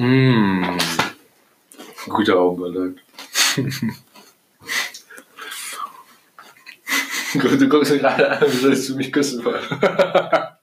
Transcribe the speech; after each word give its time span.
Mmh. 0.00 0.78
Guter 2.08 2.36
Augenkontakt. 2.38 3.00
du 7.34 7.68
guckst 7.68 7.92
mich 7.92 8.00
gerade 8.00 8.30
an, 8.30 8.50
wie 8.50 8.62
würdest 8.62 8.88
du 8.88 8.96
mich 8.96 9.12
küssen 9.12 9.44
wollen. 9.44 9.62
ja, 9.70 10.56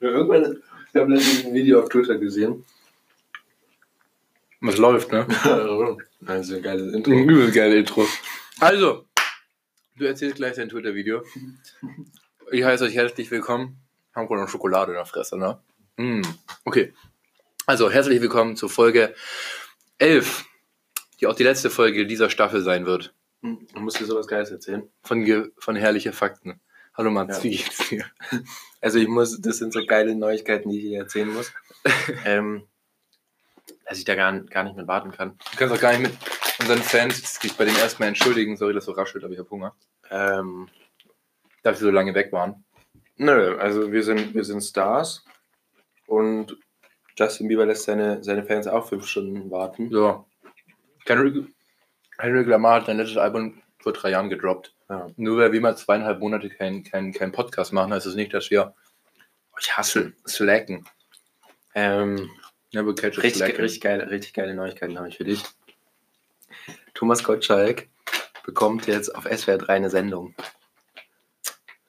irgendwann, 0.00 0.62
ich 0.92 1.00
habe 1.00 1.12
letztens 1.12 1.46
ein 1.46 1.54
Video 1.54 1.80
auf 1.80 1.88
Twitter 1.88 2.16
gesehen. 2.16 2.64
Was 4.60 4.76
läuft, 4.76 5.10
ne? 5.10 5.26
ein 6.24 6.62
geiles 6.62 6.94
Intro. 6.94 7.10
Ein 7.10 7.28
übel 7.28 7.50
geile 7.50 7.74
Intro. 7.74 8.06
Also, 8.60 9.06
du 9.96 10.04
erzählst 10.04 10.36
gleich 10.36 10.54
dein 10.54 10.68
Twitter-Video. 10.68 11.24
Ich 12.52 12.62
heiße 12.62 12.84
euch 12.84 12.94
herzlich 12.94 13.32
willkommen. 13.32 13.80
Haben 14.14 14.30
wir 14.30 14.36
noch 14.36 14.48
Schokolade 14.48 14.92
in 14.92 14.96
der 14.96 15.06
Fresse, 15.06 15.36
ne? 15.36 15.58
Mm. 15.96 16.22
Okay. 16.64 16.92
Also, 17.66 17.90
herzlich 17.90 18.20
willkommen 18.20 18.56
zur 18.56 18.68
Folge 18.70 19.14
11, 19.98 20.44
die 21.20 21.26
auch 21.26 21.34
die 21.34 21.44
letzte 21.44 21.70
Folge 21.70 22.06
dieser 22.06 22.30
Staffel 22.30 22.60
sein 22.62 22.86
wird. 22.86 23.14
Du 23.42 23.80
musst 23.80 23.98
dir 24.00 24.06
sowas 24.06 24.26
Geiles 24.26 24.50
erzählen. 24.50 24.88
Von, 25.02 25.24
Ge 25.24 25.50
von 25.58 25.76
herrliche 25.76 26.12
Fakten. 26.12 26.60
Hallo 26.94 27.10
Mats, 27.10 27.38
Ja. 27.38 27.44
wie 27.44 27.56
geht's 27.56 27.88
dir? 27.88 28.04
Also 28.80 28.98
ich 28.98 29.06
muss, 29.06 29.40
das 29.40 29.58
sind 29.58 29.72
so 29.72 29.86
geile 29.86 30.16
Neuigkeiten, 30.16 30.68
die 30.68 30.78
ich 30.78 30.84
dir 30.86 30.98
erzählen 30.98 31.32
muss. 31.32 31.52
ähm, 32.24 32.66
dass 33.86 33.96
ich 33.98 34.04
da 34.04 34.16
gar, 34.16 34.32
gar 34.40 34.64
nicht 34.64 34.74
mehr 34.74 34.88
warten 34.88 35.12
kann. 35.12 35.38
Du 35.52 35.56
kannst 35.56 35.72
auch 35.72 35.80
gar 35.80 35.92
nicht 35.96 36.02
mit 36.02 36.18
unseren 36.58 36.82
Fans 36.82 37.38
dich 37.38 37.54
bei 37.56 37.64
dem 37.64 37.76
ersten 37.76 38.02
Mal 38.02 38.08
entschuldigen. 38.08 38.56
Sorry, 38.56 38.74
dass 38.74 38.86
so 38.86 38.92
raschelt, 38.92 39.22
aber 39.22 39.32
ich 39.34 39.38
habe 39.38 39.50
Hunger. 39.50 39.76
Ähm, 40.10 40.68
Dass 41.62 41.80
wir 41.80 41.86
so 41.86 41.90
lange 41.92 42.12
weg 42.16 42.32
waren. 42.32 42.64
nö, 43.18 43.56
also 43.56 43.92
wir 43.92 44.02
sind, 44.02 44.34
wir 44.34 44.42
sind 44.42 44.62
Stars 44.62 45.24
und 46.06 46.56
Justin 47.16 47.48
Bieber 47.48 47.66
lässt 47.66 47.84
seine, 47.84 48.22
seine 48.22 48.44
Fans 48.44 48.66
auch 48.66 48.88
fünf 48.88 49.06
Stunden 49.06 49.50
warten. 49.50 49.90
So. 49.90 50.24
Kendrick, 51.04 51.46
Kendrick 52.18 52.46
Lamar 52.46 52.76
hat 52.76 52.86
sein 52.86 52.96
letztes 52.96 53.16
Album 53.18 53.60
vor 53.78 53.92
drei 53.92 54.10
Jahren 54.10 54.30
gedroppt. 54.30 54.74
Ja. 54.88 55.08
Nur 55.16 55.38
weil 55.38 55.52
wir 55.52 55.60
mal 55.60 55.76
zweieinhalb 55.76 56.20
Monate 56.20 56.48
keinen 56.48 56.84
kein, 56.84 57.12
kein 57.12 57.32
Podcast 57.32 57.72
machen, 57.72 57.92
heißt 57.92 58.06
das 58.06 58.14
nicht, 58.14 58.32
dass 58.32 58.50
wir 58.50 58.74
Ich 59.58 59.76
hasse. 59.76 60.12
slacken. 60.26 60.84
Ähm, 61.74 62.30
Never 62.72 62.94
catch 62.94 63.18
richtig, 63.18 63.34
slacken. 63.36 63.60
richtig, 63.60 63.80
geile, 63.80 64.10
richtig 64.10 64.32
geile 64.34 64.54
Neuigkeiten 64.54 64.96
habe 64.98 65.08
ich 65.08 65.16
für 65.16 65.24
dich. 65.24 65.42
Thomas 66.94 67.24
Gottschalk 67.24 67.88
bekommt 68.44 68.86
jetzt 68.86 69.14
auf 69.14 69.24
SWR 69.24 69.58
3 69.58 69.74
eine 69.74 69.90
Sendung. 69.90 70.34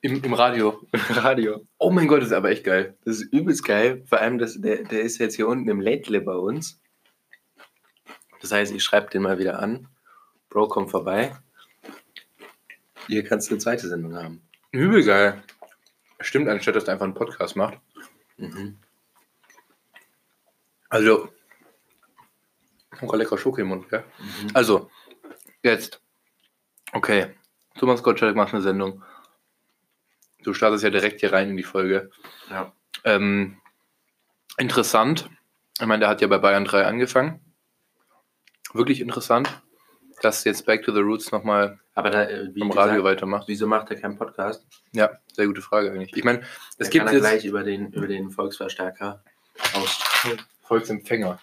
Im, 0.03 0.21
Im 0.21 0.33
Radio. 0.33 0.85
Radio. 1.11 1.65
Oh 1.77 1.89
mein 1.89 2.09
Gott, 2.09 2.19
das 2.19 2.27
ist 2.27 2.33
aber 2.33 2.49
echt 2.49 2.65
geil. 2.65 2.97
Das 3.05 3.21
ist 3.21 3.31
übelst 3.31 3.63
geil. 3.63 4.03
Vor 4.05 4.19
allem, 4.19 4.37
das, 4.37 4.59
der, 4.59 4.83
der 4.83 5.01
ist 5.01 5.17
jetzt 5.17 5.37
hier 5.37 5.47
unten 5.47 5.69
im 5.69 5.79
Lädle 5.79 6.19
bei 6.19 6.35
uns. 6.35 6.81
Das 8.41 8.51
heißt, 8.51 8.73
ich 8.73 8.83
schreibe 8.83 9.09
den 9.11 9.21
mal 9.21 9.39
wieder 9.39 9.59
an. 9.59 9.87
Bro, 10.49 10.67
komm 10.67 10.89
vorbei. 10.89 11.33
Hier 13.07 13.23
kannst 13.23 13.49
du 13.49 13.53
eine 13.53 13.61
zweite 13.61 13.87
Sendung 13.87 14.13
haben. 14.17 14.41
Übel 14.71 15.05
geil. 15.05 15.41
Stimmt, 16.19 16.49
anstatt 16.49 16.75
dass 16.75 16.83
er 16.83 16.93
einfach 16.93 17.05
einen 17.05 17.13
Podcast 17.13 17.55
macht. 17.55 17.79
Mhm. 18.35 18.77
Also. 20.89 21.29
Oh, 23.01 23.15
lecker 23.15 23.37
Schoki 23.37 23.61
im 23.61 23.69
Mund, 23.69 23.87
gell? 23.87 24.03
Mhm. 24.19 24.49
Also, 24.53 24.91
jetzt. 25.63 26.01
Okay. 26.91 27.35
Thomas 27.79 28.03
Gottschalk 28.03 28.35
macht 28.35 28.53
eine 28.53 28.61
Sendung. 28.61 29.01
Du 30.43 30.53
startest 30.53 30.83
ja 30.83 30.89
direkt 30.89 31.19
hier 31.21 31.33
rein 31.33 31.49
in 31.49 31.57
die 31.57 31.63
Folge. 31.63 32.09
Ja. 32.49 32.73
Ähm, 33.03 33.57
interessant. 34.57 35.29
Ich 35.79 35.85
meine, 35.85 36.01
der 36.01 36.09
hat 36.09 36.21
ja 36.21 36.27
bei 36.27 36.37
Bayern 36.37 36.65
3 36.65 36.85
angefangen. 36.85 37.39
Wirklich 38.73 39.01
interessant, 39.01 39.61
dass 40.21 40.43
jetzt 40.43 40.65
Back 40.65 40.83
to 40.83 40.93
the 40.93 40.99
Roots 40.99 41.31
nochmal 41.31 41.79
Aber 41.95 42.09
da, 42.09 42.23
äh, 42.23 42.49
wie 42.53 42.61
im 42.61 42.71
Radio 42.71 42.95
gesagt, 43.01 43.03
weitermacht. 43.03 43.47
wieso 43.47 43.67
macht 43.67 43.89
er 43.91 43.99
keinen 43.99 44.17
Podcast? 44.17 44.65
Ja, 44.93 45.11
sehr 45.31 45.47
gute 45.47 45.61
Frage 45.61 45.91
eigentlich. 45.91 46.15
Ich 46.15 46.23
meine, 46.23 46.41
es 46.77 46.89
gibt 46.89 47.05
kann 47.05 47.13
er 47.13 47.19
jetzt 47.19 47.29
gleich 47.29 47.45
über 47.45 47.63
den, 47.63 47.91
über 47.93 48.07
den 48.07 48.31
Volksverstärker 48.31 49.23
ausstrahlen. 49.73 50.41
Volksempfänger. 50.61 51.39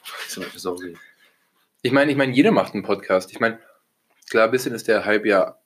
Sorry. 0.57 0.97
Ich 1.83 1.93
meine, 1.93 2.11
ich 2.11 2.17
meine, 2.17 2.33
jeder 2.33 2.53
macht 2.53 2.75
einen 2.75 2.83
Podcast. 2.83 3.31
Ich 3.33 3.39
meine, 3.41 3.61
klar, 4.29 4.47
ein 4.47 4.51
bisschen 4.51 4.75
ist 4.75 4.89
der 4.89 5.05
Hype 5.05 5.27
ja 5.27 5.57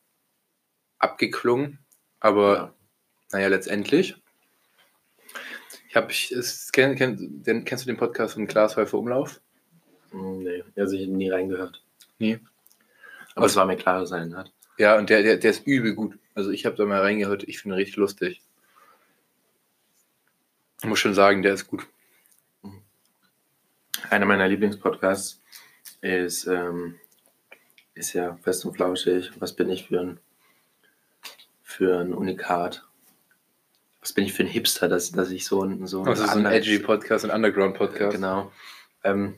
abgeklungen, 0.99 1.78
aber 2.21 2.55
Ja. 2.56 2.75
Naja, 3.34 3.49
letztendlich. 3.49 4.15
Ich 5.89 5.97
habe, 5.97 6.12
kenn, 6.72 6.95
kenn, 6.95 7.65
kennst 7.65 7.84
du 7.84 7.89
den 7.89 7.97
Podcast 7.97 8.34
von 8.34 8.47
Klaas 8.47 8.77
Häufer 8.77 8.97
Umlauf? 8.97 9.41
Hm, 10.12 10.45
Nee, 10.45 10.62
also 10.77 10.95
ich 10.95 11.09
habe 11.09 11.17
nie 11.17 11.31
reingehört. 11.31 11.83
Nie. 12.21 12.39
Aber 13.34 13.47
es 13.47 13.56
war 13.56 13.67
mir 13.67 13.77
klar, 13.77 13.99
dass 13.99 14.12
er 14.12 14.19
einen 14.19 14.37
hat. 14.37 14.53
Ja, 14.78 14.97
und 14.97 15.11
der, 15.11 15.25
der, 15.25 15.37
der 15.39 15.50
ist 15.50 15.67
übel 15.67 15.97
gut. 15.97 16.17
Also 16.37 16.53
ich 16.53 16.65
habe 16.65 16.77
da 16.77 16.84
mal 16.84 17.00
reingehört, 17.00 17.43
ich 17.43 17.59
finde 17.59 17.75
ihn 17.75 17.78
richtig 17.78 17.97
lustig. 17.97 18.41
Ich 20.81 20.89
muss 20.89 21.00
schon 21.00 21.15
sagen, 21.15 21.43
der 21.43 21.55
ist 21.55 21.67
gut. 21.67 21.89
Einer 24.11 24.27
meiner 24.27 24.47
Lieblingspodcasts 24.47 25.43
ist, 26.03 26.47
ähm, 26.47 27.00
ist 27.94 28.12
ja 28.12 28.37
Fest 28.43 28.65
und 28.65 28.75
Flauschig. 28.77 29.33
Was 29.41 29.55
bin 29.56 29.71
ich 29.71 29.89
für 29.89 30.00
ein, 30.00 30.21
für 31.62 31.99
ein 31.99 32.15
Unikat? 32.15 32.87
Was 34.04 34.12
bin 34.12 34.26
ich 34.26 34.34
für 34.34 34.42
ein 34.42 34.48
Hipster, 34.48 34.87
dass, 34.87 35.12
dass 35.12 35.31
ich 35.31 35.47
so 35.47 35.62
ein, 35.62 35.87
so 35.87 36.04
Das 36.04 36.20
ist 36.20 36.31
so 36.31 36.38
ein 36.38 36.44
edgy 36.44 36.78
Podcast, 36.78 37.25
ein 37.25 37.31
Underground-Podcast. 37.31 38.16
Genau. 38.16 38.53
Ähm, 39.03 39.37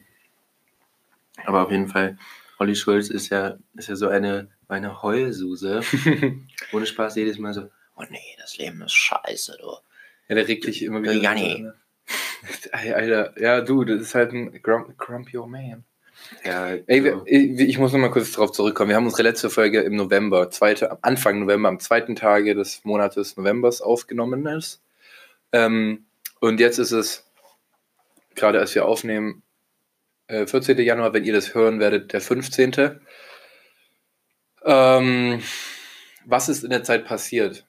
aber 1.45 1.63
auf 1.63 1.71
jeden 1.71 1.87
Fall, 1.87 2.19
Olli 2.59 2.75
Schulz 2.75 3.09
ist 3.09 3.29
ja, 3.29 3.59
ist 3.77 3.89
ja 3.89 3.95
so 3.95 4.09
eine, 4.09 4.51
eine 4.67 5.03
Heulsuse. 5.03 5.83
Ohne 6.73 6.85
Spaß 6.85 7.15
jedes 7.15 7.39
Mal 7.39 7.55
so, 7.55 7.71
oh 7.95 8.03
nee, 8.11 8.37
das 8.39 8.59
Leben 8.59 8.83
ist 8.83 8.95
scheiße, 8.95 9.57
du. 9.61 9.69
Ja, 10.29 10.35
der 10.35 10.49
regt 10.49 10.65
sich 10.65 10.83
immer 10.83 11.01
wieder. 11.01 11.13
Der 11.13 11.23
Janni. 11.23 11.71
Ey, 12.73 12.93
Alter, 12.93 13.41
ja, 13.41 13.61
du, 13.61 13.85
das 13.85 14.01
ist 14.01 14.15
halt 14.17 14.33
ein 14.33 14.61
Grump, 14.63 14.99
Grumpy 14.99 15.39
Old 15.39 15.49
Man. 15.49 15.85
Ja, 16.45 16.75
Ey, 16.87 16.99
so. 16.99 17.05
wir, 17.05 17.23
ich, 17.27 17.61
ich 17.61 17.79
muss 17.79 17.93
noch 17.93 17.99
mal 17.99 18.11
kurz 18.11 18.33
darauf 18.33 18.53
zurückkommen. 18.53 18.91
Wir 18.91 18.97
haben 18.97 19.07
unsere 19.07 19.23
letzte 19.23 19.51
Folge 19.51 19.81
im 19.81 19.97
November, 19.97 20.51
zweite, 20.51 21.03
Anfang 21.03 21.41
November, 21.41 21.69
am 21.69 21.81
zweiten 21.81 22.17
Tage 22.17 22.55
des 22.55 22.85
Monates 22.85 23.37
Novembers 23.37 23.81
aufgenommen 23.81 24.47
ist. 24.47 24.83
Ähm, 25.53 26.07
und 26.41 26.61
jetzt 26.61 26.79
ist 26.79 26.93
es, 26.93 27.27
gerade 28.35 28.61
als 28.61 28.75
wir 28.75 28.87
aufnehmen, 28.87 29.43
äh, 30.29 30.47
14. 30.47 30.79
Januar, 30.79 31.13
wenn 31.13 31.25
ihr 31.25 31.33
das 31.33 31.55
hören 31.55 31.81
werdet, 31.81 32.13
der 32.13 32.21
15. 32.21 33.01
Ähm, 34.65 35.43
was 36.25 36.49
ist 36.49 36.65
in 36.65 36.71
der 36.71 36.83
Zeit 36.83 37.05
passiert? 37.05 37.67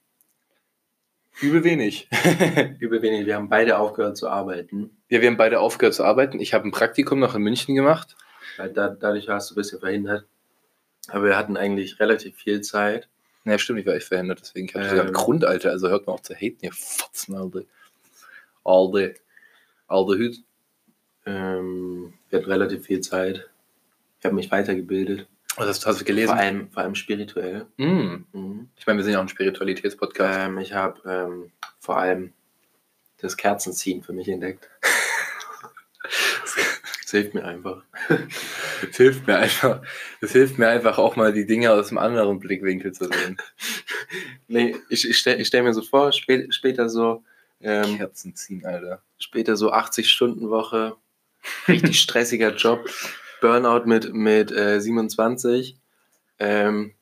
Übel 1.39 1.63
wenig. 1.63 2.07
Übel 2.79 3.01
wenig. 3.03 3.27
Wir 3.27 3.35
haben 3.35 3.49
beide 3.49 3.77
aufgehört 3.77 4.17
zu 4.17 4.27
arbeiten. 4.27 4.97
Ja, 5.09 5.21
wir 5.21 5.27
haben 5.29 5.37
beide 5.37 5.59
aufgehört 5.59 5.93
zu 5.93 6.03
arbeiten. 6.03 6.39
Ich 6.39 6.55
habe 6.55 6.67
ein 6.67 6.71
Praktikum 6.71 7.19
noch 7.19 7.35
in 7.35 7.43
München 7.43 7.75
gemacht. 7.75 8.15
Da, 8.57 8.89
dadurch 8.89 9.27
warst 9.27 9.49
du 9.49 9.53
ein 9.53 9.57
bisschen 9.57 9.79
verhindert. 9.79 10.25
Aber 11.09 11.25
wir 11.25 11.37
hatten 11.37 11.57
eigentlich 11.57 11.99
relativ 11.99 12.35
viel 12.35 12.61
Zeit. 12.61 13.07
Ja, 13.45 13.57
stimmt, 13.57 13.79
ich 13.79 13.85
war 13.85 13.93
echt 13.93 14.07
verhindert, 14.07 14.41
deswegen 14.41 14.67
habe 14.69 14.79
ich 14.79 14.83
Ähm. 14.85 14.89
sogar 14.89 15.05
einen 15.05 15.13
Grund, 15.13 15.45
Alter. 15.45 15.71
Also 15.71 15.89
hört 15.89 16.05
mal 16.05 16.13
auf 16.13 16.21
zu 16.21 16.35
haten, 16.35 16.57
ihr 16.61 16.73
Fotzen, 16.73 17.35
Alter. 17.35 17.61
Alter. 18.63 19.13
Alter 19.87 20.17
Hüt. 20.17 20.43
Ähm, 21.25 22.13
wir 22.29 22.39
hatten 22.39 22.51
relativ 22.51 22.85
viel 22.85 23.01
Zeit. 23.01 23.49
Ich 24.19 24.25
habe 24.25 24.35
mich 24.35 24.51
weitergebildet. 24.51 25.27
Was 25.55 25.67
hast, 25.67 25.85
hast 25.85 26.01
du 26.01 26.05
gelesen? 26.05 26.29
Vor 26.29 26.37
allem, 26.37 26.69
vor 26.71 26.83
allem 26.83 26.95
spirituell. 26.95 27.65
Mm. 27.77 28.25
Mhm. 28.31 28.69
Ich 28.75 28.85
meine, 28.85 28.97
wir 28.97 29.03
sind 29.03 29.13
ja 29.13 29.19
auch 29.19 29.23
ein 29.23 29.29
Spiritualitätspodcast. 29.29 30.39
Ähm, 30.39 30.57
ich 30.59 30.73
habe 30.73 31.01
ähm, 31.05 31.51
vor 31.79 31.97
allem 31.97 32.33
das 33.19 33.37
Kerzenziehen 33.37 34.03
für 34.03 34.13
mich 34.13 34.27
entdeckt. 34.27 34.69
Das 37.07 37.11
hilft 37.11 37.35
mir 37.35 37.45
einfach. 37.45 37.83
Es 38.91 38.97
hilft 38.97 39.27
mir 39.27 39.37
einfach. 39.37 39.81
Es 40.19 40.33
hilft 40.33 40.57
mir 40.57 40.67
einfach 40.67 40.97
auch 40.97 41.15
mal 41.15 41.31
die 41.31 41.45
Dinge 41.45 41.71
aus 41.71 41.87
einem 41.87 41.99
anderen 41.99 42.37
Blickwinkel 42.39 42.91
zu 42.91 43.05
sehen. 43.05 43.37
Nee, 44.49 44.75
ich, 44.89 45.07
ich 45.09 45.17
stelle 45.17 45.45
stell 45.45 45.63
mir 45.63 45.73
so 45.73 45.81
vor, 45.83 46.11
spät, 46.11 46.53
später 46.53 46.89
so 46.89 47.23
ähm, 47.61 47.95
Kerzen 47.97 48.35
ziehen, 48.35 48.65
Alter. 48.65 49.01
später 49.19 49.55
so 49.55 49.71
80-Stunden-Woche, 49.71 50.97
richtig 51.69 52.01
stressiger 52.01 52.53
Job, 52.53 52.89
Burnout 53.39 53.85
mit, 53.85 54.13
mit 54.13 54.51
äh, 54.51 54.81
27. 54.81 55.77
Ähm, 56.39 56.93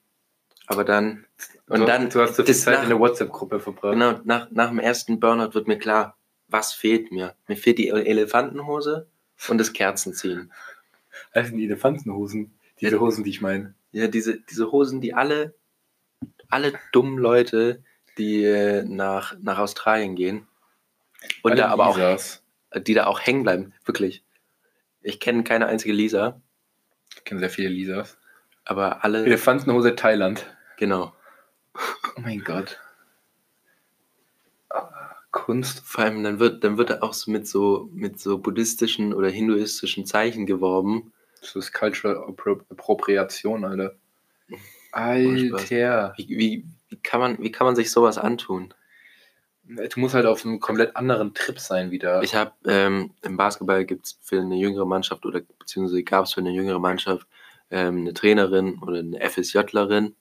aber 0.68 0.84
dann, 0.84 1.26
und 1.68 1.80
du, 1.80 1.86
dann, 1.86 2.12
du 2.12 2.22
hast 2.22 2.36
so 2.36 2.44
viel 2.44 2.54
das 2.54 2.62
Zeit 2.62 2.76
nach- 2.76 2.84
in 2.84 2.90
der 2.90 3.00
WhatsApp-Gruppe 3.00 3.60
verbracht. 3.60 3.94
genau, 3.94 4.20
nach, 4.24 4.52
nach 4.52 4.70
dem 4.70 4.78
ersten 4.80 5.20
Burnout 5.20 5.56
wird 5.56 5.68
mir 5.68 5.80
klar, 5.80 6.16
was 6.48 6.74
fehlt 6.74 7.12
mir. 7.12 7.34
Mir 7.48 7.58
fehlt 7.58 7.80
die 7.80 7.90
Elefantenhose 7.90 9.08
und 9.50 9.58
das 9.58 9.74
Kerzenziehen. 9.74 10.52
Das 11.34 11.48
sind 11.48 11.58
die 11.58 11.66
Elefantenhosen. 11.66 12.58
Diese 12.82 13.00
Hosen, 13.00 13.24
die 13.24 13.30
ich 13.30 13.42
meine. 13.42 13.74
Ja, 13.92 14.08
diese, 14.08 14.40
diese 14.42 14.72
Hosen, 14.72 15.00
die 15.02 15.14
alle, 15.14 15.54
alle 16.50 16.74
dummen 16.92 17.18
Leute, 17.18 17.84
die 18.18 18.44
äh, 18.44 18.84
nach, 18.84 19.36
nach 19.42 19.60
Australien 19.60 20.16
gehen 20.16 20.48
und 21.42 21.52
Alle 21.54 21.62
da 21.62 21.68
aber 21.70 21.88
auch, 21.88 21.98
Visas. 21.98 22.44
die 22.76 22.94
da 22.94 23.08
auch 23.08 23.20
hängen 23.22 23.44
bleiben, 23.44 23.74
wirklich. 23.86 24.24
Ich 25.02 25.20
kenne 25.20 25.44
keine 25.44 25.68
einzige 25.68 25.94
Lisa, 25.94 26.42
Ich 27.16 27.24
kenne 27.24 27.40
sehr 27.40 27.50
viele 27.50 27.70
Lisas. 27.70 28.18
aber 28.66 29.04
alle. 29.04 29.26
Elefantenhose 29.26 29.96
Thailand. 29.96 30.46
Genau. 30.78 31.14
Oh 32.18 32.22
mein 32.22 32.44
Gott. 32.44 32.80
Kunst. 35.46 35.82
Vor 35.86 36.04
allem, 36.04 36.24
dann 36.24 36.40
wird, 36.40 36.64
dann 36.64 36.80
wird 36.80 36.90
er 36.90 37.04
auch 37.04 37.14
so 37.14 37.30
mit 37.30 37.48
so 37.48 37.88
mit 37.94 38.20
so 38.20 38.40
buddhistischen 38.40 39.14
oder 39.14 39.30
hinduistischen 39.30 40.08
Zeichen 40.08 40.48
geworben. 40.48 41.14
Das 41.40 41.56
ist 41.56 41.72
Cultural 41.72 42.18
Appro 42.18 42.62
Appropriation, 42.72 43.64
Alter. 43.64 43.94
Alter. 44.92 46.14
Wie, 46.18 46.30
wie, 46.30 46.66
wie, 46.90 46.98
kann 47.04 47.20
man, 47.20 47.38
wie 47.38 47.52
kann 47.52 47.66
man 47.66 47.76
sich 47.76 47.92
sowas 47.92 48.18
antun? 48.18 48.74
Du 49.66 50.00
musst 50.00 50.16
halt 50.16 50.26
auf 50.26 50.44
einem 50.44 50.60
komplett 50.60 50.96
anderen 50.96 51.36
Trip 51.36 51.60
sein 51.60 51.92
wieder. 51.92 52.24
Ich 52.24 52.34
habe 52.34 52.54
ähm, 52.66 53.12
im 53.22 53.38
Basketball 53.38 53.86
gibt 53.86 54.08
es 54.08 54.20
für 54.24 54.42
eine 54.42 54.56
jüngere 54.56 54.88
Mannschaft 54.88 55.28
oder 55.28 55.42
beziehungsweise 55.60 56.02
gab 56.02 56.26
es 56.26 56.34
für 56.34 56.42
eine 56.42 56.52
jüngere 56.52 56.80
Mannschaft 56.80 57.28
ähm, 57.70 58.00
eine 58.00 58.16
Trainerin 58.16 58.80
oder 58.82 58.98
eine 58.98 59.20
FSJlerin, 59.30 60.16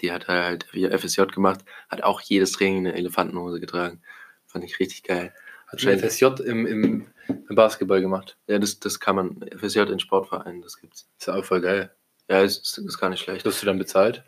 die 0.00 0.12
hat 0.12 0.28
halt 0.28 0.64
FSJ 0.64 1.22
gemacht, 1.26 1.60
hat 1.88 2.02
auch 2.02 2.20
jedes 2.20 2.52
Training 2.52 2.86
eine 2.86 2.94
Elefantenhose 2.94 3.60
getragen. 3.60 4.00
Fand 4.46 4.64
ich 4.64 4.78
richtig 4.78 5.02
geil. 5.02 5.32
Hat 5.66 5.80
schon 5.80 5.98
FSJ 5.98 6.26
im, 6.44 6.66
im, 6.66 7.06
im 7.28 7.56
Basketball 7.56 8.00
gemacht. 8.00 8.36
Ja, 8.46 8.58
das, 8.58 8.78
das 8.80 9.00
kann 9.00 9.16
man, 9.16 9.44
FSJ 9.56 9.80
in 9.80 9.98
Sportvereinen, 9.98 10.62
das 10.62 10.80
gibt's. 10.80 11.08
Ist 11.18 11.26
ja 11.26 11.34
auch 11.34 11.44
voll 11.44 11.60
geil. 11.60 11.90
Ja, 12.28 12.40
ist, 12.40 12.78
ist, 12.78 12.98
gar 12.98 13.10
nicht 13.10 13.22
schlecht. 13.22 13.44
Wirst 13.44 13.62
du 13.62 13.66
dann 13.66 13.78
bezahlt? 13.78 14.24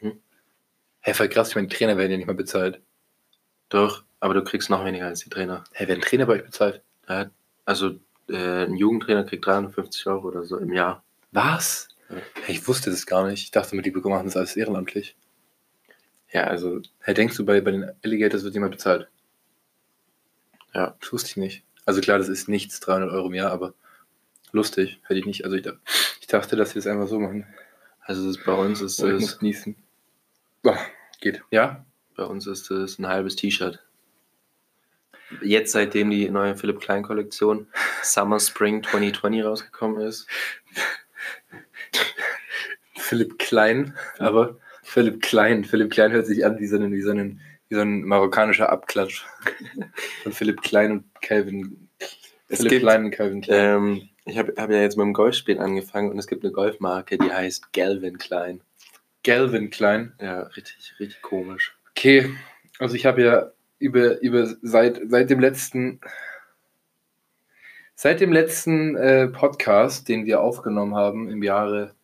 Mhm. 0.00 0.20
Hä, 1.00 1.14
voll 1.14 1.28
krass, 1.28 1.50
ich 1.50 1.54
meine, 1.54 1.68
die 1.68 1.76
Trainer 1.76 1.96
werden 1.96 2.10
ja 2.10 2.16
nicht 2.16 2.26
mal 2.26 2.34
bezahlt. 2.34 2.80
Doch, 3.68 4.04
aber 4.20 4.34
du 4.34 4.42
kriegst 4.42 4.70
noch 4.70 4.84
weniger 4.84 5.06
als 5.06 5.20
die 5.20 5.30
Trainer. 5.30 5.64
Hä, 5.72 5.88
werden 5.88 6.00
Trainer 6.00 6.26
bei 6.26 6.34
euch 6.34 6.44
bezahlt? 6.44 6.82
Ja, 7.08 7.30
also 7.64 7.98
äh, 8.28 8.64
ein 8.64 8.76
Jugendtrainer 8.76 9.24
kriegt 9.24 9.46
350 9.46 10.06
Euro 10.06 10.28
oder 10.28 10.44
so 10.44 10.58
im 10.58 10.72
Jahr. 10.72 11.02
Was? 11.32 11.88
Hä, 12.08 12.52
ich 12.52 12.66
wusste 12.66 12.90
das 12.90 13.06
gar 13.06 13.26
nicht. 13.26 13.44
Ich 13.44 13.50
dachte 13.50 13.72
immer, 13.72 13.82
die 13.82 13.90
machen 13.90 14.26
das 14.26 14.36
alles 14.36 14.56
ehrenamtlich. 14.56 15.16
Ja, 16.30 16.44
also 16.44 16.80
Hä, 17.00 17.14
denkst 17.14 17.36
du, 17.36 17.44
bei, 17.44 17.60
bei 17.60 17.70
den 17.70 17.90
Alligators 18.04 18.44
wird 18.44 18.54
jemand 18.54 18.72
bezahlt? 18.72 19.08
Ja. 20.74 20.96
Das 21.00 21.12
wusste 21.12 21.30
ich 21.30 21.36
nicht. 21.36 21.64
Also 21.84 22.00
klar, 22.00 22.18
das 22.18 22.28
ist 22.28 22.48
nichts, 22.48 22.80
300 22.80 23.10
Euro 23.10 23.28
im 23.28 23.34
Jahr, 23.34 23.50
aber 23.50 23.74
lustig, 24.52 25.00
hätte 25.04 25.20
ich 25.20 25.26
nicht. 25.26 25.44
Also 25.44 25.56
ich, 25.56 25.66
ich 26.20 26.26
dachte, 26.26 26.56
dass 26.56 26.70
sie 26.70 26.76
das 26.76 26.86
einfach 26.86 27.08
so 27.08 27.18
machen. 27.18 27.46
Also 28.00 28.26
das, 28.26 28.42
bei 28.44 28.52
uns 28.52 28.80
ist 28.80 28.98
ich 28.98 29.04
es 29.06 29.20
muss 29.20 29.38
genießen. 29.38 29.76
Boah, 30.62 30.78
geht. 31.20 31.42
Ja? 31.50 31.84
bei 32.18 32.24
uns 32.24 32.48
ist 32.48 32.70
es 32.70 32.98
ein 32.98 33.06
halbes 33.06 33.36
T-Shirt. 33.36 33.78
Jetzt 35.40 35.72
seitdem 35.72 36.10
die 36.10 36.28
neue 36.28 36.56
Philipp 36.56 36.80
Klein 36.80 37.04
Kollektion 37.04 37.68
Summer 38.02 38.40
Spring 38.40 38.82
2020 38.82 39.44
rausgekommen 39.44 40.00
ist, 40.00 40.26
Philipp 43.08 43.38
Klein, 43.38 43.94
aber 44.18 44.58
Philipp 44.82 45.22
Klein. 45.22 45.64
Philipp 45.64 45.90
Klein 45.90 46.12
hört 46.12 46.26
sich 46.26 46.44
an 46.44 46.58
wie 46.58 46.66
so 46.66 46.76
ein, 46.76 46.92
wie 46.92 47.00
so 47.00 47.10
ein, 47.10 47.40
wie 47.70 47.74
so 47.74 47.80
ein 47.80 48.02
marokkanischer 48.02 48.70
Abklatsch. 48.70 49.24
Von 50.22 50.32
Philipp 50.32 50.60
Klein 50.60 50.92
und 50.92 51.04
Calvin. 51.22 51.88
Es 52.48 52.58
Philipp 52.58 52.70
gibt, 52.70 52.82
Klein 52.82 53.06
und 53.06 53.10
Calvin 53.12 53.40
Klein. 53.40 53.76
ähm, 53.76 54.08
ich 54.26 54.36
habe 54.36 54.52
hab 54.58 54.70
ja 54.70 54.82
jetzt 54.82 54.98
mit 54.98 55.04
dem 55.04 55.14
Golfspielen 55.14 55.60
angefangen 55.60 56.10
und 56.10 56.18
es 56.18 56.26
gibt 56.26 56.44
eine 56.44 56.52
Golfmarke, 56.52 57.16
die 57.16 57.32
heißt 57.32 57.72
Galvin 57.72 58.18
Klein. 58.18 58.60
Galvin 59.24 59.70
Klein. 59.70 60.12
Ja, 60.20 60.42
richtig, 60.42 60.94
richtig 61.00 61.22
komisch. 61.22 61.78
Okay, 61.92 62.30
also 62.78 62.94
ich 62.94 63.06
habe 63.06 63.22
ja 63.22 63.52
über, 63.78 64.20
über 64.20 64.54
seit, 64.60 65.00
seit 65.08 65.30
dem 65.30 65.40
letzten 65.40 66.00
seit 67.94 68.20
dem 68.20 68.32
letzten 68.32 68.96
äh, 68.96 69.28
Podcast, 69.28 70.08
den 70.08 70.26
wir 70.26 70.40
aufgenommen 70.42 70.94
haben 70.94 71.30
im 71.30 71.42
Jahre 71.42 71.94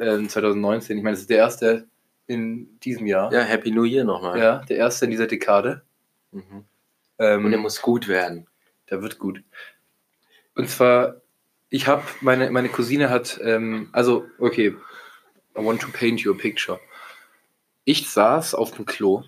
äh, 0.00 0.26
2019, 0.26 0.98
ich 0.98 1.04
meine, 1.04 1.14
das 1.14 1.22
ist 1.22 1.30
der 1.30 1.38
erste 1.38 1.86
in 2.26 2.78
diesem 2.80 3.06
Jahr. 3.06 3.32
Ja, 3.32 3.40
Happy 3.40 3.70
New 3.70 3.84
Year 3.84 4.04
nochmal. 4.04 4.38
Ja, 4.38 4.58
der 4.68 4.76
erste 4.76 5.04
in 5.04 5.10
dieser 5.10 5.26
Dekade. 5.26 5.82
Mhm. 6.32 6.64
Ähm, 7.18 7.44
Und 7.44 7.50
der 7.50 7.60
muss 7.60 7.82
gut 7.82 8.08
werden. 8.08 8.46
Der 8.88 9.02
wird 9.02 9.18
gut. 9.18 9.42
Und 10.54 10.68
zwar, 10.68 11.16
ich 11.68 11.86
habe, 11.86 12.02
meine, 12.20 12.50
meine 12.50 12.68
Cousine 12.68 13.10
hat, 13.10 13.40
ähm, 13.42 13.88
also, 13.92 14.26
okay, 14.38 14.74
I 15.58 15.64
want 15.64 15.80
to 15.82 15.88
paint 15.92 16.20
you 16.20 16.32
a 16.32 16.36
picture. 16.36 16.80
Ich 17.84 18.08
saß 18.10 18.54
auf 18.54 18.70
dem 18.72 18.86
Klo, 18.86 19.24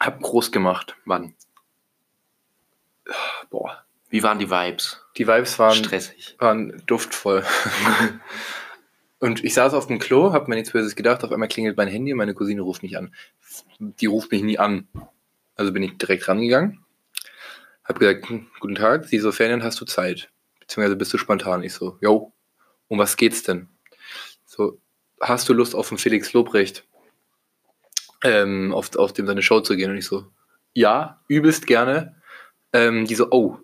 hab 0.00 0.20
groß 0.20 0.50
gemacht. 0.52 0.96
Wann? 1.04 1.34
Boah, 3.50 3.84
Wie 4.10 4.22
waren 4.22 4.38
die 4.38 4.50
Vibes? 4.50 5.00
die 5.16 5.26
Vibes 5.28 5.58
waren, 5.58 5.74
Stressig. 5.76 6.34
waren 6.38 6.82
duftvoll. 6.86 7.44
Und 9.18 9.44
ich 9.44 9.54
saß 9.54 9.72
auf 9.74 9.86
dem 9.86 9.98
Klo, 9.98 10.32
hab 10.32 10.46
mir 10.46 10.56
nichts 10.56 10.72
Böses 10.72 10.94
gedacht, 10.94 11.24
auf 11.24 11.32
einmal 11.32 11.48
klingelt 11.48 11.76
mein 11.76 11.88
Handy 11.88 12.12
und 12.12 12.18
meine 12.18 12.34
Cousine 12.34 12.60
ruft 12.60 12.82
mich 12.82 12.98
an. 12.98 13.14
Die 13.78 14.06
ruft 14.06 14.30
mich 14.30 14.42
nie 14.42 14.58
an. 14.58 14.88
Also 15.56 15.72
bin 15.72 15.82
ich 15.82 15.96
direkt 15.96 16.28
rangegangen, 16.28 16.84
hab 17.82 17.98
gesagt, 17.98 18.28
hm, 18.28 18.46
guten 18.60 18.74
Tag, 18.74 19.06
sie 19.06 19.18
so, 19.18 19.32
Ferdinand, 19.32 19.62
hast 19.62 19.80
du 19.80 19.86
Zeit? 19.86 20.28
Beziehungsweise 20.60 20.96
bist 20.96 21.14
du 21.14 21.18
spontan? 21.18 21.62
Ich 21.62 21.72
so, 21.72 21.96
jo, 22.02 22.32
um 22.88 22.98
was 22.98 23.16
geht's 23.16 23.42
denn? 23.42 23.68
So, 24.44 24.78
hast 25.20 25.48
du 25.48 25.54
Lust 25.54 25.74
auf 25.74 25.88
den 25.88 25.96
Felix 25.96 26.34
Lobrecht, 26.34 26.84
ähm, 28.22 28.74
auf, 28.74 28.94
auf 28.96 29.14
dem 29.14 29.26
seine 29.26 29.42
Show 29.42 29.60
zu 29.60 29.76
gehen? 29.76 29.90
Und 29.90 29.96
ich 29.96 30.06
so, 30.06 30.26
ja, 30.74 31.22
übelst 31.28 31.66
gerne. 31.66 32.16
Ähm, 32.72 33.06
die 33.06 33.14
so, 33.14 33.28
oh, 33.30 33.58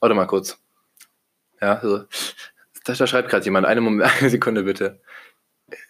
warte 0.00 0.14
mal 0.14 0.26
kurz. 0.26 0.58
Ja, 1.62 1.80
so, 1.80 2.04
da, 2.90 2.96
da 2.96 3.06
schreibt 3.06 3.28
gerade 3.28 3.44
jemand, 3.44 3.66
eine, 3.66 3.80
Moment, 3.80 4.10
eine 4.20 4.30
Sekunde 4.30 4.64
bitte. 4.64 5.00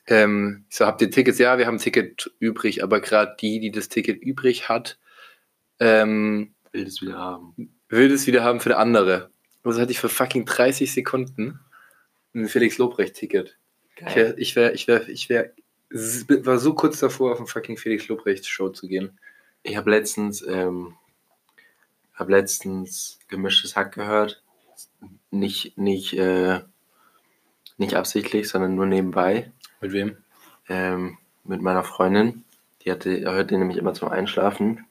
Ähm, 0.06 0.66
ich 0.68 0.76
so, 0.76 0.86
habt 0.86 1.00
ihr 1.02 1.10
Tickets? 1.10 1.38
Ja, 1.38 1.58
wir 1.58 1.66
haben 1.66 1.76
ein 1.76 1.80
Ticket 1.80 2.30
übrig, 2.38 2.82
aber 2.82 3.00
gerade 3.00 3.36
die, 3.40 3.60
die 3.60 3.70
das 3.70 3.88
Ticket 3.88 4.22
übrig 4.22 4.68
hat, 4.68 4.98
ähm, 5.78 6.54
Will 6.72 6.86
es 6.86 7.00
wieder 7.00 7.16
haben. 7.16 7.74
will 7.88 8.08
das 8.08 8.26
wieder 8.26 8.44
haben 8.44 8.60
für 8.60 8.70
eine 8.70 8.78
andere. 8.78 9.30
Also 9.64 9.80
hatte 9.80 9.92
ich 9.92 10.00
für 10.00 10.08
fucking 10.08 10.44
30 10.44 10.92
Sekunden 10.92 11.60
ein 12.34 12.48
Felix 12.48 12.78
Lobrecht-Ticket. 12.78 13.56
Ich 13.96 14.16
wär, 14.16 14.38
ich 14.38 14.56
wär, 14.56 14.74
ich 14.74 14.88
wär, 14.88 15.08
ich 15.08 15.28
wär, 15.28 15.52
war 15.90 16.58
so 16.58 16.74
kurz 16.74 17.00
davor, 17.00 17.32
auf 17.32 17.40
ein 17.40 17.46
fucking 17.46 17.76
Felix 17.76 18.08
Lobrecht-Show 18.08 18.70
zu 18.70 18.88
gehen. 18.88 19.18
Ich 19.62 19.76
habe 19.76 19.90
letztens, 19.90 20.42
ähm, 20.46 20.94
hab 22.14 22.30
letztens 22.30 23.18
gemischtes 23.28 23.76
Hack 23.76 23.92
gehört. 23.94 24.42
Nicht, 25.30 25.76
nicht, 25.76 26.14
äh, 26.14 26.60
nicht 27.80 27.94
absichtlich, 27.96 28.48
sondern 28.48 28.74
nur 28.74 28.86
nebenbei. 28.86 29.50
Mit 29.80 29.92
wem? 29.92 30.16
Ähm, 30.68 31.18
mit 31.44 31.62
meiner 31.62 31.82
Freundin. 31.82 32.44
Die 32.84 32.90
hatte, 32.90 33.20
hört 33.22 33.50
den 33.50 33.58
nämlich 33.58 33.78
immer 33.78 33.94
zum 33.94 34.08
Einschlafen. 34.08 34.86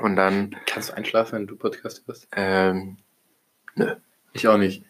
Und 0.00 0.16
dann, 0.16 0.56
Kannst 0.66 0.90
du 0.90 0.96
einschlafen, 0.96 1.32
wenn 1.32 1.46
du 1.46 1.56
Podcast 1.56 2.04
hörst? 2.06 2.28
ähm, 2.32 2.98
nö. 3.74 3.96
Ich 4.32 4.46
auch 4.46 4.56
nicht. 4.56 4.84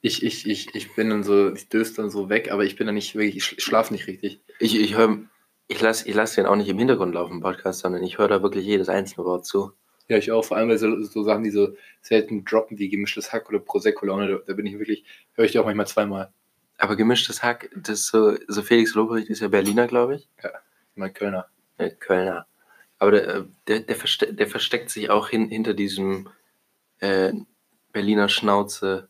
Ich, 0.00 0.22
ich, 0.22 0.46
ich, 0.46 0.74
ich 0.74 0.94
bin 0.94 1.10
dann 1.10 1.24
so, 1.24 1.52
ich 1.52 1.68
döse 1.68 1.94
dann 1.96 2.10
so 2.10 2.28
weg, 2.28 2.52
aber 2.52 2.64
ich 2.64 2.76
bin 2.76 2.86
dann 2.86 2.94
nicht 2.94 3.14
wirklich, 3.16 3.36
ich 3.36 3.62
schlafe 3.64 3.92
nicht 3.92 4.06
richtig. 4.06 4.40
Ich, 4.60 4.78
ich 4.78 4.96
höre, 4.96 5.18
ich 5.66 5.80
lasse 5.80 6.08
ich 6.08 6.14
lass 6.14 6.34
den 6.34 6.46
auch 6.46 6.56
nicht 6.56 6.68
im 6.68 6.78
Hintergrund 6.78 7.14
laufen, 7.14 7.40
Podcast, 7.40 7.80
sondern 7.80 8.02
ich 8.02 8.18
höre 8.18 8.28
da 8.28 8.42
wirklich 8.42 8.64
jedes 8.64 8.88
einzelne 8.88 9.24
Wort 9.26 9.46
zu. 9.46 9.72
Ja, 10.08 10.18
ich 10.18 10.30
auch, 10.32 10.44
vor 10.44 10.56
allem 10.56 10.68
bei 10.68 10.76
so, 10.76 11.02
so 11.02 11.22
Sachen, 11.22 11.44
die 11.44 11.50
so 11.50 11.76
selten 12.02 12.44
droppen, 12.44 12.78
wie 12.78 12.88
gemischtes 12.88 13.32
Hack 13.32 13.48
oder 13.48 13.58
Prosecco-Laune, 13.58 14.28
da, 14.28 14.38
da 14.46 14.52
bin 14.52 14.66
ich 14.66 14.78
wirklich, 14.78 15.04
höre 15.34 15.46
ich 15.46 15.52
die 15.52 15.58
auch 15.58 15.64
manchmal 15.64 15.86
zweimal. 15.86 16.32
Aber 16.78 16.96
gemischtes 16.96 17.42
Hack, 17.42 17.70
das 17.74 18.00
ist 18.00 18.06
so, 18.08 18.36
so 18.48 18.62
Felix 18.62 18.94
Lobrecht 18.94 19.28
ist 19.30 19.40
ja 19.40 19.48
Berliner, 19.48 19.86
glaube 19.86 20.16
ich. 20.16 20.28
Mein 20.94 21.14
Kölner. 21.14 21.46
Äh, 21.78 21.90
Kölner. 21.90 22.46
Aber 22.98 23.12
der, 23.12 23.46
der, 23.66 23.80
der, 23.80 23.96
verste 23.96 24.32
der 24.32 24.46
versteckt 24.46 24.90
sich 24.90 25.10
auch 25.10 25.28
hin, 25.28 25.48
hinter 25.48 25.74
diesem 25.74 26.28
äh, 27.00 27.32
Berliner 27.92 28.28
Schnauze 28.28 29.08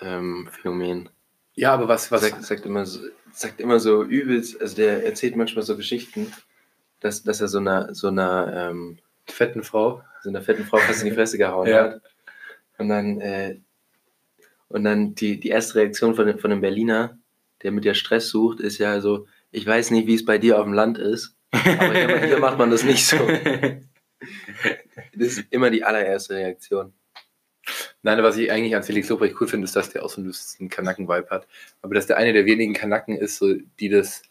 ähm, 0.00 0.48
Phänomen. 0.50 1.08
Ja, 1.54 1.72
aber 1.72 1.88
was, 1.88 2.10
was, 2.10 2.22
Sagt, 2.22 2.42
sagt, 2.42 2.66
immer 2.66 2.84
so, 2.84 3.00
sagt 3.32 3.60
immer 3.60 3.78
so 3.78 4.02
übelst, 4.02 4.60
also 4.60 4.76
der 4.76 5.04
erzählt 5.04 5.36
manchmal 5.36 5.64
so 5.64 5.76
Geschichten, 5.76 6.32
dass, 7.00 7.22
dass 7.22 7.40
er 7.40 7.48
so 7.48 7.58
einer, 7.58 7.94
so 7.94 8.08
einer, 8.08 8.70
ähm, 8.70 8.98
fetten 9.26 9.62
Frau? 9.62 10.02
so 10.22 10.30
einer 10.30 10.40
fetten 10.42 10.64
Frau 10.64 10.78
fast 10.78 11.02
in 11.02 11.10
die 11.10 11.14
Fresse 11.16 11.36
gehauen 11.38 11.68
Ja. 11.68 11.84
hat. 11.84 12.02
Und 12.78 12.88
dann, 12.88 13.20
äh, 13.20 13.58
und 14.68 14.84
dann 14.84 15.14
die, 15.14 15.38
die 15.38 15.48
erste 15.50 15.76
Reaktion 15.76 16.14
von, 16.14 16.38
von 16.38 16.50
dem 16.50 16.60
Berliner, 16.60 17.18
der 17.62 17.70
mit 17.72 17.84
dir 17.84 17.94
Stress 17.94 18.28
sucht, 18.28 18.60
ist 18.60 18.78
ja 18.78 19.00
so, 19.00 19.26
ich 19.52 19.66
weiß 19.66 19.90
nicht, 19.90 20.06
wie 20.06 20.14
es 20.14 20.24
bei 20.24 20.38
dir 20.38 20.58
auf 20.58 20.64
dem 20.64 20.72
Land 20.72 20.98
ist, 20.98 21.36
aber 21.52 21.92
hier, 21.94 22.26
hier 22.26 22.38
macht 22.38 22.58
man 22.58 22.70
das 22.70 22.82
nicht 22.82 23.06
so. 23.06 23.16
Das 25.16 25.28
ist 25.28 25.44
immer 25.50 25.70
die 25.70 25.84
allererste 25.84 26.34
Reaktion. 26.34 26.92
Nein, 28.02 28.22
was 28.22 28.36
ich 28.36 28.50
eigentlich 28.50 28.74
an 28.74 28.82
Felix 28.82 29.08
Lobrecht 29.08 29.36
cool 29.40 29.46
finde, 29.48 29.64
ist, 29.66 29.76
dass 29.76 29.90
der 29.90 30.04
auch 30.04 30.10
so 30.10 30.16
einen 30.18 30.26
lustigen 30.26 30.68
Kanacken-Vibe 30.68 31.28
hat. 31.30 31.46
Aber 31.82 31.94
dass 31.94 32.06
der 32.06 32.16
eine 32.16 32.32
der 32.32 32.44
wenigen 32.46 32.74
Kanacken 32.74 33.16
ist, 33.16 33.36
so, 33.38 33.54
die 33.80 33.88
das 33.88 34.22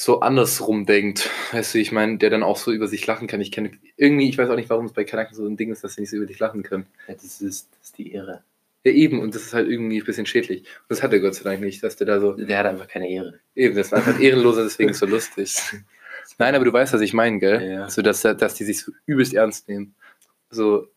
so 0.00 0.20
andersrum 0.20 0.86
denkt. 0.86 1.28
Weißt 1.52 1.74
du, 1.74 1.78
ich 1.78 1.92
meine, 1.92 2.16
der 2.16 2.30
dann 2.30 2.42
auch 2.42 2.56
so 2.56 2.72
über 2.72 2.88
sich 2.88 3.06
lachen 3.06 3.28
kann. 3.28 3.42
Ich 3.42 3.52
kenne 3.52 3.72
irgendwie, 3.98 4.30
ich 4.30 4.38
weiß 4.38 4.48
auch 4.48 4.56
nicht, 4.56 4.70
warum 4.70 4.86
es 4.86 4.94
bei 4.94 5.04
Kanaken 5.04 5.34
so 5.34 5.46
ein 5.46 5.58
Ding 5.58 5.70
ist, 5.70 5.84
dass 5.84 5.94
sie 5.94 6.00
nicht 6.00 6.10
so 6.10 6.16
über 6.16 6.24
dich 6.24 6.38
lachen 6.38 6.62
können. 6.62 6.86
Ja, 7.06 7.12
das, 7.12 7.24
ist, 7.24 7.42
das 7.42 7.68
ist 7.82 7.98
die 7.98 8.12
Ehre. 8.12 8.42
Ja, 8.82 8.92
eben, 8.92 9.20
und 9.20 9.34
das 9.34 9.42
ist 9.42 9.52
halt 9.52 9.68
irgendwie 9.68 10.00
ein 10.00 10.06
bisschen 10.06 10.24
schädlich. 10.24 10.60
Und 10.60 10.88
das 10.88 11.02
hat 11.02 11.12
er 11.12 11.20
Gott 11.20 11.34
sei 11.34 11.44
Dank 11.44 11.60
nicht, 11.60 11.82
dass 11.82 11.96
der 11.96 12.06
da 12.06 12.18
so. 12.18 12.32
Der 12.32 12.56
hat 12.56 12.64
einfach 12.64 12.88
keine 12.88 13.10
Ehre. 13.10 13.40
Eben, 13.54 13.76
das 13.76 13.92
war 13.92 13.98
einfach 13.98 14.18
ehrenloser, 14.18 14.62
deswegen 14.62 14.94
so 14.94 15.04
lustig. 15.04 15.54
Nein, 16.38 16.54
aber 16.54 16.64
du 16.64 16.72
weißt, 16.72 16.94
was 16.94 17.02
ich 17.02 17.12
meine, 17.12 17.38
gell? 17.38 17.70
Ja. 17.70 17.90
So, 17.90 18.00
dass, 18.00 18.22
dass 18.22 18.54
die 18.54 18.64
sich 18.64 18.80
so 18.80 18.92
übelst 19.04 19.34
ernst 19.34 19.68
nehmen. 19.68 19.94
So, 20.48 20.78
du 20.78 20.88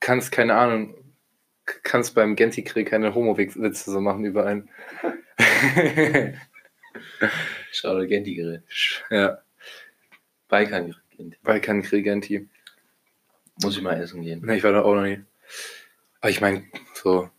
kannst, 0.00 0.32
keine 0.32 0.54
Ahnung, 0.54 0.94
kannst 1.82 2.14
beim 2.14 2.34
Genti-Krieg 2.34 2.88
keine 2.88 3.14
Homo-Witze 3.14 3.90
so 3.90 4.00
machen 4.00 4.24
über 4.24 4.46
einen. 4.46 4.70
Schau 7.80 7.98
dir 7.98 8.06
Genti-Gerät. 8.06 8.62
ja, 9.10 9.38
Balkan-Gerät. 10.48 11.42
Balkan-Krieg, 11.42 12.04
Genti. 12.04 12.48
Muss 13.62 13.76
ich 13.76 13.82
mal 13.82 14.00
essen 14.00 14.22
gehen. 14.22 14.42
Nee, 14.44 14.56
ich 14.56 14.62
war 14.64 14.72
da 14.72 14.82
auch 14.82 14.94
noch 14.94 15.02
nie. 15.02 15.20
Aber 16.20 16.30
ich 16.30 16.40
meine, 16.40 16.64
so, 16.94 17.30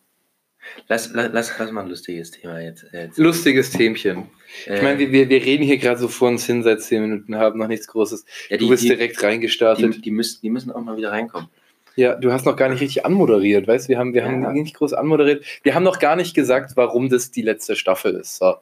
Lass, 0.90 1.12
lass, 1.14 1.30
lass, 1.32 1.58
lass 1.60 1.72
mal 1.72 1.82
ein 1.84 1.90
lustiges 1.90 2.32
Thema 2.32 2.60
jetzt. 2.60 2.84
äh, 2.94 3.06
jetzt. 3.06 3.18
lustiges 3.18 3.72
Themchen. 3.72 4.30
Ich 4.66 4.82
meine, 4.82 5.00
wir, 5.00 5.30
wir, 5.30 5.44
reden 5.44 5.64
hier 5.64 5.78
gerade 5.78 6.00
so 6.00 6.08
vor 6.10 6.28
uns 6.30 6.46
hin 6.46 6.62
seit 6.64 6.82
10 6.82 7.02
Minuten, 7.02 7.36
haben 7.36 7.58
noch 7.58 7.68
nichts 7.68 7.88
Großes. 7.88 8.26
ja, 8.50 8.58
du 8.58 8.68
bist 8.70 8.84
die, 8.84 8.90
direkt 8.90 9.22
reingestartet. 9.24 9.96
die, 9.96 10.02
die, 10.02 10.12
müssen, 10.12 10.42
die 10.42 10.50
müssen 10.50 10.72
auch 10.72 10.82
mal 10.82 10.98
wieder 10.98 11.12
reinkommen. 11.12 11.50
Ja, 11.96 12.16
du 12.16 12.32
hast 12.32 12.46
noch 12.46 12.56
gar 12.56 12.70
nicht 12.70 12.82
richtig 12.82 13.06
anmoderiert, 13.06 13.66
weißt 13.68 13.86
du? 13.86 13.90
Wir 13.90 13.98
haben, 13.98 14.14
wir 14.14 14.22
Ja. 14.22 14.28
haben 14.28 14.54
nicht 14.54 14.76
groß 14.76 14.94
anmoderiert. 14.94 15.44
Wir 15.64 15.74
haben 15.74 15.84
noch 15.84 16.00
gar 16.00 16.16
nicht 16.16 16.36
gesagt, 16.36 16.74
warum 16.76 17.10
das 17.10 17.32
die 17.32 17.42
letzte 17.42 17.76
Staffel 17.76 18.16
ist. 18.16 18.38
So, 18.38 18.56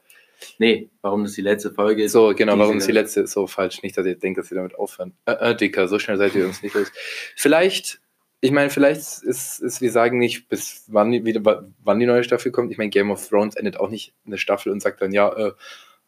Nee, 0.60 0.90
warum 1.02 1.24
das 1.24 1.34
die 1.34 1.42
letzte 1.42 1.72
Folge 1.72 2.04
ist. 2.04 2.12
so 2.12 2.34
genau, 2.36 2.58
warum 2.58 2.78
ist 2.78 2.88
die 2.88 2.92
letzte 2.94 3.22
ist 3.22 3.32
so 3.32 3.48
falsch. 3.48 3.82
Nicht, 3.84 3.98
dass 3.98 4.06
ihr 4.06 4.16
denkt, 4.16 4.40
dass 4.40 4.50
wir 4.52 4.56
damit 4.56 4.76
aufhören. 4.76 5.14
Äh, 5.26 5.52
äh, 5.52 5.56
Dicker, 5.56 5.88
so 5.88 6.00
schnell 6.00 6.18
seid 6.18 6.36
ihr 6.36 6.46
uns 6.46 6.62
nicht 6.62 6.76
los. 6.76 6.92
Vielleicht, 7.36 8.02
ich 8.42 8.52
meine, 8.52 8.70
vielleicht 8.70 9.24
ist, 9.24 9.60
ist, 9.60 9.82
wir 9.82 9.92
sagen 9.92 10.18
nicht, 10.18 10.50
bis 10.50 10.86
wann 10.88 11.12
die, 11.12 11.26
wieder, 11.26 11.66
wann 11.84 12.00
die 12.00 12.06
neue 12.06 12.24
Staffel 12.24 12.52
kommt. 12.52 12.72
Ich 12.72 12.78
meine, 12.78 12.90
Game 12.90 13.12
of 13.12 13.28
Thrones 13.28 13.56
endet 13.56 13.80
auch 13.80 13.90
nicht 13.90 14.14
eine 14.26 14.38
Staffel 14.38 14.72
und 14.72 14.82
sagt 14.82 15.02
dann, 15.02 15.12
ja, 15.12 15.32
äh, 15.36 15.52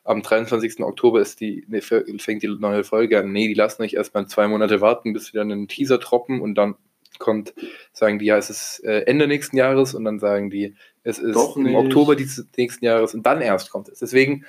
am 0.04 0.22
23. 0.22 0.80
Oktober 0.80 1.20
ist 1.20 1.42
die, 1.42 1.66
nee, 1.68 1.82
fängt 1.82 2.42
die 2.42 2.48
neue 2.48 2.86
Folge 2.86 3.20
an. 3.20 3.32
Nee, 3.32 3.48
die 3.50 3.54
lassen 3.54 3.82
euch 3.84 3.94
erstmal 3.94 4.26
zwei 4.28 4.48
Monate 4.48 4.80
warten, 4.80 5.12
bis 5.12 5.34
wir 5.34 5.42
dann 5.42 5.52
einen 5.52 5.68
Teaser 5.68 5.98
droppen 5.98 6.40
und 6.40 6.56
dann 6.56 6.76
kommt, 7.20 7.54
sagen 7.92 8.20
die, 8.20 8.26
ja, 8.26 8.38
es 8.38 8.50
ist 8.50 8.84
äh, 8.86 9.02
Ende 9.02 9.28
nächsten 9.28 9.58
Jahres 9.58 9.94
und 9.94 10.06
dann 10.06 10.20
sagen 10.20 10.50
die, 10.50 10.76
es 11.08 11.20
ist 11.20 11.36
Doch 11.36 11.56
im 11.56 11.64
nicht. 11.64 11.76
Oktober 11.76 12.16
dieses 12.16 12.46
nächsten 12.58 12.84
Jahres 12.84 13.14
und 13.14 13.26
dann 13.26 13.42
erst 13.42 13.72
kommt 13.72 13.88
es. 13.88 14.00
Deswegen, 14.00 14.46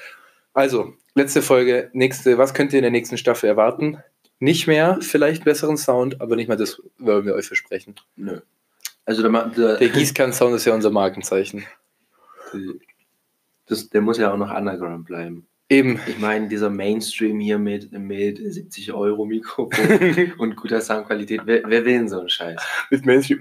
also, 0.53 0.95
letzte 1.15 1.41
Folge, 1.41 1.89
nächste, 1.93 2.37
was 2.37 2.53
könnt 2.53 2.73
ihr 2.73 2.81
in 2.81 2.83
der 2.83 2.91
nächsten 2.91 3.17
Staffel 3.17 3.49
erwarten? 3.49 3.99
Nicht 4.41 4.67
mehr, 4.67 4.99
vielleicht 5.01 5.45
besseren 5.45 5.77
Sound, 5.77 6.21
aber 6.21 6.35
nicht 6.35 6.49
mal 6.49 6.57
das 6.57 6.83
wollen 6.99 7.27
wir 7.27 7.35
euch 7.35 7.47
versprechen. 7.47 7.95
Nö. 8.17 8.41
Also 9.05 9.23
der, 9.23 9.49
der, 9.49 9.77
Der 9.77 9.89
Gießkann-Sound 9.89 10.55
ist 10.57 10.65
ja 10.65 10.75
unser 10.75 10.91
Markenzeichen. 10.91 11.65
das, 13.67 13.89
der 13.89 14.01
muss 14.01 14.19
ja 14.19 14.33
auch 14.33 14.37
noch 14.37 14.55
underground 14.55 15.07
bleiben. 15.07 15.47
Eben. 15.69 16.01
Ich 16.07 16.19
meine, 16.19 16.49
dieser 16.49 16.71
Mainstream 16.71 17.39
hier 17.41 17.59
mit, 17.59 17.93
mit 17.93 18.39
70 18.39 18.93
Euro 18.93 19.27
Mikrofon 19.27 20.33
und 20.39 20.57
guter 20.57 20.81
Soundqualität, 20.81 21.43
wer, 21.45 21.63
wer 21.67 21.85
will 21.85 21.99
denn 21.99 22.09
so 22.09 22.21
einen 22.21 22.29
Scheiß? 22.29 22.61
Mit 22.91 23.07
Mainstream 23.07 23.41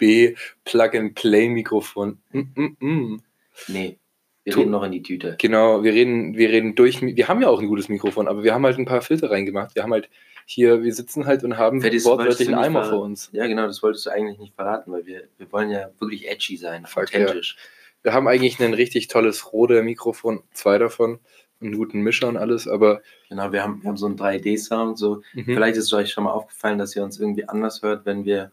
USB, 0.00 0.36
Plug-and-Play-Mikrofon. 0.64 2.18
Mm, 2.32 2.40
mm, 2.54 2.76
mm. 2.80 3.22
Nee, 3.68 3.98
wir 4.44 4.52
Tu- 4.52 4.60
reden 4.60 4.70
noch 4.70 4.82
in 4.84 4.92
die 4.92 5.02
Tüte. 5.02 5.36
Genau, 5.38 5.82
wir 5.82 5.92
reden, 5.92 6.36
wir 6.36 6.50
reden 6.50 6.74
durch. 6.74 7.00
Wir 7.02 7.28
haben 7.28 7.40
ja 7.40 7.48
auch 7.48 7.60
ein 7.60 7.68
gutes 7.68 7.88
Mikrofon, 7.88 8.28
aber 8.28 8.44
wir 8.44 8.54
haben 8.54 8.64
halt 8.64 8.78
ein 8.78 8.84
paar 8.84 9.02
Filter 9.02 9.30
reingemacht. 9.30 9.74
Wir 9.74 9.82
haben 9.82 9.92
halt 9.92 10.08
hier, 10.46 10.82
wir 10.82 10.94
sitzen 10.94 11.26
halt 11.26 11.42
und 11.42 11.56
haben 11.58 11.82
wortwörtlich 11.82 12.48
einen 12.48 12.58
Eimer 12.58 12.84
vor 12.84 13.02
uns. 13.02 13.30
Ja, 13.32 13.46
genau, 13.46 13.66
das 13.66 13.82
wolltest 13.82 14.06
du 14.06 14.10
eigentlich 14.10 14.38
nicht 14.38 14.54
verraten, 14.54 14.92
weil 14.92 15.04
wir, 15.06 15.24
wir 15.38 15.50
wollen 15.50 15.70
ja 15.70 15.90
wirklich 15.98 16.28
edgy 16.28 16.56
sein, 16.56 16.86
Fuck, 16.86 17.04
authentisch. 17.04 17.56
Wir 18.02 18.12
haben 18.12 18.28
eigentlich 18.28 18.60
ein 18.62 18.74
richtig 18.74 19.08
tolles 19.08 19.52
Rode-Mikrofon, 19.52 20.44
zwei 20.52 20.78
davon, 20.78 21.18
einen 21.60 21.76
guten 21.76 22.02
Mischer 22.02 22.28
und 22.28 22.36
alles, 22.36 22.68
aber 22.68 23.00
Genau, 23.28 23.50
wir 23.50 23.64
haben, 23.64 23.82
wir 23.82 23.88
haben 23.88 23.96
so 23.96 24.06
einen 24.06 24.16
3D-Sound. 24.16 24.96
So. 24.98 25.22
mhm. 25.34 25.44
Vielleicht 25.44 25.76
ist 25.76 25.86
es 25.86 25.92
euch 25.92 26.12
schon 26.12 26.22
mal 26.22 26.30
aufgefallen, 26.30 26.78
dass 26.78 26.94
ihr 26.94 27.02
uns 27.02 27.18
irgendwie 27.18 27.48
anders 27.48 27.82
hört, 27.82 28.06
wenn 28.06 28.24
wir 28.24 28.52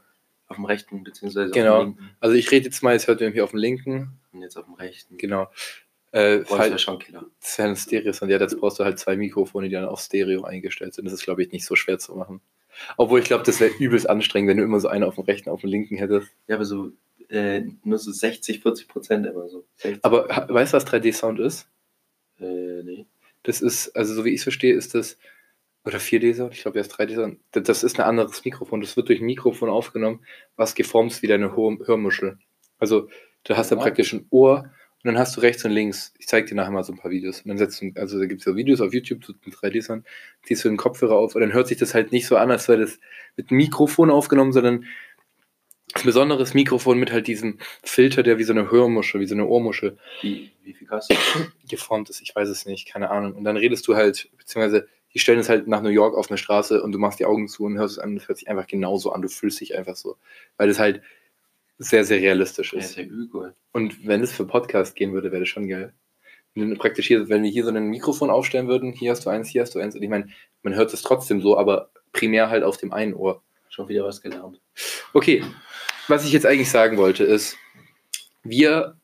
auf 0.54 0.58
dem 0.58 0.66
rechten 0.66 1.04
bzw. 1.04 1.50
Genau. 1.52 1.76
auf 1.76 1.84
dem 1.84 1.88
linken 1.90 2.10
also 2.20 2.36
ich 2.36 2.52
rede 2.52 2.66
jetzt 2.66 2.82
mal, 2.84 2.94
jetzt 2.94 3.08
hört 3.08 3.22
ihr 3.22 3.30
mich 3.30 3.42
auf 3.42 3.52
dem 3.52 3.60
linken, 3.60 4.20
und 4.32 4.42
jetzt 4.42 4.58
auf 4.58 4.66
dem 4.66 4.76
rechten. 4.76 5.18
genau. 5.18 5.50
Äh, 6.12 6.38
Boah, 6.38 6.44
das 6.44 6.60
halt, 6.60 6.70
wäre 6.70 6.80
schon 6.80 7.00
Killer. 7.00 7.26
das 7.42 7.58
wäre 7.58 7.70
ein 7.70 7.76
Stereo-Sound. 7.76 8.32
Ja, 8.32 8.40
jetzt 8.40 8.60
brauchst 8.60 8.80
du 8.80 8.84
halt 8.84 9.00
zwei 9.00 9.16
Mikrofone, 9.16 9.68
die 9.68 9.74
dann 9.74 9.86
auf 9.86 10.00
Stereo 10.00 10.44
eingestellt 10.44 10.94
sind. 10.94 11.06
Das 11.06 11.14
ist, 11.14 11.24
glaube 11.24 11.42
ich, 11.42 11.52
nicht 11.52 11.66
so 11.66 11.76
schwer 11.76 11.98
zu 11.98 12.14
machen. 12.14 12.40
Obwohl 12.98 13.20
ich 13.20 13.26
glaube, 13.26 13.44
das 13.44 13.60
wäre 13.60 13.72
übelst 13.80 14.08
anstrengend, 14.08 14.50
wenn 14.50 14.58
du 14.58 14.64
immer 14.64 14.80
so 14.80 14.90
eine 14.90 15.08
auf 15.08 15.16
dem 15.16 15.24
rechten, 15.24 15.50
auf 15.50 15.62
dem 15.62 15.72
linken 15.72 15.98
hättest. 15.98 16.30
Ja, 16.48 16.56
aber 16.56 16.66
so 16.66 16.92
äh, 17.30 17.64
nur 17.84 17.98
so 17.98 18.12
60, 18.12 18.62
40 18.62 18.88
Prozent 18.88 19.26
immer 19.26 19.50
so. 19.50 19.66
60, 19.78 20.06
Aber 20.06 20.28
weißt 20.50 20.74
du, 20.74 20.78
was 20.78 20.86
3D-Sound 20.88 21.40
ist? 21.40 21.68
äh, 22.40 22.84
nee. 22.84 23.06
Das 23.42 23.62
ist, 23.62 23.96
also 23.96 24.14
so 24.14 24.24
wie 24.24 24.30
ich 24.30 24.38
es 24.38 24.44
verstehe, 24.44 24.74
ist 24.74 24.96
das, 24.96 25.18
oder 25.86 25.98
4D-Sound, 25.98 26.54
ich 26.54 26.62
glaube, 26.62 26.78
erst 26.78 26.94
3D-Sound, 26.94 27.40
das, 27.52 27.64
das 27.64 27.84
ist 27.84 28.00
ein 28.00 28.06
anderes 28.06 28.46
Mikrofon. 28.46 28.82
Das 28.82 28.96
wird 28.96 29.10
durch 29.10 29.20
ein 29.20 29.26
Mikrofon 29.26 29.70
aufgenommen, 29.70 30.26
was 30.56 30.76
geformt 30.76 31.12
ist 31.12 31.22
wie 31.22 31.28
deine 31.28 31.56
Hör 31.56 31.78
Hörmuschel. 31.86 32.38
Also 32.80 33.10
du 33.44 33.58
hast 33.58 33.72
dann 33.72 33.80
Ja. 33.80 33.84
praktisch 33.86 34.14
ein 34.14 34.26
Ohr 34.30 34.60
und 35.04 35.08
dann 35.08 35.18
hast 35.18 35.36
du 35.36 35.42
rechts 35.42 35.66
und 35.66 35.72
links, 35.72 36.14
ich 36.18 36.28
zeige 36.28 36.48
dir 36.48 36.56
nachher 36.56 36.72
mal 36.72 36.84
so 36.84 36.94
ein 36.94 37.00
paar 37.00 37.12
Videos. 37.12 37.42
Und 37.42 37.50
dann 37.50 37.58
setzt 37.58 37.82
du, 37.82 37.92
also 37.96 38.18
da 38.18 38.26
gibt 38.26 38.40
es 38.40 38.46
so 38.46 38.56
Videos 38.56 38.80
auf 38.80 38.94
YouTube 38.94 39.26
so 39.26 39.34
mit 39.44 39.54
3D-Sound, 39.56 40.06
ziehst 40.44 40.64
du 40.64 40.70
den 40.70 40.78
Kopfhörer 40.78 41.16
auf 41.18 41.36
und 41.36 41.42
dann 41.42 41.52
hört 41.52 41.68
sich 41.68 41.78
das 41.78 41.94
halt 41.94 42.14
nicht 42.14 42.28
so 42.28 42.38
an, 42.38 42.50
als 42.52 42.70
wäre 42.70 42.80
das 42.80 43.00
mit 43.36 43.50
einem 43.52 43.58
Mikrofon 43.58 44.10
aufgenommen, 44.10 44.54
sondern 44.54 44.86
ein 45.96 46.04
besonderes 46.06 46.54
Mikrofon 46.54 46.98
mit 46.98 47.12
halt 47.12 47.28
diesem 47.28 47.60
Filter, 47.84 48.24
der 48.24 48.40
wie 48.40 48.44
so 48.46 48.54
eine 48.54 48.72
Hörmuschel, 48.72 49.20
wie 49.22 49.28
so 49.28 49.36
eine 49.36 49.46
Ohrmuschel 49.46 49.98
Wie, 50.22 50.52
wie 50.64 50.74
viel 50.74 50.88
kostet 50.88 51.18
geformt 51.70 52.10
ist. 52.10 52.22
Ich 52.22 52.34
weiß 52.36 52.48
es 52.50 52.66
nicht, 52.66 52.88
keine 52.88 53.12
Ahnung. 53.12 53.34
Und 53.34 53.44
dann 53.44 53.58
redest 53.58 53.86
du 53.88 53.96
halt, 53.96 54.30
beziehungsweise 54.38 54.88
die 55.14 55.20
stellen 55.20 55.40
es 55.40 55.50
halt 55.50 55.68
nach 55.68 55.82
New 55.82 55.90
York 55.90 56.16
auf 56.16 56.30
eine 56.30 56.38
Straße 56.38 56.82
und 56.82 56.92
du 56.92 57.00
machst 57.00 57.20
die 57.20 57.26
Augen 57.26 57.48
zu 57.48 57.66
und 57.66 57.78
hörst 57.78 57.98
es 57.98 58.00
an. 58.00 58.16
Das 58.16 58.28
hört 58.28 58.40
sich 58.40 58.50
einfach 58.50 58.68
genauso 58.68 59.12
an. 59.12 59.22
Du 59.22 59.30
fühlst 59.30 59.62
dich 59.62 59.78
einfach 59.78 59.96
so. 59.96 60.18
Weil 60.58 60.68
das 60.68 60.80
halt 60.80 61.02
sehr, 61.78 62.04
sehr 62.04 62.20
realistisch 62.20 62.74
ist. 62.74 62.98
ja 62.98 63.04
cool. 63.34 63.54
Und 63.72 64.08
wenn 64.08 64.22
es 64.22 64.32
für 64.32 64.46
Podcast 64.46 64.96
gehen 64.96 65.14
würde, 65.14 65.32
wäre 65.32 65.42
das 65.42 65.50
schon 65.50 65.68
geil. 65.68 65.94
Praktisch 66.78 67.08
hier, 67.08 67.30
wenn 67.30 67.44
wir 67.44 67.50
hier 67.50 67.64
so 67.64 67.72
ein 67.72 67.88
Mikrofon 67.88 68.30
aufstellen 68.30 68.68
würden, 68.68 68.92
hier 68.92 69.12
hast 69.12 69.26
du 69.26 69.30
eins, 69.30 69.50
hier 69.50 69.62
hast 69.62 69.74
du 69.76 69.80
eins. 69.80 69.96
Und 69.96 70.04
ich 70.04 70.10
meine, 70.10 70.30
man 70.62 70.76
hört 70.76 70.94
es 70.94 71.02
trotzdem 71.02 71.42
so, 71.42 71.58
aber 71.58 71.90
primär 72.12 72.50
halt 72.50 72.64
auf 72.64 72.78
dem 72.78 72.94
einen 72.94 73.14
Ohr. 73.14 73.42
Schon 73.70 73.90
wieder 73.90 74.06
was 74.06 74.22
gelernt. 74.22 74.62
Okay, 75.14 75.44
was 76.08 76.26
ich 76.26 76.32
jetzt 76.32 76.46
eigentlich 76.46 76.70
sagen 76.70 76.98
wollte 76.98 77.24
ist, 77.24 77.58
wir 78.44 78.98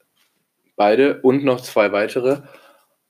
beide 0.76 1.22
und 1.22 1.44
noch 1.44 1.62
zwei 1.62 1.92
weitere 1.92 2.42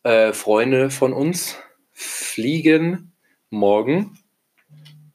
äh, 0.03 0.32
Freunde 0.32 0.89
von 0.89 1.12
uns 1.12 1.58
fliegen 2.00 3.12
morgen, 3.50 4.18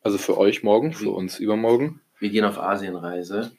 also 0.03 0.19
für 0.19 0.37
euch 0.37 0.62
morgen, 0.62 0.93
für 0.93 1.11
uns 1.11 1.38
übermorgen. 1.38 2.00
Wir 2.19 2.29
gehen 2.29 2.45
auf 2.45 2.59
Asienreise 2.59 3.53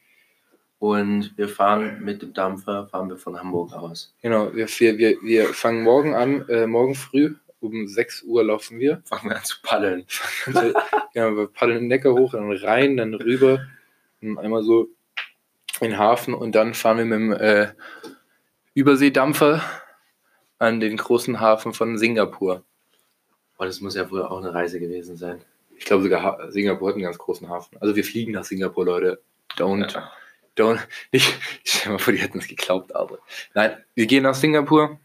und 0.77 1.35
wir 1.35 1.49
fahren 1.49 2.03
mit 2.03 2.21
dem 2.21 2.33
Dampfer, 2.33 2.85
fahren 2.85 3.09
wir 3.09 3.17
von 3.17 3.39
Hamburg 3.39 3.73
aus. 3.73 4.13
Genau, 4.21 4.53
wir, 4.53 4.67
wir, 4.67 5.17
wir, 5.23 5.45
fangen 5.53 5.81
morgen 5.81 6.13
an, 6.13 6.47
äh, 6.49 6.67
morgen 6.67 6.93
früh 6.93 7.33
um 7.61 7.87
6 7.87 8.23
Uhr 8.23 8.43
laufen 8.43 8.79
wir. 8.79 9.01
Fangen 9.05 9.29
wir 9.29 9.37
an 9.37 9.43
zu 9.43 9.57
paddeln. 9.63 10.05
Ja, 11.15 11.33
wir 11.33 11.47
paddeln 11.47 11.79
den 11.79 11.87
Neckar 11.87 12.13
hoch, 12.13 12.33
dann 12.33 12.51
rein, 12.51 12.97
dann 12.97 13.13
rüber, 13.13 13.65
einmal 14.21 14.63
so 14.63 14.89
in 15.79 15.91
den 15.91 15.97
Hafen 15.97 16.33
und 16.33 16.53
dann 16.55 16.73
fahren 16.73 16.97
wir 16.97 17.05
mit 17.05 17.19
dem 17.19 17.31
äh, 17.31 17.67
Überseedampfer 18.73 19.63
an 20.59 20.81
den 20.81 20.97
großen 20.97 21.39
Hafen 21.39 21.73
von 21.73 21.97
Singapur. 21.97 22.65
Boah, 23.57 23.65
das 23.65 23.81
muss 23.81 23.95
ja 23.95 24.09
wohl 24.11 24.23
auch 24.23 24.37
eine 24.37 24.53
Reise 24.53 24.79
gewesen 24.79 25.15
sein. 25.17 25.41
Ich 25.77 25.85
glaube 25.85 26.03
sogar 26.03 26.23
ha 26.23 26.51
Singapur 26.51 26.87
hat 26.89 26.95
einen 26.95 27.03
ganz 27.03 27.17
großen 27.17 27.49
Hafen. 27.49 27.77
Also 27.81 27.95
wir 27.95 28.03
fliegen 28.03 28.31
nach 28.31 28.43
Singapur, 28.45 28.85
Leute. 28.85 29.21
Don't, 29.57 29.91
Ja. 29.93 30.11
don't, 30.57 30.79
nicht, 31.11 31.33
ich 31.63 31.71
stell 31.71 31.91
mal 31.93 31.99
vor, 31.99 32.13
die 32.13 32.19
hätten 32.19 32.39
es 32.39 32.47
geglaubt, 32.47 32.95
aber. 32.95 33.19
Nein, 33.53 33.77
wir 33.93 34.05
gehen 34.05 34.23
nach 34.23 34.35
Singapur 34.35 34.99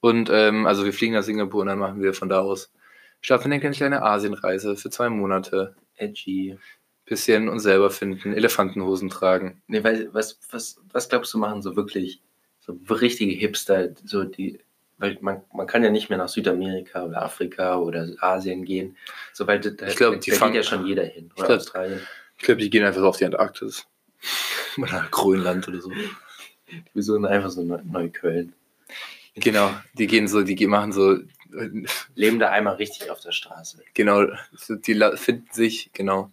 und, 0.00 0.30
ähm, 0.32 0.66
also 0.66 0.84
wir 0.84 0.92
fliegen 0.92 1.14
nach 1.14 1.22
Singapur 1.22 1.60
und 1.62 1.68
dann 1.68 1.78
machen 1.78 2.02
wir 2.02 2.14
von 2.14 2.28
da 2.28 2.40
aus, 2.40 2.72
starten 3.20 3.52
eine 3.52 3.70
kleine 3.70 4.02
Asienreise 4.02 4.76
für 4.76 4.90
zwei 4.90 5.08
Monate. 5.08 5.74
Edgy. 5.96 6.56
Bisschen 7.04 7.48
uns 7.48 7.64
selber 7.64 7.90
finden, 7.90 8.32
Elefantenhosen 8.32 9.08
tragen. 9.08 9.60
Nee, 9.66 9.82
weil, 9.82 10.12
was, 10.14 10.38
was, 10.50 10.80
was 10.92 11.08
glaubst 11.08 11.34
du 11.34 11.38
machen 11.38 11.60
so 11.62 11.74
wirklich, 11.74 12.22
so 12.60 12.78
richtige 12.88 13.32
Hipster, 13.32 13.90
so 14.04 14.22
die, 14.24 14.60
weil 15.00 15.18
man, 15.20 15.42
man 15.52 15.66
kann 15.66 15.82
ja 15.82 15.90
nicht 15.90 16.08
mehr 16.10 16.18
nach 16.18 16.28
Südamerika 16.28 17.04
oder 17.04 17.22
Afrika 17.22 17.78
oder 17.78 18.08
Asien 18.20 18.64
gehen, 18.64 18.96
so 19.32 19.46
weil 19.46 19.58
da, 19.60 19.86
Ich 19.88 19.96
glaub, 19.96 20.12
da, 20.14 20.18
die 20.20 20.30
da 20.30 20.36
fangen- 20.36 20.52
geht 20.52 20.64
ja 20.64 20.68
schon 20.70 20.86
jeder 20.86 21.04
hin. 21.04 21.30
Oder 21.36 21.46
glaub- 21.46 21.58
Australien. 21.58 22.00
Ich 22.38 22.44
glaube, 22.44 22.60
die 22.60 22.70
gehen 22.70 22.84
einfach 22.84 23.00
so 23.00 23.08
auf 23.08 23.16
die 23.16 23.24
Antarktis. 23.26 23.86
Oder 24.78 25.06
Grönland 25.10 25.66
oder 25.66 25.80
so. 25.80 25.90
Wir 26.94 27.02
suchen 27.02 27.26
einfach 27.26 27.50
so 27.50 27.62
Neu- 27.62 27.80
Neukölln. 27.84 28.52
Genau, 29.34 29.70
die 29.94 30.06
gehen 30.06 30.28
so, 30.28 30.42
die 30.42 30.66
machen 30.66 30.92
so 30.92 31.18
Leben 32.14 32.38
da 32.38 32.50
einmal 32.50 32.76
richtig 32.76 33.10
auf 33.10 33.20
der 33.20 33.32
Straße. 33.32 33.82
Genau, 33.94 34.26
die 34.86 34.94
finden 35.16 35.48
sich, 35.52 35.90
genau. 35.92 36.30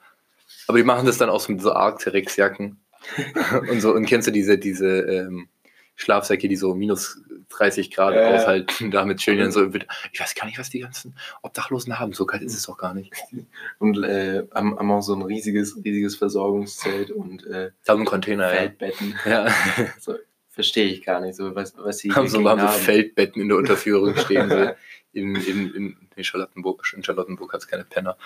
Aber 0.67 0.77
die 0.77 0.83
machen 0.83 1.05
das 1.07 1.17
dann 1.17 1.29
auch 1.29 1.39
so 1.39 1.51
mit 1.53 1.61
so 1.61 1.71
Arcteryx-Jacken. 1.73 2.77
und 3.71 3.81
so, 3.81 3.93
und 3.93 4.05
kennst 4.05 4.27
du 4.27 4.31
diese, 4.31 4.57
diese 4.57 4.99
ähm, 5.01 5.47
Schlafsäcke, 5.95 6.47
die 6.47 6.55
so 6.57 6.75
minus 6.75 7.19
30 7.49 7.91
Grad 7.91 8.13
Ja, 8.13 8.21
ja. 8.21 8.35
aushalten, 8.35 8.91
damit 8.91 9.19
chillen 9.19 9.39
dann 9.39 9.51
so. 9.51 9.65
Ich 10.11 10.19
weiß 10.19 10.35
gar 10.35 10.45
nicht, 10.45 10.59
was 10.59 10.69
die 10.69 10.79
ganzen 10.79 11.15
Obdachlosen 11.41 11.99
haben. 11.99 12.13
So 12.13 12.25
kalt 12.25 12.43
ist 12.43 12.53
es 12.55 12.63
doch 12.63 12.77
gar 12.77 12.93
nicht. 12.93 13.13
Und 13.79 14.03
äh, 14.03 14.43
haben, 14.53 14.77
haben 14.77 14.91
auch 14.91 15.01
so 15.01 15.15
ein 15.15 15.21
riesiges, 15.21 15.77
riesiges 15.83 16.15
Versorgungszelt 16.15 17.11
und 17.11 17.45
äh, 17.47 17.71
haben 17.87 18.05
Container, 18.05 18.49
ja. 18.49 18.55
Feldbetten. 18.55 19.15
ja. 19.25 19.47
So, 19.99 20.15
Verstehe 20.49 20.87
ich 20.87 21.03
gar 21.05 21.21
nicht, 21.21 21.35
so 21.35 21.53
was, 21.53 21.77
was 21.77 21.99
sie 21.99 22.11
haben 22.11 22.27
so, 22.27 22.43
haben 22.49 22.59
so 22.59 22.67
Feldbetten 22.67 23.39
in 23.43 23.47
der 23.47 23.57
Unterführung 23.57 24.15
stehen. 24.15 24.49
So 24.49 24.71
in, 25.13 25.35
in, 25.35 25.73
in, 25.75 25.97
in 26.15 26.23
Charlottenburg, 26.23 26.83
in 26.95 27.03
Charlottenburg 27.03 27.53
hat 27.53 27.61
es 27.61 27.67
keine 27.67 27.83
Penner. 27.83 28.17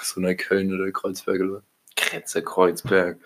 So 0.00 0.20
Neukölln 0.20 0.72
oder 0.72 0.90
Kreuzberg 0.92 1.40
oder. 1.40 1.62
Kretze, 1.96 2.42
Kreuzberg. 2.42 3.18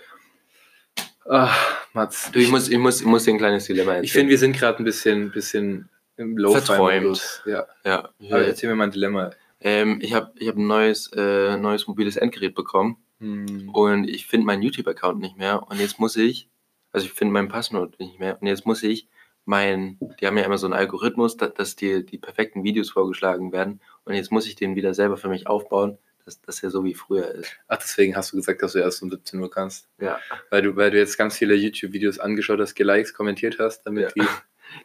Ach, 1.29 1.87
Mats. 1.95 2.31
Du, 2.33 2.39
ich 2.39 2.51
muss, 2.51 2.69
ich 2.69 2.79
muss, 2.79 3.01
ich 3.01 3.07
muss 3.07 3.25
dir 3.25 3.33
ein 3.33 3.39
kleines 3.39 3.65
Dilemma 3.67 3.93
erzählen. 3.93 4.05
Ich 4.05 4.13
finde, 4.13 4.31
wir 4.31 4.39
sind 4.39 4.57
gerade 4.57 4.79
ein 4.79 4.85
bisschen, 4.85 5.31
bisschen 5.31 5.89
im 6.17 6.37
low 6.37 6.53
Verträumt. 6.53 7.43
Ja. 7.47 7.67
ja, 7.85 8.09
Aber 8.31 8.45
erzähl 8.47 8.69
mir 8.71 8.77
mal 8.77 8.85
ein 8.85 8.91
Dilemma. 8.91 9.31
ähm, 9.61 9.99
ich 10.03 10.13
habe 10.15 10.33
ich 10.37 10.49
hab 10.49 10.57
ein 10.57 10.67
neues, 10.67 11.11
äh, 11.17 11.57
neues 11.57 11.87
mobiles 11.87 12.17
Endgerät 12.17 12.55
bekommen 12.55 12.99
Hm. 13.21 13.71
und 13.73 14.11
ich 14.11 14.27
finde 14.27 14.45
meinen 14.47 14.63
YouTube-Account 14.63 15.21
nicht 15.21 15.37
mehr 15.39 15.63
und 15.71 15.79
jetzt 15.79 16.01
muss 16.01 16.17
ich, 16.17 16.49
also 16.91 17.07
ich 17.07 17.13
finde 17.13 17.33
mein 17.33 17.47
Passwort 17.49 17.99
nicht 18.01 18.19
mehr 18.19 18.37
und 18.41 18.49
jetzt 18.49 18.67
muss 18.67 18.83
ich 18.83 19.07
mein, 19.45 19.99
die 20.21 20.27
haben 20.27 20.37
ja 20.37 20.43
immer 20.45 20.59
so 20.59 20.67
einen 20.67 20.75
Algorithmus, 20.75 21.37
da, 21.37 21.47
dass 21.47 21.77
dir 21.77 22.03
die 22.03 22.19
perfekten 22.19 22.65
Videos 22.65 22.91
vorgeschlagen 22.91 23.53
werden 23.53 23.81
und 24.05 24.15
jetzt 24.15 24.33
muss 24.33 24.49
ich 24.49 24.57
den 24.57 24.75
wieder 24.75 24.95
selber 24.95 25.17
für 25.17 25.29
mich 25.29 25.47
aufbauen, 25.47 25.97
dass, 26.25 26.41
dass 26.41 26.63
er 26.63 26.71
so 26.71 26.85
wie 26.85 26.95
früher 26.95 27.29
ist. 27.33 27.57
Ach, 27.69 27.77
deswegen 27.77 28.17
hast 28.17 28.33
du 28.33 28.37
gesagt, 28.37 28.63
dass 28.63 28.73
du 28.73 28.79
erst 28.79 29.03
um 29.03 29.11
17 29.11 29.41
Uhr 29.41 29.51
kannst. 29.51 29.89
Ja. 30.01 30.19
Weil 30.51 30.63
du, 30.63 30.77
weil 30.77 30.91
du 30.91 30.99
jetzt 30.99 31.19
ganz 31.19 31.37
viele 31.37 31.55
YouTube-Videos 31.55 32.19
angeschaut 32.19 32.61
hast, 32.61 32.75
geliked, 32.75 33.15
kommentiert 33.15 33.59
hast, 33.59 33.83
damit 33.83 34.15
Ja. 34.17 34.25
die. 34.25 34.29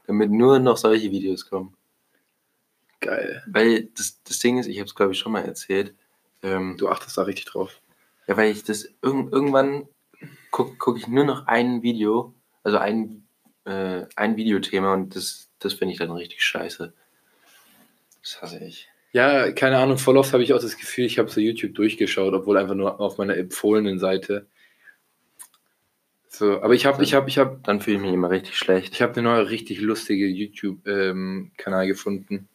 Damit 0.05 0.29
nur 0.29 0.60
noch 0.60 0.77
solche 0.77 1.10
Videos 1.10 1.50
kommen. 1.50 1.75
Geil. 3.00 3.43
Weil 3.48 3.86
das, 3.98 4.22
das 4.24 4.38
Ding 4.39 4.60
ist, 4.60 4.67
ich 4.67 4.77
habe 4.77 4.88
es 4.88 4.93
glaube 4.93 5.13
ich 5.13 5.19
schon 5.19 5.31
mal 5.31 5.43
erzählt, 5.43 5.96
ähm, 6.43 6.75
Du 6.77 6.89
achtest 6.89 7.17
da 7.17 7.24
richtig 7.24 7.46
drauf. 7.46 7.81
Ja, 8.27 8.38
weil 8.38 8.51
ich 8.51 8.63
das 8.63 8.84
irg 9.01 9.31
irgendwann 9.31 9.88
gucke 10.51 10.75
guck 10.77 10.98
ich 10.98 11.08
nur 11.08 11.24
noch 11.24 11.48
ein 11.48 11.81
Video, 11.81 12.36
also 12.63 12.77
ein, 12.77 13.25
äh, 13.65 14.05
ein 14.15 14.36
Videothema 14.36 14.93
und 14.93 15.15
das, 15.15 15.50
das 15.60 15.74
finde 15.74 15.93
ich 15.93 16.00
dann 16.00 16.12
richtig 16.12 16.43
scheiße. 16.43 16.93
Das 18.22 18.41
hasse 18.41 18.60
ich. 18.63 18.89
Ja, 19.11 19.51
keine 19.51 19.77
Ahnung, 19.77 19.97
voll 19.97 20.17
oft 20.17 20.33
habe 20.33 20.43
ich 20.43 20.53
auch 20.53 20.61
das 20.61 20.77
Gefühl, 20.77 21.05
ich 21.05 21.17
habe 21.17 21.29
so 21.29 21.41
YouTube 21.41 21.73
durchgeschaut, 21.73 22.33
obwohl 22.33 22.57
einfach 22.57 22.75
nur 22.75 22.99
auf 22.99 23.17
meiner 23.17 23.35
empfohlenen 23.37 23.97
Seite. 23.97 24.47
So, 26.27 26.61
aber 26.61 26.73
ich 26.73 26.85
habe, 26.85 27.03
ich 27.03 27.13
habe, 27.15 27.27
ich 27.27 27.37
habe, 27.37 27.59
Dann 27.63 27.81
fühle 27.81 27.97
ich 27.97 28.01
mich 28.03 28.13
immer 28.13 28.29
richtig 28.29 28.57
schlecht. 28.57 28.93
ich 28.93 29.01
habe 29.01 29.13
eine 29.13 29.23
neue 29.23 29.49
richtig 29.49 29.81
lustige 29.81 30.27
YouTube-Kanal 30.27 31.87
gefunden. 31.87 32.47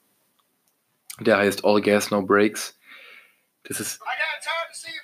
Der 1.21 1.39
heißt 1.39 1.65
All 1.65 1.81
Gas 1.83 2.11
No 2.11 2.23
Breaks. 2.23 2.79
Das 3.65 3.81
ist, 3.81 4.01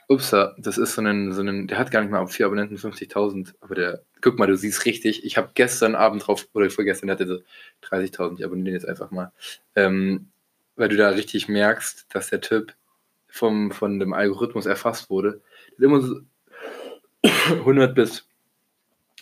upsa, 0.09 0.55
das 0.59 0.77
ist 0.77 0.95
so 0.95 1.03
ein, 1.03 1.33
so 1.33 1.43
ein, 1.43 1.67
der 1.67 1.79
hat 1.79 1.91
gar 1.91 2.01
nicht 2.01 2.11
mal 2.11 2.19
auf 2.19 2.33
vier 2.33 2.47
Abonnenten 2.47 2.77
50.000, 2.77 3.55
aber 3.61 3.75
der, 3.75 4.03
guck 4.21 4.39
mal, 4.39 4.47
du 4.47 4.57
siehst 4.57 4.85
richtig, 4.85 5.25
ich 5.25 5.37
habe 5.37 5.51
gestern 5.55 5.95
Abend 5.95 6.27
drauf, 6.27 6.49
oder 6.53 6.69
vorgestern 6.69 7.07
der 7.07 7.15
hatte 7.15 7.27
so 7.27 7.39
30.000, 7.89 8.39
ich 8.39 8.45
abonniere 8.45 8.67
den 8.67 8.75
jetzt 8.75 8.89
einfach 8.89 9.11
mal, 9.11 9.33
ähm, 9.77 10.29
weil 10.81 10.89
du 10.89 10.97
da 10.97 11.11
richtig 11.11 11.47
merkst, 11.47 12.07
dass 12.09 12.31
der 12.31 12.41
Typ 12.41 12.75
vom, 13.29 13.71
von 13.71 13.99
dem 14.01 14.15
Algorithmus 14.15 14.65
erfasst 14.65 15.11
wurde. 15.11 15.43
Immer 15.79 16.01
so 16.01 16.21
100 17.23 17.95
bis 17.95 18.27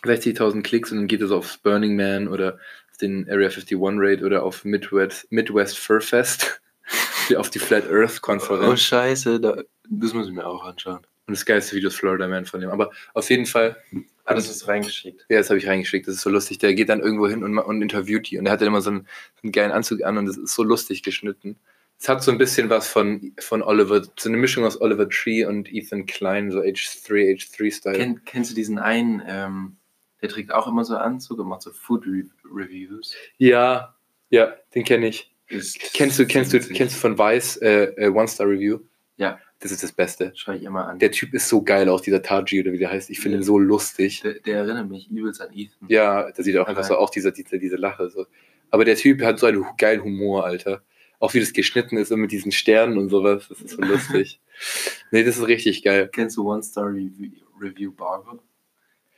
60.000 0.04 0.62
Klicks 0.62 0.92
und 0.92 0.98
dann 0.98 1.06
geht 1.08 1.20
es 1.20 1.32
aufs 1.32 1.58
Burning 1.58 1.96
Man 1.96 2.28
oder 2.28 2.54
auf 2.92 2.98
den 2.98 3.28
Area 3.28 3.48
51 3.48 3.76
Raid 3.80 4.22
oder 4.22 4.44
auf 4.44 4.64
Midwest, 4.64 5.30
Midwest 5.32 5.78
Fur 5.78 6.00
Fest, 6.00 6.60
auf 7.36 7.50
die 7.50 7.58
Flat 7.58 7.90
Earth 7.90 8.18
Oh, 8.18 8.20
Konferenz. 8.20 8.80
scheiße, 8.80 9.40
da, 9.40 9.60
das 9.90 10.14
muss 10.14 10.28
ich 10.28 10.32
mir 10.32 10.46
auch 10.46 10.64
anschauen. 10.64 11.00
Und 11.26 11.36
das 11.36 11.44
geilste 11.44 11.74
Video 11.74 11.88
ist 11.88 11.96
Florida 11.96 12.28
Man 12.28 12.46
von 12.46 12.60
dem. 12.60 12.70
Aber 12.70 12.92
auf 13.14 13.28
jeden 13.28 13.46
Fall, 13.46 13.76
Ah, 14.30 14.34
das 14.34 14.50
ist 14.50 14.68
reingeschickt. 14.68 15.24
ja, 15.28 15.38
das 15.38 15.48
habe 15.48 15.58
ich 15.58 15.66
reingeschickt, 15.66 16.06
das 16.06 16.16
ist 16.16 16.20
so 16.20 16.30
lustig. 16.30 16.58
Der 16.58 16.74
geht 16.74 16.90
dann 16.90 17.00
irgendwo 17.00 17.28
hin 17.28 17.42
und, 17.42 17.58
und 17.58 17.82
interviewt 17.82 18.30
die. 18.30 18.38
Und 18.38 18.44
der 18.44 18.52
hat 18.52 18.60
dann 18.60 18.68
immer 18.68 18.82
so 18.82 18.90
einen, 18.90 19.08
einen 19.42 19.52
geilen 19.52 19.72
Anzug 19.72 20.02
an 20.02 20.18
und 20.18 20.26
das 20.26 20.36
ist 20.36 20.54
so 20.54 20.62
lustig 20.62 21.02
geschnitten. 21.02 21.56
Es 21.98 22.08
hat 22.08 22.22
so 22.22 22.30
ein 22.30 22.38
bisschen 22.38 22.68
was 22.68 22.86
von, 22.88 23.32
von 23.40 23.62
Oliver, 23.62 24.02
so 24.18 24.28
eine 24.28 24.36
Mischung 24.36 24.64
aus 24.64 24.80
Oliver 24.80 25.08
Tree 25.08 25.44
und 25.44 25.72
Ethan 25.72 26.06
Klein, 26.06 26.50
so 26.50 26.60
H3, 26.60 27.36
H3-Style. 27.36 27.96
Kenn, 27.96 28.24
kennst 28.24 28.50
du 28.50 28.54
diesen 28.54 28.78
einen, 28.78 29.22
ähm, 29.26 29.76
der 30.20 30.28
trägt 30.28 30.52
auch 30.52 30.68
immer 30.68 30.84
so 30.84 30.96
Anzug 30.96 31.38
und 31.38 31.48
macht 31.48 31.62
so 31.62 31.72
Food 31.72 32.06
Re 32.06 32.24
Reviews? 32.54 33.14
Ja, 33.38 33.96
ja, 34.30 34.54
den 34.74 34.84
kenne 34.84 35.08
ich. 35.08 35.34
Ist, 35.48 35.80
Kennst 35.94 36.18
du, 36.18 36.26
kennst 36.26 36.52
du, 36.52 36.60
kennst 36.60 36.96
du 36.96 37.00
von 37.00 37.18
Vice 37.18 37.56
äh, 37.62 37.84
äh, 37.96 38.08
One 38.10 38.28
Star 38.28 38.46
Review? 38.46 38.80
Ja. 39.16 39.40
Das 39.60 39.72
ist 39.72 39.82
das 39.82 39.90
Beste. 39.92 40.32
Schau 40.36 40.52
ich 40.52 40.62
immer 40.62 40.86
an. 40.86 40.98
Der 41.00 41.10
Typ 41.10 41.34
ist 41.34 41.48
so 41.48 41.62
geil, 41.62 41.88
auch 41.88 42.00
dieser 42.00 42.22
Taji 42.22 42.60
oder 42.60 42.72
wie 42.72 42.78
der 42.78 42.90
heißt. 42.90 43.10
Ich 43.10 43.18
finde 43.20 43.38
ihn 43.38 43.42
so 43.42 43.58
lustig. 43.58 44.20
Der, 44.22 44.34
der 44.34 44.58
erinnert 44.58 44.88
mich 44.88 45.10
übelst 45.10 45.40
an 45.40 45.48
Ethan. 45.52 45.88
Ja, 45.88 46.30
da 46.30 46.42
sieht 46.42 46.54
er 46.54 46.62
auch 46.62 46.68
einfach 46.68 46.84
so 46.84 46.96
auch 46.96 47.10
diese, 47.10 47.32
diese, 47.32 47.58
diese 47.58 47.74
Lache. 47.76 48.08
So. 48.10 48.26
Aber 48.70 48.84
der 48.84 48.94
Typ 48.96 49.20
hat 49.22 49.38
so 49.40 49.46
einen 49.46 49.64
geilen 49.76 50.02
Humor, 50.04 50.44
Alter. 50.44 50.82
Auch 51.18 51.34
wie 51.34 51.40
das 51.40 51.52
geschnitten 51.52 51.96
ist 51.96 52.12
und 52.12 52.20
mit 52.20 52.30
diesen 52.30 52.52
Sternen 52.52 52.98
und 52.98 53.08
sowas. 53.08 53.46
Das 53.48 53.60
ist 53.60 53.70
so 53.70 53.82
lustig. 53.82 54.40
nee, 55.10 55.24
das 55.24 55.36
ist 55.38 55.48
richtig 55.48 55.82
geil. 55.82 56.08
Kennst 56.12 56.36
du 56.36 56.48
One 56.48 56.62
Star 56.62 56.86
Review, 56.86 57.30
Review 57.60 57.90
Barber? 57.92 58.38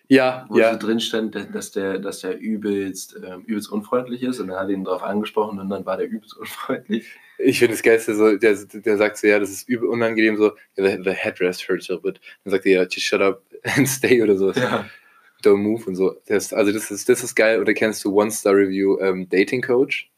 Ja, 0.09 0.47
Wo 0.49 0.59
ja. 0.59 0.73
so 0.73 0.79
drin 0.87 0.99
stand, 1.01 1.35
dass- 1.35 1.51
dass 1.53 1.71
der, 1.73 1.99
dass 1.99 2.21
der 2.21 2.39
übelst, 2.41 3.15
ähm, 3.25 3.43
übelst 3.43 3.71
unfreundlich 3.71 4.23
ist 4.23 4.41
und 4.41 4.49
er 4.49 4.59
hat 4.59 4.69
ihn 4.71 4.83
darauf 4.85 5.03
angesprochen 5.03 5.61
und 5.61 5.69
dann 5.69 5.85
war 5.87 5.99
der 5.99 6.09
übelst 6.09 6.35
unfreundlich. 6.39 7.07
Ich 7.45 7.59
finde 7.59 7.75
das 7.75 7.83
Geilste 7.83 8.15
so, 8.15 8.37
der, 8.37 8.55
der 8.55 8.97
sagt 8.97 9.19
so, 9.19 9.27
ja, 9.27 9.39
das 9.39 9.51
ist 9.51 9.69
übel 9.69 9.89
unangenehm, 9.89 10.37
so, 10.37 10.53
ja, 10.77 10.85
the, 10.85 11.03
the 11.03 11.11
headrest 11.11 11.69
hurts 11.69 11.91
a 11.91 11.97
bit. 11.97 12.21
Dann 12.45 12.51
sagt 12.51 12.67
er, 12.67 12.73
ja, 12.73 12.83
just 12.83 13.03
shut 13.03 13.21
up 13.21 13.43
and 13.77 13.89
stay 13.89 14.23
oder 14.23 14.37
so. 14.37 14.53
Don't 15.43 15.57
move 15.57 15.85
und 15.87 15.95
so. 15.95 16.17
Das, 16.27 16.53
also 16.53 16.73
das 16.73 16.91
ist, 16.91 17.09
das 17.09 17.23
ist 17.23 17.35
geil. 17.35 17.61
Oder 17.61 17.73
kennst 17.73 18.05
du 18.05 18.15
One-Star-Review 18.15 18.99
ähm, 19.01 19.29
Dating 19.29 19.63
Coach? 19.63 20.11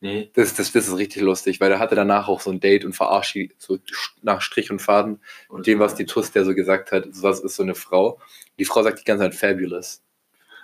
Nee. 0.00 0.30
Das, 0.34 0.52
das, 0.54 0.72
das 0.72 0.88
ist 0.88 0.96
richtig 0.96 1.22
lustig, 1.22 1.60
weil 1.60 1.70
er 1.70 1.78
hatte 1.78 1.94
danach 1.94 2.26
auch 2.26 2.40
so 2.40 2.50
ein 2.50 2.58
Date 2.58 2.84
und 2.84 2.92
verarscht 2.92 3.38
so 3.58 3.78
nach 4.20 4.40
Strich 4.40 4.68
und 4.72 4.82
Faden 4.82 5.20
und 5.48 5.68
dem, 5.68 5.78
was 5.78 5.94
die 5.94 6.06
Tuss 6.06 6.32
der 6.32 6.44
so 6.44 6.56
gesagt 6.56 6.90
hat, 6.90 7.06
was 7.22 7.38
ist 7.38 7.54
so 7.54 7.62
eine 7.62 7.76
Frau. 7.76 8.18
Die 8.58 8.64
Frau 8.64 8.82
sagt 8.82 8.98
die 8.98 9.04
ganze 9.04 9.22
Zeit 9.22 9.36
fabulous. 9.36 10.02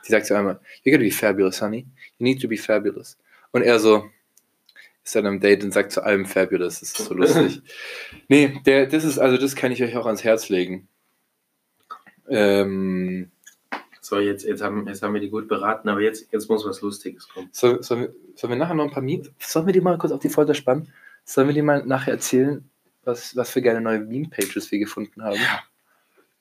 Die 0.05 0.11
sagt 0.11 0.27
so 0.27 0.35
einmal, 0.35 0.59
you 0.83 0.91
gotta 0.91 1.05
be 1.05 1.13
fabulous, 1.13 1.63
honey. 1.63 1.87
You 2.19 2.25
need 2.25 2.43
to 2.43 2.49
be 2.49 2.57
fabulous. 2.57 3.17
Und 3.53 3.63
er 3.63 3.79
so 3.79 4.11
ist 5.09 5.15
dann 5.17 5.27
am 5.27 5.41
Date 5.41 5.65
und 5.65 5.73
sagt 5.73 5.93
zu 5.93 6.05
allem 6.05 6.27
fabulous. 6.27 6.81
Das 6.81 6.93
ist 6.93 6.97
so 6.99 7.15
lustig. 7.15 7.63
nee, 8.29 8.61
der, 8.67 8.87
das 8.87 9.05
ist, 9.05 9.19
also 9.19 9.37
das 9.37 9.57
kann 9.57 9.73
ich 9.73 9.83
euch 9.83 9.97
auch 9.97 10.07
ans 10.07 10.23
Herz 10.23 10.49
legen. 10.49 10.87
Ähm, 12.29 13.31
So, 14.01 14.19
jetzt, 14.19 14.45
jetzt, 14.45 14.63
haben, 14.63 14.87
jetzt 14.87 15.03
haben 15.03 15.13
wir 15.15 15.21
die 15.21 15.31
gut 15.31 15.49
beraten, 15.49 15.89
aber 15.89 16.01
jetzt, 16.01 16.33
jetzt 16.33 16.49
muss 16.49 16.67
was 16.67 16.81
Lustiges 16.81 17.29
kommen. 17.29 17.49
soll, 17.53 17.83
sollen, 17.83 18.03
wir, 18.03 18.15
sollen 18.35 18.53
wir 18.53 18.59
nachher 18.59 18.75
noch 18.75 18.85
ein 18.85 18.91
paar 18.91 19.03
Memes? 19.03 19.31
Sollen 19.39 19.67
wir 19.67 19.73
die 19.73 19.81
mal 19.81 19.99
kurz 19.99 20.13
auf 20.13 20.21
die 20.21 20.29
Folter 20.29 20.55
spannen? 20.55 20.93
Sollen 21.25 21.49
wir 21.49 21.55
die 21.55 21.63
mal 21.63 21.85
nachher 21.85 22.13
erzählen, 22.13 22.69
was, 23.05 23.35
was 23.37 23.51
für 23.51 23.63
geile 23.63 23.81
neue 23.81 24.01
Meme-Pages 24.01 24.71
wir 24.71 24.79
gefunden 24.79 25.23
haben? 25.23 25.37
Ja. 25.37 25.63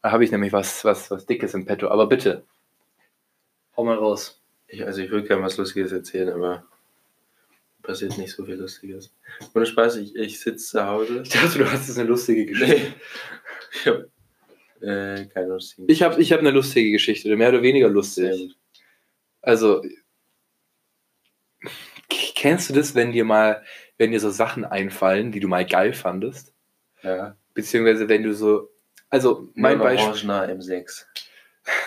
Da 0.01 0.11
habe 0.11 0.23
ich 0.23 0.31
nämlich 0.31 0.53
was, 0.53 0.85
was, 0.85 1.09
was 1.11 1.25
Dickes 1.25 1.53
im 1.53 1.65
Petto. 1.65 1.87
Aber 1.89 2.07
bitte, 2.07 2.43
hau 3.75 3.83
mal 3.83 3.95
raus. 3.95 4.41
Ich, 4.67 4.85
also 4.85 5.01
ich 5.01 5.09
würde 5.09 5.27
gerne 5.27 5.43
was 5.43 5.57
Lustiges 5.57 5.91
erzählen, 5.91 6.29
aber 6.29 6.65
passiert 7.87 8.17
nicht 8.17 8.33
so 8.33 8.45
viel 8.45 8.55
Lustiges. 8.55 9.11
Ohne 9.55 9.65
Spaß, 9.65 9.95
ich, 9.97 10.15
ich 10.15 10.39
sitze 10.39 10.65
zu 10.65 10.85
Hause. 10.85 11.21
Ich 11.23 11.29
dachte, 11.29 11.57
du 11.57 11.71
hast 11.71 11.87
jetzt 11.87 11.97
eine 11.97 12.07
lustige 12.07 12.45
Geschichte. 12.45 12.75
Nee. 12.75 12.93
Ich 13.73 13.87
habe 13.87 14.11
äh, 14.81 15.25
keine 15.25 15.47
lustigen. 15.47 15.87
Ich 15.89 16.03
habe 16.03 16.21
ich 16.21 16.31
hab 16.31 16.39
eine 16.39 16.51
lustige 16.51 16.91
Geschichte, 16.91 17.35
mehr 17.35 17.49
oder 17.49 17.61
weniger 17.61 17.89
lustig. 17.89 18.55
Also, 19.41 19.83
kennst 22.09 22.69
du 22.69 22.73
das, 22.73 22.93
wenn 22.93 23.11
dir 23.11 23.25
mal, 23.25 23.63
wenn 23.97 24.11
dir 24.11 24.19
so 24.19 24.29
Sachen 24.29 24.65
einfallen, 24.65 25.31
die 25.31 25.39
du 25.39 25.47
mal 25.47 25.65
geil 25.65 25.93
fandest? 25.93 26.53
Ja. 27.01 27.37
Beziehungsweise 27.53 28.07
wenn 28.09 28.23
du 28.23 28.33
so, 28.33 28.69
also 29.09 29.49
mein 29.55 29.79
Beispiel, 29.79 30.07
Orangener 30.07 30.49
M6. 30.49 31.05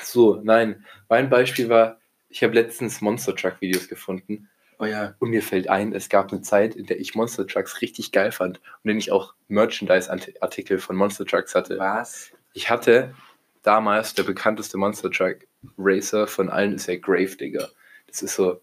so, 0.03 0.41
nein, 0.43 0.85
mein 1.09 1.31
Beispiel 1.31 1.69
war, 1.69 2.01
ich 2.29 2.43
habe 2.43 2.55
letztens 2.55 3.01
Monster 3.01 3.35
Truck 3.37 3.61
Videos 3.61 3.89
gefunden 3.89 4.49
Oh 4.81 4.87
ja. 4.87 5.15
und 5.19 5.31
mir 5.31 5.43
fällt 5.43 5.69
ein, 5.69 5.93
es 5.93 6.09
gab 6.09 6.33
eine 6.33 6.41
Zeit, 6.41 6.75
in 6.75 6.87
der 6.87 6.99
ich 6.99 7.15
Monster 7.15 7.47
Trucks 7.47 7.83
richtig 7.83 8.13
geil 8.13 8.33
fand 8.33 8.59
und 8.59 8.91
in 8.91 8.97
der 8.97 8.97
ich 8.97 9.13
auch 9.13 9.35
Merchandise-Artikel 9.49 10.79
von 10.79 10.97
Monster 10.97 11.27
Trucks 11.27 11.55
hatte. 11.55 11.79
Was? 11.79 12.33
Ich 12.55 12.71
hatte 12.71 13.15
damals 13.63 14.15
der 14.15 14.23
bekannteste 14.23 14.79
Monster 14.79 15.11
Truck 15.11 15.37
Racer 15.77 16.27
von 16.27 16.49
allen 16.49 16.75
ist 16.75 16.87
ja 16.87 16.97
Gravedigger. 16.97 17.69
Das 18.07 18.23
ist 18.23 18.35
so 18.35 18.61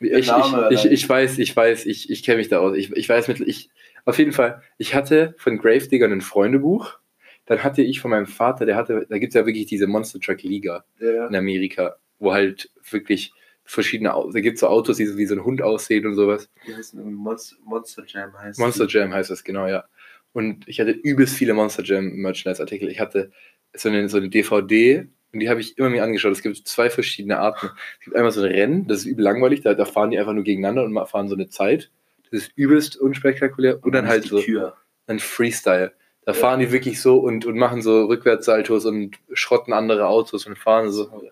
Ich, 0.00 0.10
ich, 0.12 0.26
Name 0.26 0.68
ich, 0.70 0.80
allein. 0.80 0.92
ich 0.92 1.08
weiß, 1.08 1.38
ich 1.38 1.56
weiß, 1.56 1.86
ich, 1.86 2.10
ich 2.10 2.22
kenne 2.22 2.38
mich 2.38 2.48
da 2.48 2.58
aus. 2.60 2.76
Ich, 2.76 2.92
ich 2.92 3.08
weiß 3.08 3.28
mit, 3.28 3.40
ich, 3.40 3.70
auf 4.04 4.18
jeden 4.18 4.32
Fall, 4.32 4.62
ich 4.78 4.94
hatte 4.94 5.34
von 5.38 5.58
Gravedigger 5.58 6.06
ein 6.06 6.20
Freundebuch. 6.20 6.98
Dann 7.46 7.62
hatte 7.62 7.80
ich 7.82 8.00
von 8.00 8.10
meinem 8.10 8.26
Vater, 8.26 8.66
der 8.66 8.76
hatte, 8.76 9.06
da 9.08 9.18
gibt 9.18 9.30
es 9.30 9.34
ja 9.34 9.46
wirklich 9.46 9.66
diese 9.66 9.86
Monster 9.86 10.20
Truck 10.20 10.42
Liga 10.42 10.84
Ja. 11.00 11.26
in 11.28 11.36
Amerika, 11.36 11.96
wo 12.18 12.32
halt 12.32 12.70
wirklich 12.90 13.32
verschiedene, 13.66 14.10
da 14.10 14.40
gibt 14.40 14.54
es 14.54 14.60
so 14.60 14.68
Autos, 14.68 14.96
die 14.96 15.06
so 15.06 15.18
wie 15.18 15.26
so 15.26 15.34
ein 15.34 15.44
Hund 15.44 15.60
aussehen 15.60 16.06
und 16.06 16.14
sowas. 16.14 16.48
Die 16.66 16.74
heißen 16.74 16.98
irgendwie 16.98 17.16
Monster, 17.16 17.56
Monster 17.64 18.04
Jam 18.06 18.32
heißt 18.38 18.58
Monster 18.58 18.86
die. 18.86 18.96
Jam 18.96 19.12
heißt 19.12 19.30
das, 19.30 19.44
genau, 19.44 19.66
ja. 19.66 19.84
Und 20.32 20.68
ich 20.68 20.80
hatte 20.80 20.90
übelst 20.90 21.34
viele 21.34 21.54
Monster 21.54 21.82
Jam 21.82 22.10
Merchandise-Artikel. 22.16 22.88
Ich 22.88 23.00
hatte 23.00 23.30
so 23.74 23.88
eine, 23.88 24.08
so 24.08 24.18
eine 24.18 24.28
DVD 24.28 25.08
und 25.32 25.40
die 25.40 25.48
habe 25.48 25.60
ich 25.60 25.76
immer 25.78 25.90
mir 25.90 26.02
angeschaut. 26.02 26.32
Es 26.32 26.42
gibt 26.42 26.56
zwei 26.66 26.88
verschiedene 26.90 27.38
Arten. 27.38 27.70
Es 27.98 28.04
gibt 28.04 28.16
einmal 28.16 28.32
so 28.32 28.42
ein 28.42 28.50
Rennen, 28.50 28.86
das 28.86 28.98
ist 29.00 29.06
übel 29.06 29.24
langweilig, 29.24 29.62
da, 29.62 29.74
da 29.74 29.84
fahren 29.84 30.10
die 30.10 30.18
einfach 30.18 30.32
nur 30.32 30.44
gegeneinander 30.44 30.84
und 30.84 31.08
fahren 31.08 31.28
so 31.28 31.34
eine 31.34 31.48
Zeit. 31.48 31.90
Das 32.30 32.42
ist 32.42 32.52
übelst 32.56 32.96
unspektakulär. 32.96 33.82
Und 33.82 33.92
dann 33.92 34.04
das 34.04 34.12
halt 34.12 34.24
so 34.24 34.40
Kür. 34.40 34.76
ein 35.06 35.18
Freestyle. 35.18 35.92
Da 36.24 36.32
fahren 36.32 36.58
die 36.58 36.72
wirklich 36.72 37.00
so 37.00 37.18
und, 37.18 37.46
und 37.46 37.56
machen 37.56 37.82
so 37.82 38.06
Rückwärtssaltos 38.06 38.84
und 38.84 39.16
schrotten 39.32 39.72
andere 39.72 40.08
Autos 40.08 40.44
und 40.46 40.58
fahren 40.58 40.90
so. 40.90 41.08
Oh. 41.12 41.22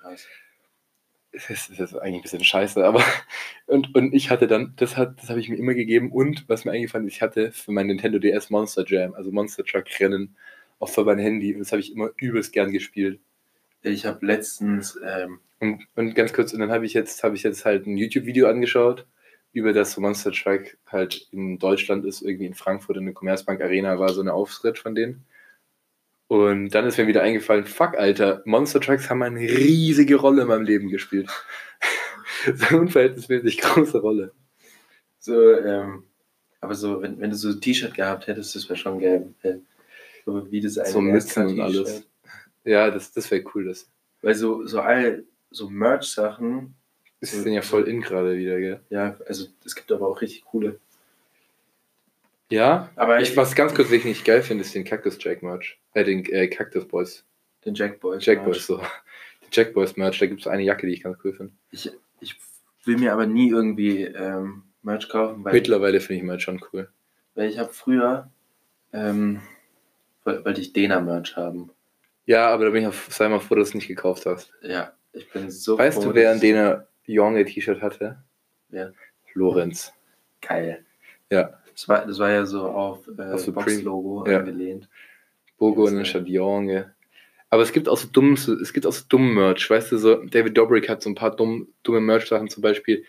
Das 1.35 1.51
ist, 1.51 1.68
ist 1.68 1.97
eigentlich 1.97 2.20
ein 2.20 2.23
bisschen 2.23 2.44
scheiße, 2.44 2.85
aber 2.85 3.03
und, 3.66 3.94
und 3.94 4.14
ich 4.14 4.31
hatte 4.31 4.47
dann, 4.47 4.73
das 4.77 4.97
hat, 4.97 5.20
das 5.20 5.31
habe 5.31 5.40
ich 5.40 5.49
mir 5.49 5.57
immer 5.57 5.75
gegeben 5.75 6.12
und 6.12 6.49
was 6.49 6.64
mir 6.64 6.70
eingefallen 6.70 7.09
ist, 7.09 7.14
ich 7.14 7.23
hatte 7.23 7.51
für 7.51 7.73
mein 7.73 7.88
Nintendo 7.88 8.20
DS 8.20 8.51
Monster 8.51 8.85
Jam, 8.87 9.14
also 9.14 9.33
Monster 9.33 9.64
Truck 9.64 9.87
Rennen, 9.99 10.37
auch 10.79 10.88
für 10.88 11.05
mein 11.05 11.18
Handy 11.18 11.53
und 11.53 11.61
das 11.61 11.73
habe 11.73 11.81
ich 11.81 11.92
immer 11.92 12.11
übelst 12.16 12.53
gern 12.53 12.70
gespielt. 12.70 13.20
Ich 13.83 14.07
habe 14.07 14.25
letztens, 14.25 14.99
ähm, 15.05 15.40
Und, 15.59 15.87
und 15.97 16.14
ganz 16.14 16.33
kurz, 16.33 16.53
und 16.53 16.61
dann 16.61 16.70
habe 16.70 16.87
ich 16.87 16.94
jetzt, 16.94 17.23
habe 17.25 17.37
ich 17.37 17.42
jetzt 17.42 17.64
halt 17.64 17.87
ein 17.87 17.97
YouTube-Video 17.97 18.49
angeschaut, 18.49 19.07
über 19.53 19.73
das 19.73 19.92
so 19.92 20.01
Monster 20.01 20.33
Truck 20.33 20.77
halt 20.87 21.29
in 21.33 21.59
Deutschland 21.59 22.05
ist, 22.05 22.23
irgendwie 22.23 22.47
in 22.47 22.55
Frankfurt 22.55 22.97
in 22.97 23.07
der 23.07 23.14
Commerzbank 23.14 23.61
Arena 23.61 23.99
war 23.99 24.11
so 24.11 24.20
eine 24.20 24.35
Auftritt 24.35 24.79
von 24.79 24.94
denen. 24.94 25.25
Und 26.26 26.70
dann 26.70 26.87
ist 26.87 26.96
mir 26.96 27.06
wieder 27.06 27.22
eingefallen, 27.22 27.64
fuck, 27.64 27.96
Alter, 27.96 28.42
Monster 28.44 28.80
Trucks 28.80 29.10
haben 29.10 29.22
eine 29.22 29.40
riesige 29.40 30.16
Rolle 30.16 30.42
in 30.42 30.48
meinem 30.48 30.64
Leben 30.64 30.88
gespielt. 30.88 31.28
so 32.54 32.66
eine 32.68 32.80
unverhältnismäßig 32.80 33.60
große 33.60 33.98
Rolle. 33.98 34.32
so, 35.18 35.52
ähm, 35.52 36.04
aber 36.60 36.74
so, 36.74 37.02
wenn, 37.02 37.20
wenn 37.20 37.30
du 37.30 37.37
so 37.37 37.50
ein 37.50 37.60
T-Shirt 37.60 37.94
gehabt 37.94 38.26
hättest, 38.26 38.54
das 38.56 38.68
wäre 38.68 38.78
schon 38.78 38.98
geil. 39.00 39.34
Äh, 39.42 39.56
So 40.24 40.50
wie 40.50 40.60
das 40.62 40.78
eine 40.78 40.88
So 40.90 41.00
Mützen 41.02 41.46
und 41.46 41.60
alles. 41.60 42.06
Ja, 42.64 42.90
das, 42.90 43.12
das 43.12 43.30
wäre 43.30 43.44
cool. 43.54 43.66
Das, 43.66 43.90
Weil 44.22 44.34
so, 44.34 44.66
so 44.66 44.80
all 44.80 45.24
so 45.50 45.68
Merch-Sachen, 45.68 46.74
das 47.20 47.32
sind 47.32 47.52
ja 47.52 47.62
voll 47.62 47.87
in 47.88 48.00
gerade 48.00 48.37
wieder, 48.37 48.58
gell? 48.58 48.80
ja, 48.90 49.18
also 49.26 49.46
es 49.64 49.74
gibt 49.74 49.92
aber 49.92 50.08
auch 50.08 50.20
richtig 50.20 50.44
coole. 50.44 50.80
Ja, 52.50 52.90
Aber 52.96 53.20
ich, 53.20 53.37
was 53.37 53.54
ganz 53.54 53.74
kurz, 53.74 53.90
ich 53.90 54.04
nicht 54.04 54.24
geil 54.24 54.42
finde, 54.42 54.62
ist 54.64 54.74
den 54.74 54.85
Cactus 54.85 55.16
Jack 55.20 55.42
Merch. 55.42 55.78
Äh, 55.94 56.04
den 56.04 56.24
äh, 56.26 56.46
Cactus 56.48 56.87
Boys. 56.87 57.24
den 57.64 57.74
Jack 57.74 58.00
Boys. 58.00 58.24
Jack 58.24 58.38
Merch. 58.44 58.59
Boys, 58.59 58.66
so. 58.66 58.76
Den 59.42 59.48
Jack 59.50 59.72
Boys 59.74 59.96
Merch, 59.96 60.18
da 60.18 60.26
gibt 60.26 60.40
es 60.40 60.46
eine 60.46 60.62
Jacke, 60.62 60.87
die 60.87 60.94
ich 60.94 61.02
ganz 61.02 61.18
cool 61.24 61.33
finde. 61.33 61.52
Ich, 61.70 61.90
ich 62.20 62.37
will 62.85 62.98
mir 62.98 63.12
aber 63.12 63.26
nie 63.26 63.50
irgendwie 63.50 64.02
ähm, 64.04 64.62
Merch 64.83 65.09
kaufen, 65.09 65.44
weil, 65.44 65.52
Mittlerweile 65.52 66.00
finde 66.00 66.14
ich 66.20 66.22
Merch 66.22 66.42
schon 66.42 66.61
cool. 66.72 66.88
weil 67.35 67.48
ich 67.50 67.59
habe 67.59 67.72
früher, 67.72 68.30
ähm, 68.92 69.40
woll- 70.24 70.44
wollte 70.44 70.61
ich 70.61 70.72
Dena-Merch 70.72 71.37
haben. 71.37 71.70
Ja, 72.26 72.48
aber 72.48 72.64
da 72.66 72.70
bin 72.70 72.83
ich 72.83 72.88
auch, 72.88 72.94
sei 73.11 73.28
mal 73.28 73.38
froh, 73.40 73.54
dass 73.54 73.68
du 73.68 73.70
es 73.70 73.74
nicht 73.74 73.88
gekauft 73.88 74.24
hast. 74.26 74.50
Ja, 74.62 74.92
ich 75.12 75.30
bin 75.30 75.50
so 75.50 75.76
Weißt 75.78 75.98
froh, 76.02 76.11
du, 76.11 76.14
wer 76.14 76.33
an 76.33 76.40
den 76.40 76.57
er 76.57 76.88
Jonge 77.04 77.44
T-Shirt 77.44 77.80
hatte? 77.83 78.22
Wer? 78.70 78.92
Lorenz. 79.35 79.92
Geil. 80.40 80.85
Ja, 81.30 81.59
Das 81.74 81.88
war, 81.88 82.06
das 82.06 82.18
war 82.18 82.30
ja 82.30 82.46
so 82.46 82.62
auf, 82.62 83.06
äh, 83.08 83.37
Supreme. 83.37 83.52
Box-Logo 83.52 84.26
Ja. 84.28 84.38
angelehnt. 84.38 84.88
Bogo 85.58 85.88
Ja, 85.88 86.18
und 86.18 86.28
Jonge. 86.28 86.94
Aber 87.50 87.62
es 87.62 87.72
gibt 87.72 87.88
auch 87.88 87.96
so 87.96 88.08
dummen, 88.08 88.34
es 88.34 88.72
gibt 88.72 88.87
auch 88.87 88.92
so 88.92 89.04
dummen 89.08 89.34
Merch, 89.34 89.68
weißt 89.70 89.92
du, 89.92 89.98
so 89.98 90.16
David 90.24 90.56
Dobrik 90.56 90.88
hat 90.88 91.02
so 91.02 91.10
ein 91.10 91.14
paar 91.14 91.34
dumm, 91.37 91.68
dumme 91.84 92.00
Merch-Sachen, 92.00 92.48
zum 92.48 92.62
Beispiel 92.62 93.04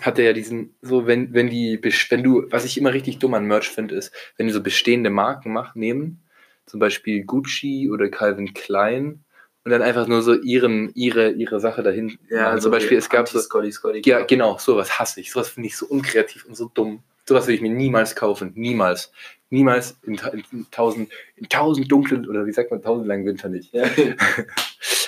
hat 0.00 0.18
er 0.18 0.26
ja 0.26 0.32
diesen, 0.32 0.74
so 0.82 1.06
wenn, 1.06 1.32
wenn 1.32 1.48
die, 1.48 1.80
wenn 2.10 2.22
du, 2.22 2.44
was 2.50 2.64
ich 2.64 2.76
immer 2.78 2.92
richtig 2.92 3.18
dumm 3.18 3.34
an 3.34 3.46
Merch 3.46 3.68
finde, 3.70 3.94
ist, 3.94 4.12
wenn 4.36 4.46
die 4.46 4.52
so 4.52 4.62
bestehende 4.62 5.10
Marken 5.10 5.52
machen, 5.52 5.80
nehmen, 5.80 6.22
zum 6.66 6.78
Beispiel 6.78 7.24
Gucci 7.24 7.90
oder 7.90 8.08
Calvin 8.08 8.52
Klein 8.52 9.24
und 9.64 9.70
dann 9.70 9.82
einfach 9.82 10.06
nur 10.06 10.22
so 10.22 10.34
ihren, 10.34 10.92
ihre, 10.94 11.30
ihre 11.30 11.58
Sache 11.58 11.82
dahin. 11.82 12.18
machen. 12.30 12.60
zum 12.60 12.70
Beispiel, 12.70 12.98
es 12.98 13.08
gab 13.08 13.28
so, 13.28 13.38
Scotty, 13.40 13.72
Scotty. 13.72 14.02
ja, 14.04 14.24
genau, 14.24 14.58
sowas 14.58 14.98
hasse 14.98 15.20
ich. 15.20 15.32
Sowas 15.32 15.48
finde 15.48 15.68
ich 15.68 15.76
so 15.76 15.86
unkreativ 15.86 16.44
und 16.44 16.54
so 16.54 16.70
dumm. 16.72 17.02
Sowas 17.28 17.46
will 17.46 17.54
ich 17.54 17.60
mir 17.60 17.70
niemals 17.70 18.16
kaufen. 18.16 18.52
Niemals. 18.54 19.12
Niemals 19.50 19.98
in, 20.02 20.16
ta- 20.16 20.30
in 20.30 20.66
tausend, 20.70 21.10
in 21.36 21.46
tausend 21.48 21.92
dunklen, 21.92 22.26
oder 22.26 22.46
wie 22.46 22.52
sagt 22.52 22.70
man, 22.70 22.80
tausend 22.80 23.06
langen 23.06 23.26
Winter 23.26 23.48
nicht. 23.48 23.72
Ja. 23.74 23.84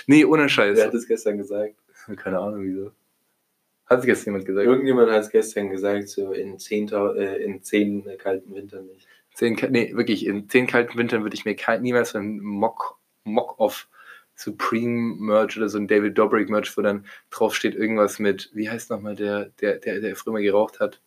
Nee, 0.07 0.25
ohne 0.25 0.49
Scheiß. 0.49 0.77
Wer 0.77 0.87
hat 0.87 0.95
das 0.95 1.07
gestern 1.07 1.39
gesagt? 1.39 1.77
Keine 2.17 2.41
Ahnung, 2.41 2.65
wieso. 2.65 2.91
Hat 3.87 4.01
es 4.01 4.07
gestern 4.07 4.31
jemand 4.33 4.45
gesagt? 4.47 4.67
Irgendjemand 4.67 5.11
hat 5.11 5.23
es 5.23 5.31
gestern 5.31 5.71
gesagt, 5.71 6.09
so 6.09 6.33
in 6.33 6.59
zehn, 6.59 6.89
äh, 6.89 7.37
in 7.45 7.63
zehn 7.63 8.07
äh, 8.09 8.17
kalten 8.17 8.55
Wintern 8.55 8.87
nicht. 8.87 9.07
Zehn, 9.35 9.57
nee, 9.71 9.95
wirklich, 9.95 10.27
in 10.27 10.49
zehn 10.49 10.67
kalten 10.67 10.99
Wintern 10.99 11.23
würde 11.23 11.35
ich 11.37 11.45
mir 11.45 11.55
niemals 11.81 12.11
so 12.11 12.19
ein 12.19 12.41
Mock, 12.41 12.99
Mock-Off 13.25 13.89
Supreme 14.35 15.17
Merch 15.21 15.57
oder 15.57 15.69
so 15.69 15.79
ein 15.79 15.87
David 15.87 16.19
Dobrik 16.19 16.51
Merch, 16.51 16.77
wo 16.77 16.83
dann 16.83 17.07
drauf 17.31 17.55
steht 17.55 17.75
irgendwas 17.77 18.19
mit, 18.19 18.51
wie 18.53 18.69
heißt 18.69 18.91
nochmal 18.91 19.15
der, 19.15 19.51
der, 19.61 19.79
der, 19.79 20.01
der 20.01 20.17
früher 20.17 20.33
mal 20.33 20.43
geraucht 20.43 20.81
hat? 20.81 21.01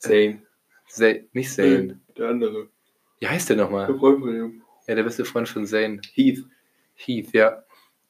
Zehn. 0.00 0.46
Zane, 0.88 1.26
nicht 1.32 1.52
Zane. 1.52 2.00
Der 2.16 2.28
andere. 2.28 2.68
Wie 3.20 3.28
heißt 3.28 3.48
der 3.48 3.56
nochmal? 3.56 3.86
Der 3.86 3.96
Freund 3.96 4.20
von 4.20 4.34
ihm. 4.34 4.62
Ja, 4.88 4.94
der 4.96 5.04
beste 5.04 5.24
Freund 5.24 5.48
von 5.48 5.66
Zane. 5.66 6.00
Heath. 6.14 6.44
Heath, 6.94 7.32
ja. 7.32 7.62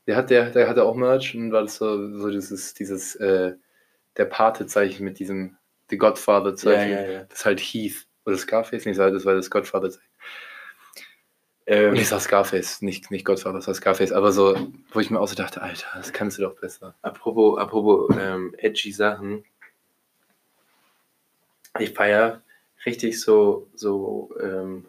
Der 0.06 0.16
hat, 0.16 0.30
der, 0.30 0.50
der 0.50 0.68
hatte 0.68 0.84
auch 0.84 0.94
Merch 0.94 1.34
und 1.34 1.52
war 1.52 1.62
das 1.62 1.76
so, 1.76 2.18
so 2.18 2.30
dieses, 2.30 2.74
dieses, 2.74 3.16
äh, 3.16 3.54
der 4.16 4.24
Pate-Zeichen 4.24 5.04
mit 5.04 5.18
diesem 5.18 5.56
The 5.90 5.98
Godfather-Zeichen. 5.98 6.92
Ja, 6.92 7.02
ja, 7.02 7.10
ja. 7.10 7.24
Das 7.24 7.40
ist 7.40 7.44
halt 7.44 7.60
Heath. 7.60 8.06
Oder 8.24 8.36
Scarface, 8.36 8.84
nicht, 8.86 8.98
das 8.98 9.24
war 9.24 9.34
das 9.34 9.50
Godfather-Zeichen. 9.50 10.08
Ähm, 11.66 11.90
Und 11.90 11.96
ich 11.96 12.08
sag 12.08 12.20
Scarface, 12.20 12.82
nicht, 12.82 13.10
nicht 13.10 13.24
Godfather, 13.24 13.58
das 13.58 13.66
war 13.66 13.74
Scarface, 13.74 14.12
aber 14.12 14.32
so, 14.32 14.56
wo 14.92 15.00
ich 15.00 15.10
mir 15.10 15.20
auch 15.20 15.28
so 15.28 15.34
dachte, 15.36 15.62
Alter, 15.62 15.86
das 15.94 16.12
kannst 16.12 16.36
du 16.38 16.42
doch 16.42 16.54
besser. 16.60 16.94
apropos 17.02 17.58
apropos 17.58 18.14
ähm, 18.18 18.54
edgy 18.58 18.92
Sachen. 18.92 19.44
Ich 21.80 21.90
feier 21.90 22.42
richtig 22.86 23.20
so, 23.20 23.68
so 23.74 24.34
ähm, 24.42 24.86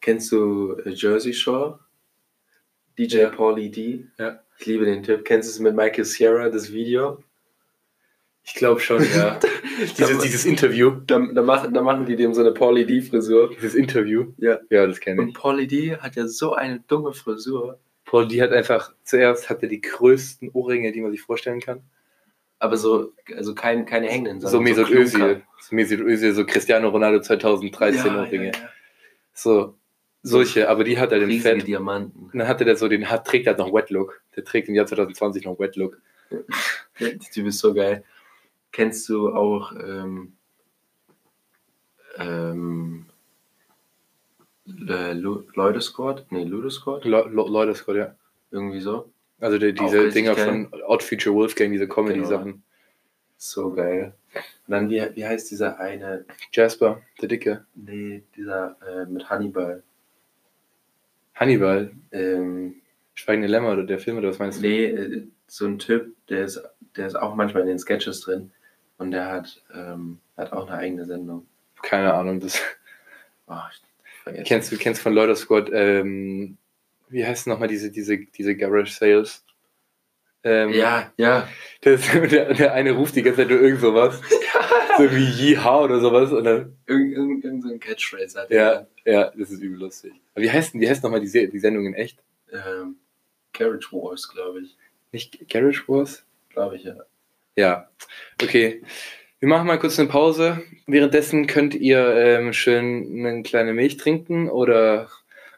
kennst 0.00 0.32
du 0.32 0.76
äh, 0.84 0.90
Jersey 0.90 1.32
Shore? 1.32 1.80
DJ 2.98 3.18
Ja. 3.18 3.30
Paulie 3.30 3.70
D. 3.70 4.06
Ja. 4.18 4.40
Ich 4.58 4.66
liebe 4.66 4.84
den 4.84 5.02
Typ. 5.02 5.24
Kennst 5.24 5.48
du 5.48 5.52
es 5.52 5.58
mit 5.58 5.74
Michael 5.74 6.04
Sierra, 6.04 6.48
das 6.48 6.72
Video? 6.72 7.22
Ich 8.42 8.54
glaube 8.54 8.80
schon, 8.80 9.02
ja. 9.14 9.38
dieses, 9.98 10.18
dieses 10.22 10.44
Interview. 10.44 11.00
Da, 11.06 11.18
da, 11.18 11.42
machen, 11.42 11.74
da 11.74 11.82
machen 11.82 12.06
die 12.06 12.16
dem 12.16 12.32
so 12.32 12.40
eine 12.40 12.52
Paulie 12.52 12.86
D-Frisur. 12.86 13.50
Dieses 13.56 13.74
Interview. 13.74 14.32
Ja. 14.38 14.60
Ja, 14.70 14.86
das 14.86 15.00
kenne 15.00 15.20
Und 15.20 15.28
ich. 15.28 15.34
Paulie 15.34 15.66
D 15.66 15.96
hat 15.96 16.16
ja 16.16 16.26
so 16.26 16.54
eine 16.54 16.80
dumme 16.86 17.12
Frisur. 17.12 17.80
Paul, 18.06 18.28
die 18.28 18.40
hat 18.40 18.52
einfach, 18.52 18.94
zuerst 19.02 19.50
hatte 19.50 19.66
die 19.66 19.80
größten 19.80 20.50
Ohrringe, 20.52 20.92
die 20.92 21.00
man 21.00 21.10
sich 21.10 21.20
vorstellen 21.20 21.60
kann. 21.60 21.82
Aber 22.58 22.76
so, 22.76 23.12
also 23.36 23.54
kein, 23.54 23.84
keine 23.84 24.06
hängenden, 24.08 24.40
So 24.40 24.60
Mesut. 24.60 24.90
Özil. 24.90 25.42
So 25.60 25.74
Mesut 25.74 26.00
Özil, 26.00 26.32
so 26.32 26.46
Cristiano 26.46 26.88
Ronaldo 26.88 27.20
2013 27.20 28.06
Ja, 28.06 28.22
Ohrringe. 28.22 28.46
ja, 28.46 28.52
ja. 28.52 28.68
So, 29.34 29.76
solche, 30.22 30.68
aber 30.70 30.82
die 30.84 30.98
hat 30.98 31.12
er 31.12 31.18
den 31.20 31.40
Fett. 31.40 31.66
Diamanten. 31.66 32.30
Und 32.32 32.34
dann 32.38 32.48
hatte 32.48 32.64
der 32.64 32.76
so 32.76 32.88
den, 32.88 33.10
hat, 33.10 33.26
trägt 33.26 33.46
halt 33.46 33.58
noch 33.58 33.72
Wet 33.74 33.90
Look. 33.90 34.22
Der 34.34 34.44
trägt 34.44 34.68
im 34.68 34.74
Jahr 34.74 34.86
2020 34.86 35.44
noch 35.44 35.58
Wet 35.58 35.76
Look. 35.76 36.00
Der 36.98 37.18
Typ 37.18 37.46
ist 37.46 37.58
so 37.58 37.74
geil. 37.74 38.02
Kennst 38.72 39.08
du 39.10 39.28
auch 39.34 39.72
ähm, 39.72 40.32
ähm, 42.18 43.06
äh, 44.88 45.12
Lu- 45.12 45.44
Ludosquad? 45.54 46.26
Nee, 46.30 46.44
Ludosquad? 46.44 47.04
Le 47.04 47.22
Le 47.28 47.42
Leute, 47.48 47.74
Scott, 47.74 47.96
ja. 47.96 48.14
Irgendwie 48.50 48.80
so. 48.80 49.10
Also 49.40 49.58
die, 49.58 49.74
diese 49.74 50.08
Dinger 50.10 50.34
geil. 50.34 50.44
von 50.70 50.82
Odd 50.86 51.02
Future 51.04 51.34
Wolfgang, 51.34 51.72
diese 51.72 51.86
Comedy-Sachen. 51.88 52.62
So 53.36 53.72
geil. 53.72 54.14
Und 54.34 54.72
dann, 54.72 54.88
wie, 54.90 55.02
wie 55.14 55.26
heißt 55.26 55.50
dieser 55.50 55.78
eine? 55.78 56.24
Jasper, 56.52 57.02
der 57.20 57.28
Dicke. 57.28 57.66
Nee, 57.74 58.22
dieser 58.34 58.76
äh, 58.86 59.04
mit 59.10 59.28
Hannibal. 59.28 59.82
Hannibal, 61.34 61.92
Ähm, 62.12 62.76
Schweigende 63.14 63.48
Lämmer 63.48 63.72
oder 63.72 63.84
der 63.84 63.98
Film 63.98 64.18
oder 64.18 64.28
was 64.28 64.38
meinst 64.38 64.58
du? 64.62 64.66
nee, 64.66 64.84
äh, 64.86 65.26
so 65.46 65.66
ein 65.66 65.78
Typ, 65.78 66.14
der 66.28 66.44
ist, 66.44 66.62
der 66.96 67.06
ist 67.06 67.14
auch 67.14 67.34
manchmal 67.34 67.62
in 67.62 67.68
den 67.68 67.78
Sketches 67.78 68.20
drin. 68.20 68.50
Und 68.98 69.10
der 69.10 69.30
hat, 69.30 69.62
ähm, 69.74 70.18
hat 70.36 70.52
auch 70.52 70.66
eine 70.68 70.76
eigene 70.78 71.04
Sendung. 71.06 71.46
Keine 71.82 72.12
Ahnung. 72.14 72.40
Das, 72.40 72.60
Oh, 73.48 73.54
ich 73.70 74.22
vergesse. 74.24 74.44
kennst 74.44 74.72
du 74.72 74.76
kennst 74.76 75.00
von 75.02 75.12
Leute 75.14 75.36
Squad, 75.36 75.70
ähm, 75.72 76.56
wie 77.08 77.24
heißt 77.24 77.46
nochmal 77.46 77.68
diese, 77.68 77.90
diese, 77.90 78.18
diese 78.18 78.56
Garage 78.56 78.92
Sales? 78.92 79.44
Ähm, 80.44 80.72
Ja, 80.72 81.12
ja. 81.16 81.48
Das, 81.80 82.02
der, 82.30 82.54
der 82.54 82.72
eine 82.72 82.92
ruft 82.92 83.16
die 83.16 83.22
ganze 83.22 83.42
Zeit 83.42 83.50
nur 83.50 83.60
irgend 83.60 83.80
sowas. 83.80 84.20
So 84.98 85.10
wie 85.14 85.26
Yeehaw 85.26 85.84
oder 85.84 86.00
sowas. 86.00 86.32
Und 86.32 86.44
dann, 86.44 86.74
Irgend, 86.86 87.12
irgend, 87.12 87.44
irgend 87.44 87.62
so 87.62 87.68
ein 87.68 87.78
Catchphrase 87.78 88.40
hat 88.40 88.50
ja, 88.50 88.86
ja, 89.04 89.30
das 89.36 89.50
ist 89.50 89.60
übel 89.60 89.78
lustig. 89.78 90.12
Aber 90.34 90.42
wie 90.42 90.50
heißt 90.50 90.72
denn, 90.72 90.80
wie 90.80 90.88
heißt 90.88 91.02
nochmal 91.02 91.20
die, 91.20 91.50
die 91.50 91.58
Sendung 91.58 91.84
in 91.84 91.92
echt? 91.92 92.18
Ähm, 92.50 92.96
Carriage 93.52 93.88
Wars, 93.92 94.26
glaube 94.26 94.60
ich. 94.62 94.74
Nicht 95.12 95.50
Garage 95.50 95.82
Wars? 95.86 96.24
Glaube 96.48 96.76
ich, 96.76 96.84
ja. 96.84 96.94
Ja. 97.56 97.90
Okay. 98.42 98.82
Wir 99.38 99.48
machen 99.50 99.66
mal 99.66 99.78
kurz 99.78 99.98
eine 99.98 100.08
Pause. 100.08 100.62
Währenddessen 100.86 101.46
könnt 101.46 101.74
ihr 101.74 101.98
ähm, 102.16 102.54
schön 102.54 103.26
eine 103.26 103.42
kleine 103.42 103.74
Milch 103.74 103.98
trinken 103.98 104.48
oder 104.48 105.10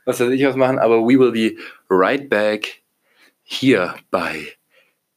was 0.08 0.20
weiß 0.20 0.30
ich 0.30 0.42
was 0.44 0.56
machen. 0.56 0.78
Aber 0.78 1.02
we 1.02 1.18
will 1.18 1.32
be 1.32 1.56
right 1.90 2.28
back 2.30 2.82
hier 3.42 3.94
bei 4.10 4.54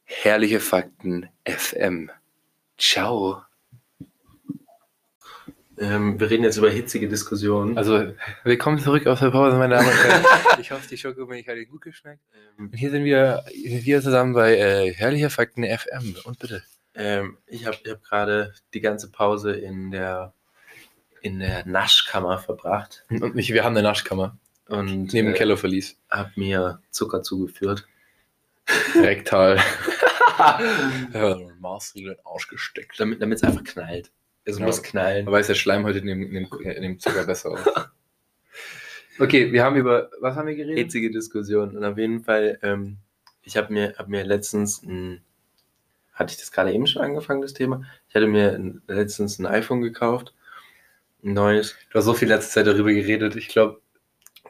Herrliche 0.04 0.60
Fakten 0.60 1.28
FM. 1.46 2.10
Ciao. 2.76 3.42
Ähm, 5.78 6.20
wir 6.20 6.28
reden 6.28 6.44
jetzt 6.44 6.58
über 6.58 6.68
hitzige 6.70 7.08
Diskussionen. 7.08 7.78
Also, 7.78 8.12
willkommen 8.44 8.78
zurück 8.78 9.06
aus 9.06 9.20
der 9.20 9.30
Pause, 9.30 9.56
meine 9.56 9.76
Damen 9.76 9.88
und 9.88 9.94
Herren. 9.94 10.24
Ich 10.60 10.70
hoffe, 10.70 10.86
die 10.86 10.98
Schokomilch 10.98 11.48
hat 11.48 11.56
Ihnen 11.56 11.70
gut 11.70 11.80
geschmeckt. 11.80 12.20
Ähm, 12.34 12.66
Und 12.66 12.76
hier 12.76 12.90
sind 12.90 13.04
wir 13.04 13.42
wieder 13.54 14.02
zusammen 14.02 14.34
bei 14.34 14.56
äh, 14.58 14.92
Herrliche 14.92 15.30
Fakten 15.30 15.64
FM. 15.64 16.16
Und 16.24 16.38
bitte. 16.38 16.62
ähm, 16.94 17.38
ich 17.46 17.64
habe 17.64 17.78
hab 17.88 18.02
gerade 18.04 18.52
die 18.74 18.82
ganze 18.82 19.10
Pause 19.10 19.54
in 19.54 19.90
der, 19.90 20.34
in 21.22 21.38
der 21.38 21.66
Naschkammer 21.66 22.38
verbracht 22.38 23.04
Und 23.08 23.34
mich, 23.34 23.52
wir 23.52 23.64
haben 23.64 23.74
eine 23.74 23.82
Naschkammer 23.88 24.36
und 24.72 25.12
neben 25.12 25.26
dem 25.26 25.34
äh, 25.34 25.36
Kellerverlies. 25.36 25.98
habe 26.10 26.32
mir 26.36 26.80
Zucker 26.90 27.22
zugeführt. 27.22 27.86
Rektal. 28.94 29.58
ja, 30.38 31.38
Maßregel 31.60 32.12
in 32.12 32.16
den 32.18 32.26
Arsch 32.26 32.48
gesteckt. 32.48 32.98
Damit 32.98 33.20
es 33.22 33.42
einfach 33.42 33.64
knallt. 33.64 34.10
Es 34.44 34.56
Genau. 34.56 34.66
muss 34.66 34.82
knallen. 34.82 35.26
Aber 35.28 35.38
ist 35.38 35.48
der 35.48 35.54
Schleim 35.54 35.84
heute 35.84 35.98
in 35.98 36.06
dem, 36.06 36.22
in 36.22 36.32
dem, 36.32 36.60
in 36.60 36.82
dem 36.82 36.98
Zucker 36.98 37.24
besser 37.24 37.50
aus. 37.50 37.60
Okay, 39.18 39.52
wir 39.52 39.62
haben 39.62 39.76
über. 39.76 40.10
Was 40.20 40.36
haben 40.36 40.48
wir 40.48 40.56
geredet? 40.56 40.78
hitzige 40.78 41.10
Diskussion. 41.10 41.76
Und 41.76 41.84
auf 41.84 41.98
jeden 41.98 42.24
Fall, 42.24 42.58
ähm, 42.62 42.96
ich 43.42 43.58
habe 43.58 43.70
mir, 43.70 43.94
hab 43.98 44.08
mir 44.08 44.24
letztens 44.24 44.82
ein, 44.82 45.20
hatte 46.14 46.32
ich 46.32 46.40
das 46.40 46.50
gerade 46.50 46.72
eben 46.72 46.86
schon 46.86 47.02
angefangen, 47.02 47.42
das 47.42 47.52
Thema? 47.52 47.82
Ich 48.08 48.14
hatte 48.14 48.26
mir 48.26 48.54
ein, 48.54 48.80
letztens 48.88 49.38
ein 49.38 49.44
iPhone 49.44 49.82
gekauft, 49.82 50.32
ein 51.22 51.34
neues. 51.34 51.76
Du 51.90 51.98
hast 51.98 52.06
so 52.06 52.14
viel 52.14 52.28
letzte 52.28 52.52
Zeit 52.52 52.66
darüber 52.66 52.90
geredet. 52.90 53.36
Ich 53.36 53.48
glaube, 53.48 53.81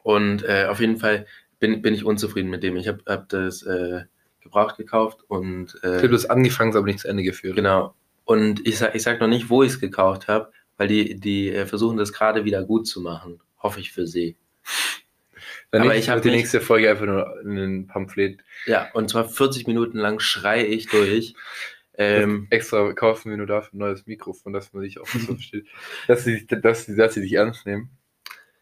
Und 0.03 0.43
äh, 0.45 0.67
auf 0.69 0.81
jeden 0.81 0.97
Fall 0.99 1.27
bin, 1.61 1.81
bin 1.83 1.95
ich 1.95 2.05
unzufrieden 2.05 2.51
mit 2.51 2.63
dem. 2.63 2.77
Ich 2.77 2.89
habe 2.89 3.03
hab 3.07 3.29
das 3.29 3.63
äh, 3.63 4.03
gebraucht 4.41 4.77
gekauft 4.77 5.21
und 5.29 5.75
ich 5.77 5.85
äh, 5.85 5.97
habe 5.99 6.09
das 6.09 6.27
angefangen, 6.29 6.75
aber 6.77 6.87
nicht 6.87 6.99
zu 7.01 7.09
Ende 7.09 7.23
geführt. 7.23 7.55
genau. 7.57 7.95
Und 8.25 8.67
ich 8.67 8.79
sag, 8.79 8.95
ich 8.95 9.03
sag 9.03 9.21
noch 9.21 9.29
nicht, 9.29 9.51
wo 9.51 9.63
ich 9.63 9.73
es 9.73 9.81
gekauft 9.81 10.29
habe, 10.29 10.51
weil 10.77 10.89
die, 10.89 11.19
die 11.19 11.51
äh, 11.53 11.67
versuchen 11.67 11.97
das 11.97 12.13
gerade 12.13 12.45
wieder 12.45 12.63
gut 12.65 12.87
zu 12.87 13.01
machen. 13.01 13.41
Hoffe 13.59 13.81
ich 13.81 13.93
für 13.93 14.07
sie. 14.07 14.37
Dann 15.71 15.83
Aber 15.83 15.95
ich 15.95 16.01
ich 16.01 16.09
hab 16.09 16.17
habe 16.17 16.23
die 16.23 16.29
nicht- 16.31 16.41
nächste 16.41 16.61
Folge 16.61 16.91
einfach 16.91 17.07
nur 17.07 17.35
ein 17.45 17.87
Pamphlet 17.87 18.41
Ja, 18.67 18.91
und 18.93 19.09
zwar 19.11 19.29
40 19.29 19.67
Minuten 19.67 19.99
lang 19.99 20.21
schreie 20.21 20.65
ich 20.67 20.87
durch. 20.89 21.35
Ähm, 21.99 22.47
extra 22.51 22.93
kaufen 22.95 23.31
wir 23.31 23.37
nur 23.37 23.47
dafür 23.47 23.75
ein 23.75 23.79
neues 23.79 24.07
Mikrofon, 24.07 24.53
dass 24.53 24.73
man 24.73 24.83
sich 24.83 24.99
auch 25.01 25.07
so 25.07 25.19
versteht. 25.19 25.67
Dass 26.09 26.25
sie, 26.25 26.47
dass, 26.47 26.87
sie, 26.87 26.97
dass 26.97 27.15
sie 27.15 27.21
dich 27.23 27.33
ernst 27.35 27.67
nehmen. 27.67 27.91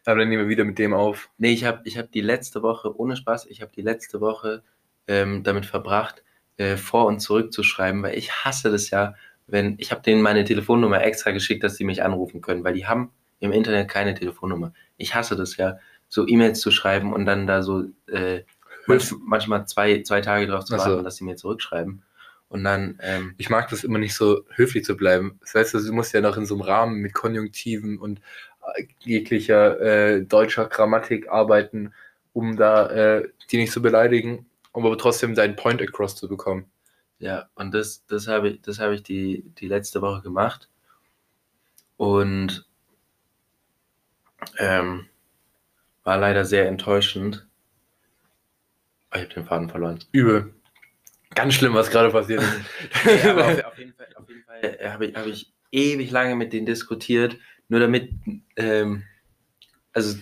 Aber 0.05 0.19
dann 0.19 0.29
nehmen 0.29 0.43
wir 0.43 0.49
wieder 0.49 0.63
mit 0.63 0.79
dem 0.79 0.93
auf. 0.93 1.29
Nee, 1.37 1.53
ich 1.53 1.65
habe 1.65 1.81
ich 1.85 1.97
hab 1.97 2.11
die 2.11 2.21
letzte 2.21 2.63
Woche, 2.63 2.97
ohne 2.97 3.15
Spaß, 3.15 3.45
ich 3.47 3.61
habe 3.61 3.71
die 3.75 3.81
letzte 3.81 4.19
Woche 4.19 4.63
ähm, 5.07 5.43
damit 5.43 5.65
verbracht, 5.65 6.23
äh, 6.57 6.77
vor 6.77 7.05
und 7.05 7.19
zurück 7.19 7.53
zu 7.53 7.63
schreiben, 7.63 8.03
weil 8.03 8.17
ich 8.17 8.31
hasse 8.31 8.71
das 8.71 8.89
ja, 8.89 9.15
wenn, 9.47 9.75
ich 9.79 9.91
habe 9.91 10.01
denen 10.01 10.21
meine 10.21 10.43
Telefonnummer 10.43 11.03
extra 11.03 11.31
geschickt, 11.31 11.63
dass 11.63 11.75
sie 11.75 11.83
mich 11.83 12.03
anrufen 12.03 12.41
können, 12.41 12.63
weil 12.63 12.73
die 12.73 12.87
haben 12.87 13.11
im 13.39 13.51
Internet 13.51 13.89
keine 13.89 14.13
Telefonnummer. 14.13 14.73
Ich 14.97 15.13
hasse 15.13 15.35
das 15.35 15.57
ja, 15.57 15.77
so 16.07 16.27
E-Mails 16.27 16.59
zu 16.59 16.71
schreiben 16.71 17.13
und 17.13 17.25
dann 17.25 17.47
da 17.47 17.61
so 17.61 17.85
äh, 18.07 18.43
manch, 18.87 19.13
manchmal 19.23 19.67
zwei, 19.67 20.01
zwei 20.03 20.21
Tage 20.21 20.47
drauf 20.47 20.65
zu 20.65 20.77
warten, 20.77 21.03
dass 21.03 21.17
sie 21.17 21.23
mir 21.23 21.35
zurückschreiben. 21.35 22.03
Und 22.49 22.65
dann, 22.65 22.99
ähm, 23.01 23.33
Ich 23.37 23.49
mag 23.49 23.69
das 23.69 23.85
immer 23.85 23.97
nicht 23.97 24.13
so 24.13 24.43
höflich 24.53 24.83
zu 24.83 24.97
bleiben. 24.97 25.39
Das 25.39 25.55
heißt, 25.55 25.73
du 25.73 25.93
musst 25.93 26.13
ja 26.13 26.19
noch 26.19 26.35
in 26.35 26.45
so 26.45 26.55
einem 26.55 26.63
Rahmen 26.63 26.95
mit 26.97 27.13
Konjunktiven 27.13 27.97
und 27.97 28.19
jeglicher 28.99 29.79
äh, 29.79 30.21
deutscher 30.23 30.67
Grammatik 30.67 31.29
arbeiten, 31.29 31.93
um 32.33 32.55
da 32.55 32.87
äh, 32.89 33.29
die 33.51 33.57
nicht 33.57 33.71
zu 33.71 33.81
beleidigen, 33.81 34.45
um 34.71 34.85
aber 34.85 34.97
trotzdem 34.97 35.35
deinen 35.35 35.55
Point 35.55 35.81
across 35.81 36.15
zu 36.15 36.27
bekommen. 36.27 36.65
Ja, 37.19 37.49
und 37.55 37.73
das, 37.73 38.05
das 38.07 38.27
habe 38.27 38.49
ich, 38.49 38.61
das 38.61 38.79
habe 38.79 38.95
ich 38.95 39.03
die, 39.03 39.43
die 39.59 39.67
letzte 39.67 40.01
Woche 40.01 40.21
gemacht. 40.21 40.69
Und 41.97 42.65
ähm, 44.57 45.05
war 46.03 46.17
leider 46.17 46.45
sehr 46.45 46.67
enttäuschend. 46.67 47.47
Oh, 49.11 49.17
ich 49.17 49.23
habe 49.23 49.33
den 49.35 49.45
Faden 49.45 49.69
verloren. 49.69 49.99
Übel. 50.11 50.53
Ganz 51.35 51.53
schlimm, 51.53 51.73
was 51.75 51.91
gerade 51.91 52.09
passiert 52.09 52.41
ist. 52.41 53.25
Aber 53.25 53.45
auf, 53.45 53.65
auf 53.65 53.77
jeden 53.77 53.93
Fall, 53.93 54.07
auf 54.15 54.27
jeden 54.27 54.43
Fall 54.43 54.63
äh, 54.63 54.89
habe 54.89 55.05
ich, 55.05 55.15
habe 55.15 55.29
ich 55.29 55.53
ewig 55.71 56.11
lange 56.11 56.35
mit 56.35 56.53
denen 56.53 56.65
diskutiert, 56.65 57.37
nur 57.71 57.79
damit, 57.79 58.09
ähm, 58.57 59.03
also 59.93 60.19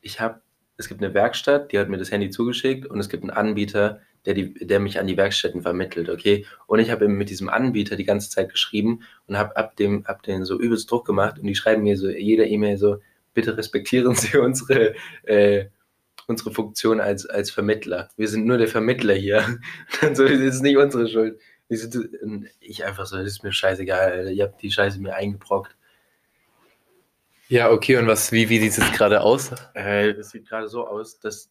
ich 0.00 0.18
habe, 0.18 0.40
es 0.78 0.88
gibt 0.88 1.02
eine 1.02 1.12
Werkstatt, 1.12 1.70
die 1.70 1.78
hat 1.78 1.90
mir 1.90 1.98
das 1.98 2.10
Handy 2.10 2.30
zugeschickt 2.30 2.86
und 2.86 2.98
es 2.98 3.10
gibt 3.10 3.22
einen 3.22 3.30
Anbieter, 3.30 4.00
der, 4.24 4.32
die, 4.32 4.54
der 4.54 4.80
mich 4.80 4.98
an 4.98 5.06
die 5.06 5.18
Werkstätten 5.18 5.60
vermittelt, 5.60 6.08
okay? 6.08 6.46
Und 6.66 6.78
ich 6.78 6.90
habe 6.90 7.06
mit 7.08 7.28
diesem 7.28 7.50
Anbieter 7.50 7.96
die 7.96 8.06
ganze 8.06 8.30
Zeit 8.30 8.48
geschrieben 8.48 9.02
und 9.26 9.36
habe 9.36 9.58
ab 9.58 9.76
dem, 9.76 10.06
ab 10.06 10.22
dem 10.22 10.46
so 10.46 10.58
übelst 10.58 10.90
Druck 10.90 11.06
gemacht 11.06 11.38
und 11.38 11.46
die 11.46 11.54
schreiben 11.54 11.82
mir 11.82 11.98
so 11.98 12.08
jeder 12.08 12.46
E-Mail 12.46 12.78
so, 12.78 12.96
bitte 13.34 13.58
respektieren 13.58 14.14
Sie 14.14 14.38
unsere, 14.38 14.94
äh, 15.24 15.66
unsere 16.26 16.50
Funktion 16.50 17.00
als, 17.00 17.26
als 17.26 17.50
Vermittler. 17.50 18.08
Wir 18.16 18.28
sind 18.28 18.46
nur 18.46 18.56
der 18.56 18.68
Vermittler 18.68 19.14
hier. 19.14 19.44
So, 20.14 20.26
das 20.26 20.40
ist 20.40 20.62
nicht 20.62 20.78
unsere 20.78 21.08
Schuld. 21.08 21.38
Ich, 21.68 22.84
einfach 22.86 23.04
so, 23.04 23.16
das 23.16 23.26
ist 23.26 23.42
mir 23.44 23.52
scheißegal. 23.52 24.32
Ihr 24.32 24.44
habt 24.44 24.62
die 24.62 24.70
Scheiße 24.70 24.98
mir 24.98 25.14
eingebrockt. 25.14 25.75
Ja, 27.48 27.70
okay, 27.70 27.96
und 27.96 28.06
was, 28.06 28.32
wie, 28.32 28.48
wie 28.48 28.58
sieht 28.58 28.70
es 28.70 28.76
jetzt 28.78 28.92
gerade 28.94 29.20
aus? 29.20 29.52
Äh, 29.74 30.10
es 30.10 30.30
sieht 30.30 30.48
gerade 30.48 30.68
so 30.68 30.86
aus, 30.86 31.18
dass, 31.20 31.50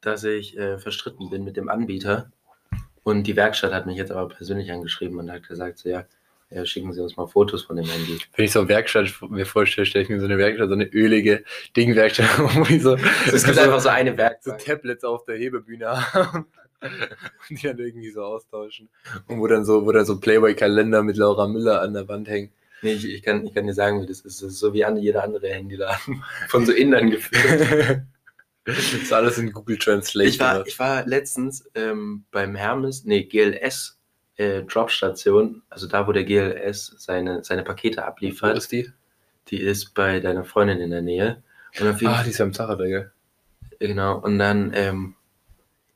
dass 0.00 0.24
ich 0.24 0.56
äh, 0.56 0.78
verstritten 0.78 1.30
bin 1.30 1.44
mit 1.44 1.56
dem 1.56 1.68
Anbieter. 1.68 2.30
Und 3.04 3.26
die 3.26 3.36
Werkstatt 3.36 3.72
hat 3.72 3.86
mich 3.86 3.96
jetzt 3.96 4.12
aber 4.12 4.34
persönlich 4.34 4.70
angeschrieben 4.70 5.18
und 5.18 5.30
hat 5.30 5.48
gesagt, 5.48 5.78
so, 5.78 5.88
ja, 5.88 6.04
äh, 6.50 6.66
schicken 6.66 6.92
Sie 6.92 7.02
uns 7.02 7.16
mal 7.16 7.26
Fotos 7.26 7.64
von 7.64 7.76
dem 7.76 7.86
Handy. 7.86 8.18
Wenn 8.36 8.44
ich 8.44 8.52
so 8.52 8.60
eine 8.60 8.68
Werkstatt 8.68 9.10
mir 9.28 9.46
vorstelle, 9.46 9.86
stelle 9.86 10.04
ich 10.04 10.10
mir 10.10 10.20
so 10.20 10.26
eine 10.26 10.38
Werkstatt, 10.38 10.68
so 10.68 10.74
eine 10.74 10.86
ölige 10.86 11.44
Dingwerkstatt, 11.76 12.26
wo 12.38 12.62
ich 12.68 12.82
so, 12.82 12.96
Es 13.26 13.44
gibt 13.44 13.56
so, 13.56 13.62
einfach 13.62 13.80
so 13.80 13.88
eine 13.88 14.12
so 14.12 14.18
Werkstatt. 14.18 14.64
Tablets 14.64 15.04
auf 15.04 15.24
der 15.24 15.36
Hebebühne 15.36 15.86
haben. 16.12 16.46
Und 16.82 17.62
die 17.62 17.66
dann 17.66 17.78
irgendwie 17.78 18.10
so 18.10 18.22
austauschen. 18.22 18.88
Und 19.28 19.40
wo 19.40 19.46
dann 19.46 19.64
so, 19.64 19.86
wo 19.86 19.92
dann 19.92 20.04
so 20.04 20.18
Playboy-Kalender 20.18 21.02
mit 21.02 21.16
Laura 21.16 21.46
Müller 21.46 21.80
an 21.80 21.94
der 21.94 22.08
Wand 22.08 22.28
hängen. 22.28 22.50
Nee, 22.82 22.92
ich, 22.92 23.08
ich, 23.08 23.22
kann, 23.22 23.46
ich 23.46 23.54
kann 23.54 23.66
dir 23.66 23.74
sagen, 23.74 24.02
wie 24.02 24.06
das 24.06 24.20
ist. 24.20 24.42
Das 24.42 24.52
ist 24.52 24.58
so 24.58 24.74
wie 24.74 24.84
jeder 24.98 25.22
andere 25.24 25.48
Handyladen. 25.48 26.22
Von 26.48 26.66
so 26.66 26.72
Indern 26.72 27.10
geführt. 27.10 28.02
das 28.64 28.92
ist 28.92 29.12
alles 29.12 29.38
in 29.38 29.52
Google 29.52 29.78
Translate. 29.78 30.28
Ich 30.28 30.40
war, 30.40 30.66
ich 30.66 30.78
war 30.78 31.06
letztens 31.06 31.70
ähm, 31.74 32.24
beim 32.30 32.54
Hermes, 32.54 33.04
nee, 33.04 33.22
GLS 33.22 33.98
äh, 34.36 34.62
Dropstation, 34.62 35.62
also 35.70 35.86
da, 35.86 36.06
wo 36.06 36.12
der 36.12 36.24
GLS 36.24 36.94
seine, 36.98 37.44
seine 37.44 37.62
Pakete 37.62 37.98
Wo 37.98 38.06
abliefert, 38.06 38.56
ist 38.56 38.72
die? 38.72 38.90
die 39.48 39.60
ist 39.60 39.94
bei 39.94 40.20
deiner 40.20 40.44
Freundin 40.44 40.80
in 40.80 40.90
der 40.90 41.02
Nähe. 41.02 41.42
Ah, 41.80 42.22
die 42.22 42.30
ist 42.30 42.40
im 42.40 42.52
Zacher, 42.52 42.76
gell? 42.76 43.12
Genau, 43.78 44.18
und 44.18 44.38
dann, 44.38 44.72
ähm, 44.74 45.14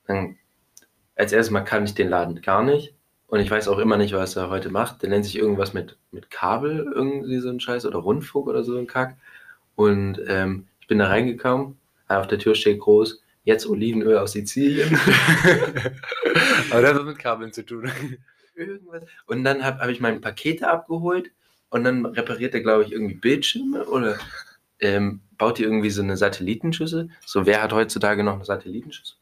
dann, 0.07 0.37
als 1.15 1.33
erstes 1.33 1.51
Mal 1.51 1.63
kann 1.63 1.85
ich 1.85 1.95
den 1.95 2.09
Laden 2.09 2.41
gar 2.43 2.63
nicht. 2.63 2.95
Und 3.29 3.41
ich 3.41 3.51
weiß 3.51 3.69
auch 3.69 3.79
immer 3.79 3.97
nicht, 3.97 4.15
was 4.15 4.37
er 4.37 4.51
heute 4.51 4.71
macht. 4.71 5.03
Der 5.03 5.09
nennt 5.09 5.25
sich 5.25 5.37
irgendwas 5.37 5.75
mit, 5.75 5.97
mit 6.13 6.31
Kabel, 6.31 6.91
irgendwie 6.95 7.39
so 7.39 7.49
ein 7.49 7.61
Scheiß, 7.61 7.85
oder 7.87 7.99
Rundfunk 7.99 8.47
oder 8.47 8.63
so 8.63 8.77
ein 8.79 8.87
Kack. 8.87 9.17
Und 9.75 10.21
ähm, 10.27 10.69
ich 10.81 10.87
bin 10.87 10.99
da 10.99 11.09
reingekommen, 11.09 11.77
auf 12.09 12.29
der 12.29 12.39
Tür 12.39 12.55
steht 12.55 12.81
groß, 12.81 13.21
jetzt 13.45 13.67
Olivenöl 13.67 14.19
aus 14.19 14.33
Sizilien. 14.33 14.89
Aber 16.71 16.83
das 16.83 16.95
hat 16.95 17.05
mit 17.05 17.19
Kabeln 17.19 17.53
zu 17.53 17.65
tun. 17.65 17.91
Irgendwas. 18.55 19.03
Und 19.27 19.45
dann 19.45 19.65
habe 19.65 19.81
hab 19.81 19.89
ich 19.89 20.01
meine 20.01 20.21
Pakete 20.21 20.69
abgeholt 20.69 21.31
und 21.69 21.85
dann 21.85 22.07
repariert 22.07 22.55
er, 22.55 22.61
glaube 22.61 22.85
ich, 22.85 22.93
irgendwie 22.93 23.15
Bildschirme 23.15 23.85
oder 23.85 24.19
ähm, 24.81 25.21
baut 25.37 25.59
die 25.59 25.65
irgendwie 25.65 25.91
so 25.91 26.03
eine 26.03 26.17
Satellitenschüssel. 26.17 27.11
So, 27.25 27.45
wer 27.45 27.63
hat 27.63 27.73
heutzutage 27.73 28.23
noch 28.23 28.35
eine 28.35 28.45
Satellitenschüssel? 28.45 29.17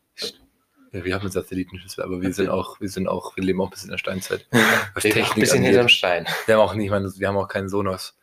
Ja, 0.94 1.04
wir 1.04 1.14
haben 1.14 1.22
einen 1.22 1.30
Satellitenschüssel, 1.32 2.04
aber 2.04 2.20
wir 2.22 2.32
sind 2.32 2.48
auch, 2.48 2.80
wir 2.80 2.88
sind 2.88 3.08
auch, 3.08 3.36
wir 3.36 3.42
leben 3.44 3.60
auch 3.60 3.66
ein 3.66 3.70
bisschen 3.70 3.88
in 3.88 3.92
der 3.92 3.98
Steinzeit. 3.98 4.46
Was 4.94 5.04
Wir 5.04 5.10
Technik 5.12 5.36
ein 5.36 5.40
bisschen 5.40 5.56
angeht. 5.58 5.70
hinterm 5.72 5.88
Stein. 5.88 6.26
Wir 6.46 6.54
haben 6.54 6.62
auch 6.62 6.74
nicht, 6.74 6.90
mal- 6.90 7.12
wir 7.16 7.28
haben 7.28 7.36
auch 7.36 7.48
keinen 7.48 7.68
Sonos. 7.68 8.16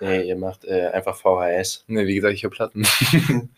Nee, 0.00 0.22
ihr 0.22 0.36
macht 0.36 0.64
äh, 0.64 0.86
einfach 0.88 1.16
VHS. 1.16 1.84
Ne, 1.88 2.06
wie 2.06 2.14
gesagt, 2.14 2.34
ich 2.34 2.44
habe 2.44 2.54
Platten. 2.54 2.86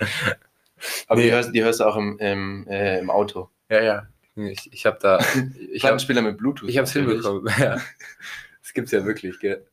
Aber 1.07 1.21
Nee. 1.21 1.27
die, 1.27 1.33
hörst, 1.33 1.55
die 1.55 1.63
hörst 1.63 1.81
du 1.81 1.85
auch 1.85 1.97
im, 1.97 2.19
im, 2.19 2.67
äh, 2.69 2.99
im 2.99 3.11
Auto. 3.11 3.51
ja, 3.69 3.83
ja. 3.83 4.07
Ich, 4.37 4.73
ich 4.73 4.87
habe 4.87 4.99
da. 5.03 5.19
Ich 5.73 5.83
habe 5.85 5.97
Plattenspieler 5.97 6.23
mit 6.23 6.39
Bluetooth. 6.39 6.69
ich 6.71 6.79
hab's 6.79 6.95
natürlich. 6.95 7.23
hinbekommen. 7.25 7.53
Ja. 7.59 7.81
Das 8.63 8.73
gibt's 8.73 8.91
ja 8.93 9.05
wirklich, 9.05 9.39
gell? 9.41 9.67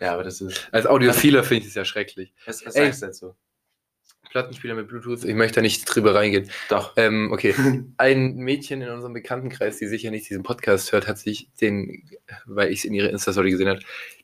Ja, 0.00 0.12
aber 0.14 0.24
das 0.24 0.40
ist. 0.40 0.68
Als 0.72 0.84
Audiophiler 0.86 1.42
finde 1.44 1.60
ich 1.62 1.66
das 1.68 1.74
ja 1.74 1.84
schrecklich. 1.84 2.32
Was, 2.44 2.64
was 2.66 2.74
Ey. 2.74 2.86
sagst 2.86 3.02
du 3.02 3.06
dazu? 3.06 3.36
Plattenspieler 4.30 4.74
mit 4.74 4.88
Bluetooth, 4.88 5.24
ich 5.24 5.34
möchte 5.34 5.56
da 5.56 5.62
nicht 5.62 5.84
drüber 5.84 6.14
reingehen. 6.14 6.48
Doch. 6.68 6.92
Ähm, 6.96 7.30
okay. 7.32 7.54
Ein 7.98 8.36
Mädchen 8.36 8.80
in 8.80 8.88
unserem 8.88 9.12
Bekanntenkreis, 9.12 9.78
die 9.78 9.86
sicher 9.86 10.10
nicht 10.10 10.30
diesen 10.30 10.44
Podcast 10.44 10.92
hört, 10.92 11.08
hat 11.08 11.18
sich 11.18 11.50
den, 11.60 12.08
weil 12.46 12.72
ich 12.72 12.80
es 12.80 12.84
in 12.84 12.94
ihrer 12.94 13.10
Insta-Story 13.10 13.50
gesehen 13.50 13.68
habe, 13.68 13.80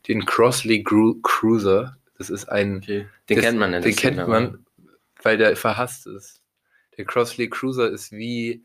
den 0.06 0.24
Crossley 0.24 0.82
Gru 0.82 1.16
Cruiser, 1.22 1.96
das 2.18 2.30
ist 2.30 2.48
ein, 2.48 2.76
Okay. 2.76 3.06
Den 3.28 3.36
das, 3.36 3.44
kennt 3.44 3.58
man 3.58 3.72
ja 3.72 3.80
den 3.80 3.96
kennt 3.96 4.28
man, 4.28 4.64
weil 5.22 5.36
der 5.38 5.56
verhasst 5.56 6.06
ist. 6.06 6.40
Der 6.96 7.04
Crossley 7.04 7.50
Cruiser 7.50 7.90
ist 7.90 8.12
wie 8.12 8.64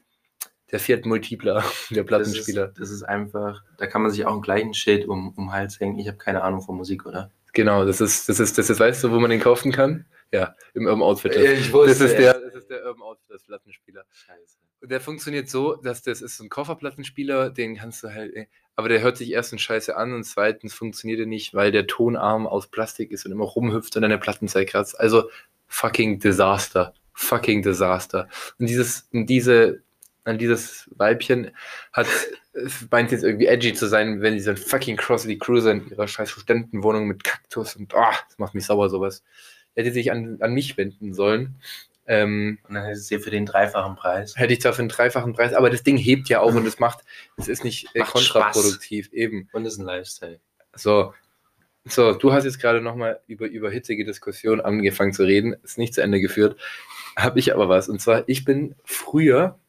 der 0.72 0.80
Fiat 0.80 1.06
Multipler, 1.06 1.64
der 1.90 1.98
Das 1.98 2.06
Plattenspieler. 2.06 2.68
ist, 2.70 2.80
das 2.80 2.92
ist 2.92 3.04
einfach, 3.04 3.62
da 3.78 3.88
kann 3.88 4.04
man 4.04 4.12
sich 4.12 4.26
auch 4.26 4.34
einen 4.34 4.42
gleichen 4.42 4.74
Schild 4.74 5.08
um, 5.08 5.30
um 5.30 5.46
den 5.46 5.52
Hals 5.52 5.80
hängen. 5.80 5.98
Ich 5.98 6.08
habe 6.08 6.18
keine 6.18 6.44
Ahnung 6.44 6.62
von 6.62 6.78
Musik, 6.78 7.06
oder? 7.06 7.32
Genau, 7.54 7.84
das 7.84 8.00
ist, 8.00 8.30
das 8.30 8.40
ist, 8.40 8.58
das 8.58 8.70
ist, 8.70 8.80
weißt 8.80 9.04
du, 9.04 9.12
wo 9.12 9.20
man 9.20 9.30
den 9.30 9.42
kaufen 9.42 9.72
kann? 9.72 10.06
Ja, 10.32 10.56
im 10.74 10.86
Urban 10.86 11.04
Outfit. 11.04 11.36
Das, 11.36 11.44
ich 11.44 11.72
das, 11.72 12.00
ist 12.00 12.18
der, 12.18 12.40
das 12.40 12.56
ist 12.56 12.70
der 12.70 12.86
Urban 12.86 13.04
Outfit, 13.04 13.30
das 13.30 13.44
Plattenspieler. 13.44 14.06
Scheiße. 14.10 14.58
Und 14.82 14.90
der 14.90 15.02
funktioniert 15.02 15.50
so, 15.50 15.76
dass 15.76 16.02
das 16.02 16.22
ist 16.22 16.38
so 16.38 16.44
ein 16.44 16.50
Kofferplattenspieler, 16.50 17.50
den 17.50 17.76
kannst 17.76 18.04
du 18.04 18.14
halt, 18.14 18.34
äh, 18.34 18.48
aber 18.76 18.90
der 18.90 19.02
hört 19.02 19.18
sich 19.18 19.32
erstens 19.32 19.62
scheiße 19.62 19.96
an 19.96 20.14
und 20.14 20.24
zweitens 20.24 20.74
funktioniert 20.74 21.20
er 21.20 21.26
nicht, 21.28 21.54
weil 21.54 21.72
der 21.72 21.86
Tonarm 21.86 22.48
aus 22.48 22.68
Plastik 22.68 23.12
ist 23.12 23.26
und 23.26 23.32
immer 23.32 23.46
rumhüpft 23.46 23.96
und 23.96 24.02
der 24.02 24.18
Platten 24.18 24.48
zerkratzt. 24.48 25.00
Also 25.00 25.30
fucking 25.68 26.20
Desaster. 26.20 26.94
Fucking 27.14 27.62
Desaster. 27.62 28.28
Und 28.58 28.68
dieses, 28.68 29.08
diese, 29.12 29.84
an 30.24 30.38
dieses 30.38 30.90
Weibchen 30.96 31.52
hat, 31.94 32.08
meint 32.90 33.12
jetzt 33.12 33.24
irgendwie 33.24 33.48
edgy 33.48 33.74
zu 33.74 33.88
sein, 33.88 34.22
wenn 34.22 34.34
sie 34.34 34.46
so 34.46 34.52
ein 34.52 34.58
fucking 34.58 34.98
Crossley 34.98 35.38
Cruiser 35.38 35.72
in 35.72 35.90
ihrer 35.90 36.08
scheiß 36.08 36.32
Studentenwohnung 36.32 37.08
mit 37.08 37.24
Kaktus 37.24 37.76
und, 37.76 37.94
ah, 37.94 38.16
das 38.28 38.40
macht 38.40 38.56
mich 38.56 38.66
sauer, 38.66 38.90
sowas. 38.90 39.24
Hätte 39.76 39.92
sich 39.92 40.12
an, 40.12 40.38
an 40.42 40.54
mich 40.54 40.78
wenden 40.78 41.14
sollen. 41.14 41.56
Ähm, 42.08 42.60
Und 42.68 42.76
dann 42.76 42.90
ist 42.90 43.00
es 43.00 43.10
hier 43.10 43.22
für 43.22 43.30
den 43.30 43.46
dreifachen 43.46 43.96
Preis. 43.96 44.36
hätte 44.36 44.54
ich 44.54 44.60
dafür 44.60 44.82
einen 44.82 44.90
dreifachen 44.90 45.34
Preis, 45.34 45.54
aber 45.54 45.70
das 45.70 45.84
Ding 45.84 45.98
hebt 45.98 46.30
ja 46.30 46.42
auch 46.42 46.54
und 46.54 46.66
es 46.66 46.80
macht, 46.80 47.06
es 47.38 47.48
ist 47.48 47.64
nicht 47.64 47.88
äh, 47.96 48.00
Macht 48.00 48.14
kontraproduktiv, 48.14 49.14
eben. 49.14 49.48
Und 49.54 49.66
es 49.66 49.74
ist 49.74 49.80
ein 49.80 49.86
Lifestyle. 49.86 50.40
So. 50.76 51.14
So, 51.86 52.14
du 52.14 52.32
hast 52.32 52.44
jetzt 52.44 52.60
gerade 52.60 52.82
nochmal 52.82 53.22
über, 53.26 53.48
über 53.48 53.72
hitzige 53.72 54.06
Diskussionen 54.06 54.62
angefangen 54.62 55.14
zu 55.14 55.24
reden, 55.24 55.56
ist 55.64 55.80
nicht 55.80 55.96
zu 55.96 56.02
Ende 56.02 56.22
geführt. 56.22 56.60
Habe 57.16 57.40
ich 57.40 57.54
aber 57.54 57.70
was. 57.70 57.90
Und 57.90 58.00
zwar, 58.00 58.24
ich 58.28 58.46
bin 58.46 58.76
früher, 58.84 59.60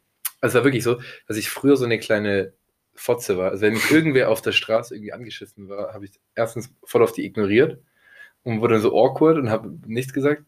also 0.41 0.53
es 0.53 0.55
war 0.55 0.65
wirklich 0.65 0.85
so, 0.85 1.01
dass 1.27 1.39
ich 1.39 1.49
früher 1.49 1.77
so 1.77 1.87
eine 1.87 1.99
kleine 1.99 2.53
Fotze 2.95 3.39
war. 3.39 3.51
Also 3.51 3.63
wenn 3.63 3.73
mich 3.73 3.91
irgendwer 3.91 4.31
auf 4.31 4.43
der 4.43 4.53
Straße 4.53 4.95
irgendwie 4.95 5.13
angeschissen 5.13 5.69
war, 5.69 5.95
habe 5.95 6.05
ich 6.05 6.21
erstens 6.35 6.75
voll 6.85 7.03
auf 7.03 7.13
die 7.13 7.25
ignoriert 7.25 7.79
und 8.45 8.61
wurde 8.61 8.75
dann 8.75 8.83
so 8.83 8.97
awkward 8.97 9.39
und 9.39 9.51
habe 9.51 9.79
nichts 9.87 10.13
gesagt. 10.13 10.45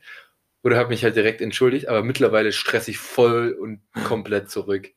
Oder 0.62 0.78
habe 0.78 0.88
mich 0.88 1.04
halt 1.04 1.14
direkt 1.14 1.42
entschuldigt, 1.42 1.88
aber 1.88 2.02
mittlerweile 2.02 2.50
stress 2.50 2.88
ich 2.88 2.96
voll 2.96 3.52
und 3.52 3.80
komplett 4.04 4.50
zurück. 4.50 4.92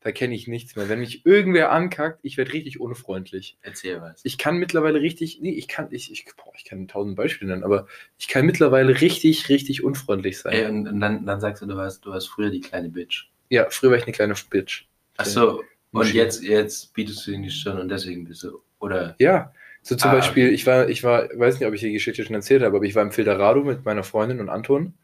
Da 0.00 0.12
kenne 0.12 0.34
ich 0.34 0.48
nichts 0.48 0.76
mehr. 0.76 0.88
Wenn 0.90 0.98
mich 0.98 1.24
irgendwer 1.24 1.72
ankackt, 1.72 2.18
ich 2.22 2.36
werde 2.36 2.52
richtig 2.52 2.78
unfreundlich. 2.78 3.56
Erzähl 3.62 4.02
was. 4.02 4.20
Ich 4.22 4.36
kann 4.36 4.58
mittlerweile 4.58 5.00
richtig, 5.00 5.40
nee, 5.40 5.52
ich 5.52 5.66
kann, 5.66 5.88
ich, 5.92 6.12
ich, 6.12 6.26
boah, 6.36 6.52
ich 6.56 6.64
kann 6.64 6.88
tausend 6.88 7.16
Beispiele 7.16 7.52
nennen, 7.52 7.64
aber 7.64 7.86
ich 8.18 8.28
kann 8.28 8.44
mittlerweile 8.44 9.00
richtig, 9.00 9.48
richtig 9.48 9.82
unfreundlich 9.82 10.38
sein. 10.38 10.52
Ey, 10.52 10.66
und, 10.66 10.88
und 10.88 11.00
dann, 11.00 11.24
dann 11.24 11.40
sagst 11.40 11.62
du, 11.62 11.66
du 11.66 11.76
warst, 11.76 12.04
du 12.04 12.10
warst 12.10 12.28
früher 12.28 12.50
die 12.50 12.60
kleine 12.60 12.90
Bitch. 12.90 13.30
Ja, 13.48 13.66
früher 13.70 13.92
war 13.92 13.96
ich 13.96 14.04
eine 14.04 14.12
kleine 14.12 14.34
Bitch. 14.50 14.84
Achso, 15.16 15.60
und 15.60 15.64
Maschine. 15.92 16.22
jetzt, 16.24 16.42
jetzt 16.42 16.92
bietest 16.92 17.26
du 17.26 17.32
in 17.32 17.42
die 17.44 17.50
Stirn 17.50 17.78
und 17.78 17.88
deswegen 17.88 18.26
bist 18.26 18.42
du. 18.42 18.60
Oder. 18.80 19.14
Ja, 19.18 19.54
so 19.86 19.96
zum 19.96 20.10
Ah, 20.10 20.14
Beispiel, 20.14 20.48
ich 20.48 20.66
war, 20.66 20.88
ich 20.88 21.04
war, 21.04 21.28
weiß 21.34 21.60
nicht, 21.60 21.68
ob 21.68 21.74
ich 21.74 21.82
die 21.82 21.92
Geschichte 21.92 22.24
schon 22.24 22.34
erzählt 22.34 22.62
habe, 22.62 22.74
aber 22.74 22.86
ich 22.86 22.94
war 22.94 23.02
im 23.02 23.12
Filderado 23.12 23.62
mit 23.62 23.84
meiner 23.84 24.02
Freundin 24.02 24.40
und 24.40 24.48
Anton. 24.48 24.94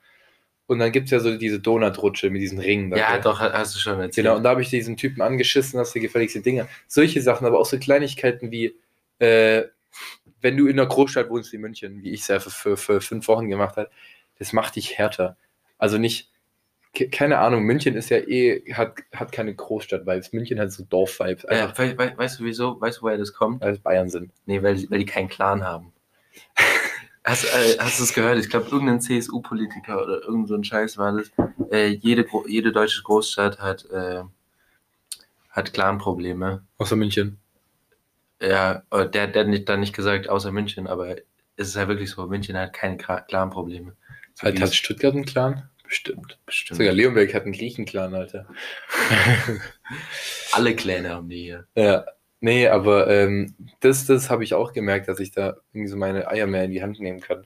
Und 0.67 0.79
dann 0.79 0.91
gibt 0.91 1.07
es 1.07 1.11
ja 1.11 1.21
so 1.21 1.37
diese 1.37 1.61
Donutrutsche 1.61 2.31
mit 2.31 2.41
diesen 2.41 2.59
Ringen. 2.59 2.91
Ja, 2.93 3.11
dabei. 3.11 3.19
doch, 3.19 3.41
hast 3.41 3.75
du 3.75 3.79
schon 3.79 4.01
erzählt. 4.01 4.25
Genau, 4.25 4.37
und 4.37 4.43
da 4.43 4.51
habe 4.51 4.63
ich 4.63 4.71
diesen 4.71 4.97
Typen 4.97 5.21
angeschissen, 5.21 5.79
hast 5.79 5.95
du 5.95 6.01
gefälligste 6.01 6.41
Dinge. 6.41 6.67
Solche 6.87 7.21
Sachen, 7.21 7.47
aber 7.47 7.59
auch 7.59 7.67
so 7.67 7.79
Kleinigkeiten 7.79 8.51
wie, 8.51 8.75
äh, 9.19 9.65
wenn 10.41 10.57
du 10.57 10.67
in 10.67 10.79
einer 10.79 10.89
Großstadt 10.89 11.29
wohnst 11.29 11.53
wie 11.53 11.59
München, 11.59 12.03
wie 12.03 12.13
ich 12.13 12.23
es 12.23 12.29
ja 12.29 12.41
für, 12.41 12.51
für, 12.51 12.77
für 12.79 13.01
fünf 13.03 13.29
Wochen 13.29 13.51
gemacht 13.51 13.77
habe, 13.77 13.91
das 14.39 14.55
macht 14.55 14.77
dich 14.77 14.97
härter. 14.97 15.37
Also 15.77 15.99
nicht, 15.99 16.30
keine 17.13 17.39
Ahnung, 17.39 17.63
München 17.63 17.95
ist 17.95 18.11
ja 18.11 18.19
eh, 18.19 18.63
hat, 18.75 18.95
hat 19.15 19.33
keine 19.33 19.55
Großstadt-Vibes. 19.55 20.33
München 20.33 20.59
hat 20.59 20.73
so 20.73 20.85
Dorf-Vibes, 20.85 21.45
einfach 21.45 21.79
we 21.79 21.97
we 21.97 22.13
weißt 22.17 22.41
du 22.41 22.45
wieso? 22.45 22.81
Weißt 22.81 22.99
du, 22.99 23.03
woher 23.03 23.19
das 23.19 23.33
kommt? 23.33 23.63
weil 23.63 23.75
es 23.75 23.79
Bayern 23.79 24.11
sind. 24.11 24.33
Nee, 24.47 24.63
weil, 24.63 24.91
weil 24.91 24.99
die 24.99 25.07
keinen 25.07 25.29
Clan 25.29 25.65
haben. 25.65 25.93
Hast, 27.23 27.45
äh, 27.45 27.77
hast 27.79 27.99
du 27.99 28.05
es 28.05 28.15
gehört? 28.15 28.39
Ich 28.39 28.49
glaube, 28.49 28.71
irgendein 28.71 29.01
CSU-Politiker 29.01 30.03
oder 30.03 30.23
irgend 30.23 30.49
so 30.49 30.55
ein 30.55 30.65
Scheiß 30.65 30.97
war 30.97 31.13
das. 31.13 31.31
Äh, 31.71 31.89
jede, 31.89 32.27
jede 32.49 32.73
deutsche 32.73 33.03
Großstadt 33.03 33.59
hat, 33.59 33.85
äh, 33.91 34.23
hat 35.51 35.73
Clan-Probleme. 35.75 36.65
Außer 36.79 36.97
München. 36.97 37.39
Ja, 38.41 38.83
der, 38.91 39.27
der 39.27 39.43
hat 39.43 39.49
nicht, 39.49 39.69
dann 39.69 39.81
nicht 39.81 39.95
gesagt, 39.95 40.31
außer 40.31 40.51
München, 40.51 40.87
aber 40.87 41.17
es 41.57 41.69
ist 41.69 41.77
ja 41.77 41.89
wirklich 41.89 42.11
so, 42.11 42.27
München 42.27 42.57
hat 42.57 42.73
keine 42.73 42.97
Clan-Probleme. 42.97 43.95
So 44.35 44.47
Hat, 44.49 44.59
hat 44.59 44.75
Stuttgart 44.75 45.15
einen 45.15 45.27
Clan? 45.27 45.70
Bestimmt. 45.91 46.39
bestimmt. 46.47 46.79
Sogar 46.79 46.93
Leonberg 46.93 47.35
hat 47.35 47.43
einen 47.43 47.53
Griechen-Clan, 47.53 48.15
Alter. 48.15 48.47
Alle 50.53 50.77
Clan 50.77 51.09
haben 51.09 51.29
die 51.29 51.43
hier. 51.43 51.67
Ja, 51.75 52.07
nee, 52.39 52.69
aber 52.69 53.09
ähm, 53.11 53.57
das, 53.81 54.07
das 54.07 54.31
habe 54.31 54.45
ich 54.45 54.55
auch 54.55 54.73
gemerkt, 54.73 55.09
dass 55.09 55.19
ich 55.19 55.33
da 55.33 55.57
irgendwie 55.73 55.91
so 55.91 55.97
meine 55.97 56.29
Eier 56.29 56.47
mehr 56.47 56.63
in 56.65 56.71
die 56.71 56.81
Hand 56.81 57.01
nehmen 57.01 57.19
kann. 57.21 57.45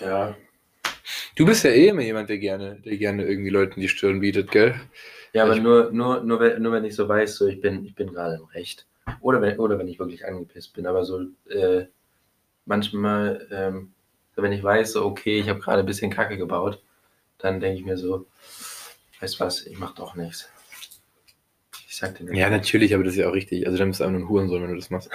Ja. 0.00 0.36
Du 1.36 1.44
bist 1.44 1.64
ja 1.64 1.70
eh 1.70 1.88
immer 1.88 2.02
jemand, 2.02 2.28
der 2.28 2.38
gerne, 2.38 2.80
der 2.84 2.96
gerne 2.96 3.24
irgendwie 3.24 3.50
Leuten 3.50 3.80
die 3.80 3.88
Stirn 3.88 4.20
bietet, 4.20 4.52
gell? 4.52 4.74
Ja, 5.32 5.42
aber 5.42 5.56
Ich- 5.56 5.62
nur, 5.62 5.90
nur, 5.90 6.22
nur, 6.22 6.38
wenn, 6.38 6.62
nur 6.62 6.72
wenn 6.72 6.84
ich 6.84 6.94
so 6.94 7.08
weiß, 7.08 7.34
so 7.36 7.46
ich 7.48 7.60
bin, 7.60 7.84
ich 7.84 7.96
bin 7.96 8.12
gerade 8.12 8.36
im 8.36 8.44
Recht. 8.44 8.86
Oder 9.20 9.40
wenn, 9.42 9.58
oder 9.58 9.76
wenn 9.78 9.88
ich 9.88 9.98
wirklich 9.98 10.24
angepisst 10.24 10.72
bin. 10.74 10.86
Aber 10.86 11.04
so 11.04 11.20
äh, 11.50 11.86
manchmal, 12.64 13.48
ähm, 13.50 13.93
wenn 14.42 14.52
ich 14.52 14.62
weiß, 14.62 14.92
so 14.92 15.04
okay, 15.04 15.38
ich 15.38 15.48
habe 15.48 15.60
gerade 15.60 15.80
ein 15.80 15.86
bisschen 15.86 16.10
Kacke 16.10 16.36
gebaut, 16.36 16.82
dann 17.38 17.60
denke 17.60 17.78
ich 17.78 17.84
mir 17.84 17.96
so, 17.96 18.26
weißt 19.20 19.38
du 19.38 19.44
was, 19.44 19.66
ich 19.66 19.78
mach 19.78 19.94
doch 19.94 20.14
nichts. 20.14 20.48
Ich 21.88 21.96
sag 21.96 22.16
dir 22.16 22.24
nicht. 22.24 22.36
Ja, 22.36 22.50
natürlich, 22.50 22.94
aber 22.94 23.04
das 23.04 23.14
ist 23.14 23.20
ja 23.20 23.28
auch 23.28 23.34
richtig. 23.34 23.66
Also 23.66 23.78
dann 23.78 23.88
bist 23.88 24.00
du 24.00 24.04
einfach 24.04 24.18
nur 24.18 24.26
ein 24.26 24.28
Hurensohn, 24.28 24.62
wenn 24.62 24.70
du 24.70 24.76
das 24.76 24.90
machst. 24.90 25.10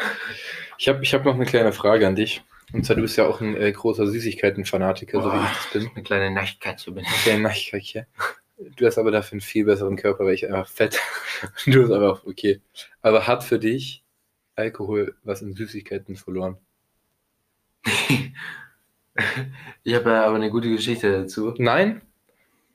Ich 0.77 0.87
habe 0.87 1.03
ich 1.03 1.13
hab 1.13 1.25
noch 1.25 1.35
eine 1.35 1.45
kleine 1.45 1.73
Frage 1.73 2.07
an 2.07 2.15
dich. 2.15 2.41
Und 2.71 2.85
zwar, 2.85 2.95
du 2.95 3.01
bist 3.01 3.17
ja 3.17 3.25
auch 3.25 3.41
ein 3.41 3.57
äh, 3.57 3.71
großer 3.71 4.07
Süßigkeiten-Fanatiker, 4.07 5.21
so 5.21 5.33
wie 5.33 5.37
ich 5.37 5.43
das 5.43 5.69
bin. 5.73 5.89
Eine 5.93 6.03
kleine 6.03 6.31
Nachtkatze 6.31 6.91
bin 6.91 7.03
ich. 7.03 7.09
Okay, 7.09 7.37
Nachtkacke. 7.37 8.07
Du 8.75 8.85
hast 8.85 8.97
aber 8.97 9.11
dafür 9.11 9.33
einen 9.33 9.41
viel 9.41 9.65
besseren 9.65 9.95
Körper, 9.95 10.25
weil 10.25 10.35
ich 10.35 10.47
einfach 10.47 10.67
fett. 10.67 10.99
Du 11.65 11.83
hast 11.83 11.91
aber 11.91 12.13
auch 12.13 12.25
okay. 12.25 12.61
Aber 13.01 13.25
hat 13.25 13.45
für 13.45 13.59
dich 13.59 14.03
Alkohol 14.55 15.15
was 15.23 15.41
in 15.41 15.53
Süßigkeiten 15.53 16.15
verloren? 16.15 16.57
Ich 19.83 19.95
habe 19.95 20.09
ja 20.11 20.25
aber 20.25 20.35
eine 20.35 20.49
gute 20.49 20.69
Geschichte 20.69 21.11
dazu. 21.21 21.53
Nein? 21.57 22.01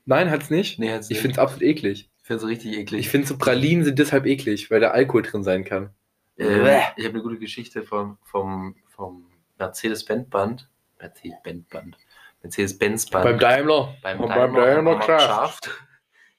Nein, 0.07 0.30
hat's 0.30 0.50
nicht. 0.50 0.78
Nee, 0.78 0.92
hat's 0.92 1.07
Ich 1.07 1.16
nicht. 1.16 1.20
finde 1.22 1.33
es 1.35 1.38
absolut 1.38 1.62
eklig. 1.62 2.11
Ich 2.20 2.26
finde 2.26 2.42
es 2.44 2.48
richtig 2.48 2.76
eklig. 2.78 3.00
Ich 3.00 3.09
finde 3.09 3.26
so 3.26 3.37
Pralinen 3.38 3.85
sind 3.85 3.98
deshalb 3.98 4.26
eklig, 4.26 4.70
weil 4.70 4.80
da 4.80 4.90
Alkohol 4.90 5.22
drin 5.22 5.42
sein 5.44 5.64
kann. 5.64 5.90
Bäh. 6.37 6.80
ich 6.96 7.04
habe 7.04 7.14
eine 7.14 7.22
gute 7.22 7.38
Geschichte 7.38 7.83
vom, 7.85 8.18
vom, 8.22 8.74
vom 8.88 9.26
Mercedes-Benz-Band. 9.59 10.68
Mercedes-Benz-Band. 10.98 11.96
Mercedes-Benz-Band. 12.42 13.24
Beim 13.24 13.38
Daimler. 13.38 13.94
beim 14.02 14.18
Daimler, 14.18 14.37
beim 14.48 14.54
Daimler 14.54 14.96
geschafft. 14.96 15.70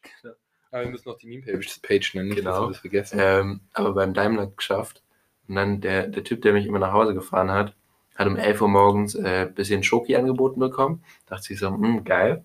geschafft. 0.02 0.38
Aber 0.72 0.84
wir 0.84 0.92
müssen 0.92 1.08
noch 1.10 1.18
die 1.18 1.28
Meme-Page 1.28 1.80
Page 1.82 2.16
nennen, 2.16 2.30
nicht, 2.30 2.38
Genau. 2.40 2.52
dass 2.52 2.60
wir 2.62 2.68
das 2.70 2.80
vergessen. 2.80 3.20
Ähm, 3.22 3.62
aber 3.74 3.94
beim 3.94 4.14
Daimler 4.14 4.48
geschafft. 4.48 5.02
Und 5.48 5.56
dann 5.56 5.80
der, 5.80 6.08
der 6.08 6.24
Typ, 6.24 6.42
der 6.42 6.52
mich 6.54 6.66
immer 6.66 6.80
nach 6.80 6.92
Hause 6.92 7.14
gefahren 7.14 7.52
hat, 7.52 7.76
hat 8.16 8.28
um 8.28 8.38
11 8.38 8.62
Uhr 8.62 8.68
morgens 8.70 9.16
ein 9.16 9.26
äh, 9.26 9.50
bisschen 9.54 9.84
Schoki 9.84 10.16
angeboten 10.16 10.60
bekommen. 10.60 11.04
Dachte 11.28 11.44
sich 11.44 11.60
so, 11.60 11.70
hm, 11.70 12.04
geil. 12.04 12.44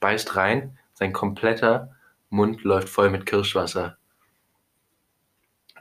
Beißt 0.00 0.36
rein. 0.36 0.76
Sein 0.94 1.12
kompletter 1.12 1.94
Mund 2.28 2.62
läuft 2.64 2.88
voll 2.88 3.10
mit 3.10 3.24
Kirschwasser. 3.26 3.96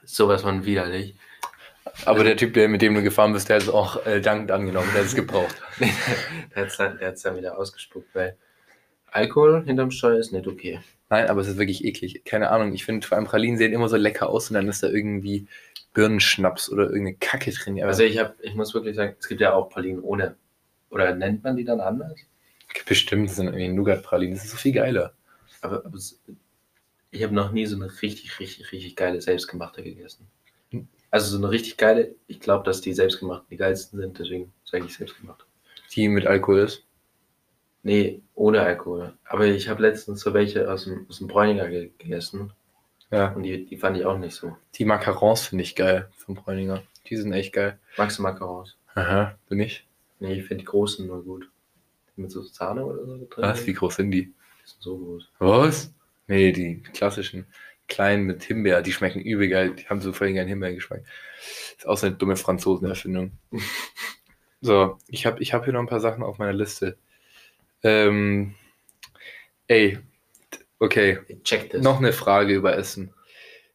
Sowas 0.04 0.44
von 0.44 0.66
widerlich. 0.66 1.16
Aber 2.06 2.24
der 2.24 2.38
Typ, 2.38 2.54
der, 2.54 2.68
mit 2.68 2.82
dem 2.82 2.94
du 2.94 3.02
gefahren 3.02 3.34
bist, 3.34 3.50
der 3.50 3.58
hat 3.58 3.64
es 3.64 3.70
auch 3.70 4.06
äh, 4.06 4.22
dankend 4.22 4.52
angenommen, 4.52 4.88
der 4.94 5.02
hat 5.02 5.08
es 5.08 5.16
gebraucht. 5.16 5.56
Der 5.80 6.64
hat 6.64 6.68
es 6.68 6.78
dann, 6.78 7.00
dann 7.00 7.38
wieder 7.38 7.58
ausgespuckt, 7.58 8.14
weil 8.14 8.38
Alkohol 9.08 9.64
hinterm 9.66 9.92
Steuer 9.92 10.20
ist 10.20 10.32
nicht 10.32 10.48
okay. 10.48 10.80
Nein, 11.10 11.28
aber 11.28 11.42
es 11.42 11.48
ist 11.48 11.58
wirklich 11.58 11.84
eklig. 11.84 12.24
Keine 12.26 12.52
Ahnung, 12.52 12.74
ich 12.74 12.86
finde 12.86 13.08
vor 13.08 13.18
allem 13.18 13.26
Pralinen 13.26 13.58
sehen 13.58 13.74
immer 13.74 13.90
so 13.90 13.98
lecker 13.98 14.30
aus 14.30 14.50
und 14.50 14.56
dann 14.56 14.68
ist 14.68 14.84
da 14.84 14.88
irgendwie 14.88 15.48
Birnenschnaps 15.94 16.72
oder 16.72 16.84
irgendeine 16.84 17.16
Kacke 17.16 17.52
drin. 17.52 17.80
Aber 17.80 17.88
Also 17.88 18.04
ich 18.04 18.18
habe, 18.18 18.36
ich 18.42 18.56
muss 18.56 18.74
wirklich 18.74 18.96
sagen, 18.96 19.16
es 19.20 19.28
gibt 19.28 19.42
ja 19.42 19.54
auch 19.54 19.70
Pralinen 19.70 20.02
ohne. 20.02 20.36
Oder 20.90 21.14
nennt 21.16 21.44
man 21.44 21.56
die 21.56 21.66
dann 21.66 21.82
anders? 21.82 22.20
bestimmt 22.86 23.30
das 23.30 23.36
sind 23.36 23.48
irgendwie 23.48 23.68
Nougat-Pralinen, 23.70 24.36
das 24.36 24.46
ist 24.46 24.52
so 24.52 24.58
viel 24.58 24.74
geiler. 24.74 25.14
Aber, 25.62 25.86
aber 25.86 25.98
ich 27.12 27.24
habe 27.24 27.34
noch 27.34 27.52
nie 27.52 27.66
so 27.66 27.76
eine 27.76 27.92
richtig, 28.02 28.40
richtig, 28.40 28.72
richtig 28.72 28.96
geile 28.96 29.22
selbstgemachte 29.22 29.84
gegessen. 29.84 30.28
Hm. 30.72 30.88
Also 31.12 31.32
so 31.32 31.38
eine 31.38 31.50
richtig 31.50 31.78
geile, 31.78 32.16
ich 32.28 32.40
glaube, 32.40 32.64
dass 32.64 32.82
die 32.82 32.94
selbstgemachten 32.94 33.48
die 33.50 33.58
geilsten 33.58 34.00
sind, 34.00 34.20
deswegen 34.20 34.54
sage 34.64 34.86
ich 34.86 34.96
selbstgemacht. 34.96 35.46
Die 35.92 36.08
mit 36.08 36.28
Alkohol 36.28 36.60
ist. 36.60 36.86
Nee, 37.82 38.22
ohne 38.36 38.62
Alkohol. 38.62 39.14
Aber 39.24 39.46
ich 39.46 39.70
habe 39.70 39.82
letztens 39.82 40.20
so 40.22 40.34
welche 40.34 40.72
aus 40.72 40.84
dem, 40.84 41.08
aus 41.10 41.18
dem 41.18 41.28
Bräuninger 41.28 41.68
ge 41.70 41.92
gegessen 41.98 42.52
Ja. 43.12 43.34
und 43.34 43.44
die, 43.44 43.66
die 43.66 43.78
fand 43.78 43.98
ich 43.98 44.06
auch 44.06 44.18
nicht 44.18 44.36
so. 44.36 44.56
Die 44.76 44.86
Macarons 44.86 45.48
finde 45.48 45.64
ich 45.64 45.76
geil 45.76 46.10
vom 46.18 46.36
Bräuninger. 46.36 46.84
Die 47.08 47.16
sind 47.18 47.34
echt 47.34 47.54
geil. 47.54 47.80
Magst 47.98 48.20
du 48.20 48.24
Macarons? 48.24 48.78
Aha, 48.96 49.36
bin 49.48 49.60
ich. 49.60 49.88
Nee, 50.20 50.34
ich 50.34 50.44
finde 50.46 50.62
die 50.64 50.66
großen 50.66 51.08
nur 51.08 51.24
gut. 51.24 51.50
Mit 52.16 52.32
so 52.32 52.42
Sahne 52.42 52.86
oder 52.86 53.06
so 53.06 53.18
drin. 53.18 53.44
Was? 53.44 53.66
Wie 53.66 53.74
groß 53.74 53.96
sind 53.96 54.12
die? 54.12 54.26
Die 54.26 54.34
sind 54.70 54.82
so 54.82 54.98
groß. 54.98 55.30
Was? 55.40 55.94
Nee, 56.28 56.52
die 56.52 56.84
klassischen 56.94 57.48
kleinen 57.88 58.26
mit 58.26 58.44
Himbeer, 58.44 58.82
die 58.84 58.92
schmecken 58.92 59.22
übel 59.22 59.48
geil. 59.48 59.74
Die 59.76 59.88
haben 59.88 60.02
so 60.02 60.14
voll 60.14 60.32
geilen 60.34 60.48
Himbeergeschmack. 60.48 61.02
Ist 61.78 61.88
auch 61.88 61.98
so 61.98 62.08
eine 62.08 62.16
dumme 62.16 62.36
Franzosenerfindung. 62.36 63.32
So, 64.62 64.98
ich 65.08 65.26
habe 65.26 65.42
ich 65.42 65.54
hab 65.54 65.64
hier 65.64 65.72
noch 65.72 65.80
ein 65.80 65.88
paar 65.88 66.02
Sachen 66.02 66.22
auf 66.22 66.38
meiner 66.38 66.52
Liste. 66.52 66.98
Ähm, 67.82 68.56
ey, 69.68 70.00
okay, 70.80 71.20
Check 71.44 71.72
das. 71.72 71.82
noch 71.82 71.98
eine 71.98 72.14
Frage 72.14 72.54
über 72.54 72.76
Essen. 72.76 73.14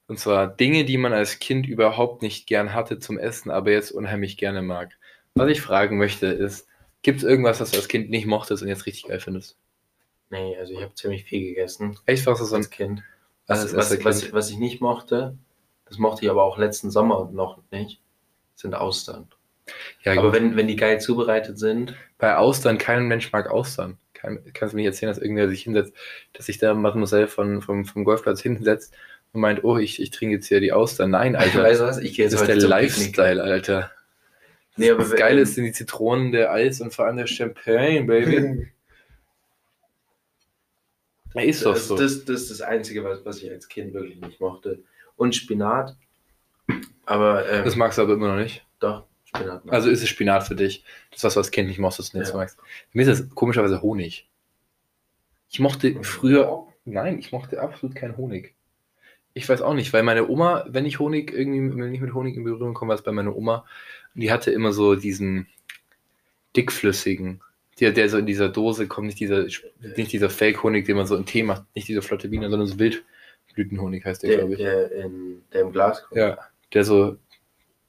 Und 0.06 0.18
zwar 0.18 0.46
Dinge, 0.46 0.84
die 0.84 0.98
man 0.98 1.12
als 1.12 1.38
Kind 1.38 1.66
überhaupt 1.66 2.22
nicht 2.22 2.46
gern 2.46 2.74
hatte 2.74 2.98
zum 2.98 3.18
Essen, 3.18 3.50
aber 3.50 3.70
jetzt 3.70 3.90
unheimlich 3.90 4.36
gerne 4.36 4.60
mag. 4.60 4.92
Was 5.34 5.48
ich 5.48 5.62
fragen 5.62 5.96
möchte 5.96 6.26
ist, 6.26 6.68
gibt 7.02 7.18
es 7.18 7.24
irgendwas, 7.24 7.60
was 7.60 7.70
du 7.70 7.78
als 7.78 7.88
Kind 7.88 8.10
nicht 8.10 8.26
mochtest 8.26 8.62
und 8.62 8.68
jetzt 8.68 8.86
richtig 8.86 9.06
geil 9.06 9.20
findest? 9.20 9.56
Nee, 10.30 10.56
also 10.58 10.72
ich 10.72 10.82
habe 10.82 10.94
ziemlich 10.94 11.24
viel 11.24 11.48
gegessen 11.48 11.98
Echt, 12.06 12.26
was 12.26 12.40
ist 12.40 12.52
als 12.52 12.70
Kind. 12.70 13.02
Was 13.46 13.64
Was, 13.74 13.76
was, 13.76 14.04
was, 14.04 14.32
was 14.32 14.50
ich 14.50 14.58
nicht 14.58 14.80
mochte, 14.80 15.36
das 15.86 15.98
mochte 15.98 16.24
ich 16.24 16.30
aber 16.30 16.44
auch 16.44 16.58
letzten 16.58 16.90
Sommer 16.90 17.30
noch 17.32 17.58
nicht, 17.70 18.00
sind 18.54 18.74
Austern. 18.74 19.28
Ja, 20.02 20.12
aber 20.12 20.30
gut. 20.30 20.32
wenn, 20.32 20.56
wenn 20.56 20.68
die 20.68 20.76
geil 20.76 21.00
zubereitet 21.00 21.58
sind, 21.58 21.94
bei 22.18 22.36
Austern, 22.36 22.78
kein 22.78 23.06
Mensch 23.06 23.32
mag 23.32 23.50
Austern. 23.50 23.98
Kein, 24.24 24.40
kannst 24.54 24.72
du 24.72 24.76
mir 24.76 24.82
nicht 24.82 24.92
erzählen, 24.94 25.12
dass 25.12 25.22
irgendwer 25.22 25.48
sich 25.48 25.62
hinsetzt, 25.62 25.92
dass 26.32 26.46
sich 26.46 26.58
der 26.58 26.74
Mademoiselle 26.74 27.28
von, 27.28 27.60
vom, 27.60 27.84
vom 27.84 28.04
Golfplatz 28.04 28.40
hinsetzt 28.40 28.94
und 29.32 29.40
meint, 29.40 29.64
oh, 29.64 29.76
ich, 29.76 30.00
ich 30.00 30.10
trinke 30.10 30.36
jetzt 30.36 30.46
hier 30.46 30.60
die 30.60 30.72
Austern. 30.72 31.10
Nein, 31.10 31.36
Alter. 31.36 31.62
weißt 31.62 31.80
du 31.80 31.84
was, 31.84 31.98
ich 31.98 32.14
gehe 32.14 32.24
das 32.24 32.40
jetzt 32.40 32.48
ist 32.48 32.62
der. 32.62 32.68
Lifestyle, 32.68 33.42
Alter. 33.42 33.90
Nee, 34.76 34.90
aber 34.90 35.02
das 35.02 35.14
Geile 35.14 35.42
ist 35.42 35.54
sind 35.54 35.64
die 35.64 35.72
Zitronen, 35.72 36.32
der 36.32 36.52
Eis 36.52 36.80
und 36.80 36.92
vor 36.92 37.06
allem 37.06 37.16
der 37.16 37.26
Champagne, 37.26 38.02
Baby. 38.04 38.68
Ja, 41.34 41.42
ist 41.42 41.64
doch 41.64 41.74
das, 41.74 41.86
so. 41.86 41.96
das, 41.96 42.24
das 42.24 42.42
ist 42.42 42.50
das 42.50 42.60
Einzige, 42.60 43.04
was, 43.04 43.24
was 43.24 43.42
ich 43.42 43.50
als 43.50 43.68
Kind 43.68 43.94
wirklich 43.94 44.20
nicht 44.20 44.40
mochte. 44.40 44.80
Und 45.16 45.36
Spinat. 45.36 45.96
Aber 47.06 47.48
ähm, 47.48 47.64
Das 47.64 47.76
magst 47.76 47.98
du 47.98 48.02
aber 48.02 48.14
immer 48.14 48.28
noch 48.28 48.42
nicht. 48.42 48.64
doch, 48.80 49.04
Spinat. 49.36 49.64
mag 49.64 49.74
Also 49.74 49.90
ist 49.90 50.02
es 50.02 50.08
Spinat 50.08 50.46
für 50.46 50.54
dich. 50.54 50.84
Das 51.10 51.24
was, 51.24 51.36
was 51.36 51.50
Kind 51.50 51.68
nicht 51.68 51.78
mochtest, 51.78 52.14
du 52.14 52.18
nicht 52.18 52.26
Ja. 52.28 52.32
so 52.32 52.38
magst. 52.38 52.56
Für 52.58 52.98
mich 52.98 53.06
ist 53.08 53.20
das 53.20 53.34
komischerweise 53.34 53.82
Honig. 53.82 54.28
Ich 55.50 55.60
mochte 55.60 56.02
früher, 56.02 56.66
nein, 56.84 57.18
ich 57.18 57.32
mochte 57.32 57.60
absolut 57.60 57.94
keinen 57.94 58.16
Honig. 58.16 58.54
Ich 59.34 59.48
weiß 59.48 59.62
auch 59.62 59.74
nicht, 59.74 59.92
weil 59.92 60.02
meine 60.04 60.28
Oma, 60.28 60.64
wenn 60.68 60.86
ich 60.86 60.98
Honig 61.00 61.32
irgendwie, 61.32 61.76
wenn 61.76 61.94
ich 61.94 62.00
mit 62.00 62.14
Honig 62.14 62.36
in 62.36 62.44
Berührung 62.44 62.74
komme, 62.74 62.90
war 62.90 62.96
es 62.96 63.02
bei 63.02 63.12
meiner 63.12 63.36
Oma, 63.36 63.64
und 64.14 64.20
die 64.20 64.30
hatte 64.30 64.52
immer 64.52 64.72
so 64.72 64.94
diesen 64.94 65.48
dickflüssigen, 66.56 67.40
der, 67.80 67.90
der 67.90 68.08
so 68.08 68.18
in 68.18 68.26
dieser 68.26 68.48
Dose 68.48 68.86
kommt, 68.86 69.08
nicht 69.08 69.18
dieser, 69.18 69.44
nicht 69.96 70.12
dieser 70.12 70.30
Fake-Honig, 70.30 70.86
den 70.86 70.96
man 70.96 71.06
so 71.06 71.16
in 71.16 71.26
Tee 71.26 71.42
macht, 71.42 71.64
nicht 71.74 71.88
dieser 71.88 72.02
flotte 72.02 72.28
Biene, 72.28 72.48
sondern 72.48 72.68
so 72.68 72.78
Wildblütenhonig 72.78 74.04
heißt 74.04 74.22
der, 74.22 74.30
der, 74.30 74.38
glaube 74.38 74.52
ich. 74.54 74.58
der, 74.60 74.92
in, 74.92 75.42
der 75.52 75.62
im 75.62 75.72
Glas 75.72 76.04
kommt. 76.04 76.16
Ja, 76.16 76.38
der 76.72 76.84
so, 76.84 77.16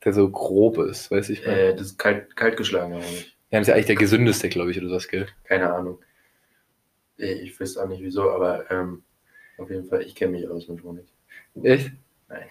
der 0.05 0.13
so 0.13 0.29
grob 0.29 0.77
ist, 0.77 1.11
weiß 1.11 1.29
ich 1.29 1.45
mal. 1.45 1.51
Äh, 1.57 1.71
das 1.75 1.87
ist 1.87 1.97
kalt, 1.99 2.35
kaltgeschlagen 2.35 2.93
Honig. 2.95 3.35
Ja, 3.51 3.59
das 3.59 3.61
ist 3.63 3.67
ja 3.69 3.73
eigentlich 3.75 3.85
der 3.87 3.95
gesündeste, 3.95 4.49
glaube 4.49 4.71
ich, 4.71 4.81
oder 4.81 4.91
was, 4.91 5.07
gell? 5.07 5.27
Keine 5.43 5.73
Ahnung. 5.73 5.99
Äh, 7.17 7.33
Ich 7.33 7.59
weiß 7.59 7.77
auch 7.77 7.87
nicht 7.87 8.01
wieso, 8.03 8.29
aber 8.31 8.69
ähm, 8.71 9.03
auf 9.57 9.69
jeden 9.69 9.85
Fall, 9.85 10.01
ich 10.03 10.15
kenne 10.15 10.33
mich 10.33 10.47
aus 10.47 10.67
mit 10.67 10.83
Honig. 10.83 11.05
Echt? 11.63 11.91
Nein. 12.27 12.43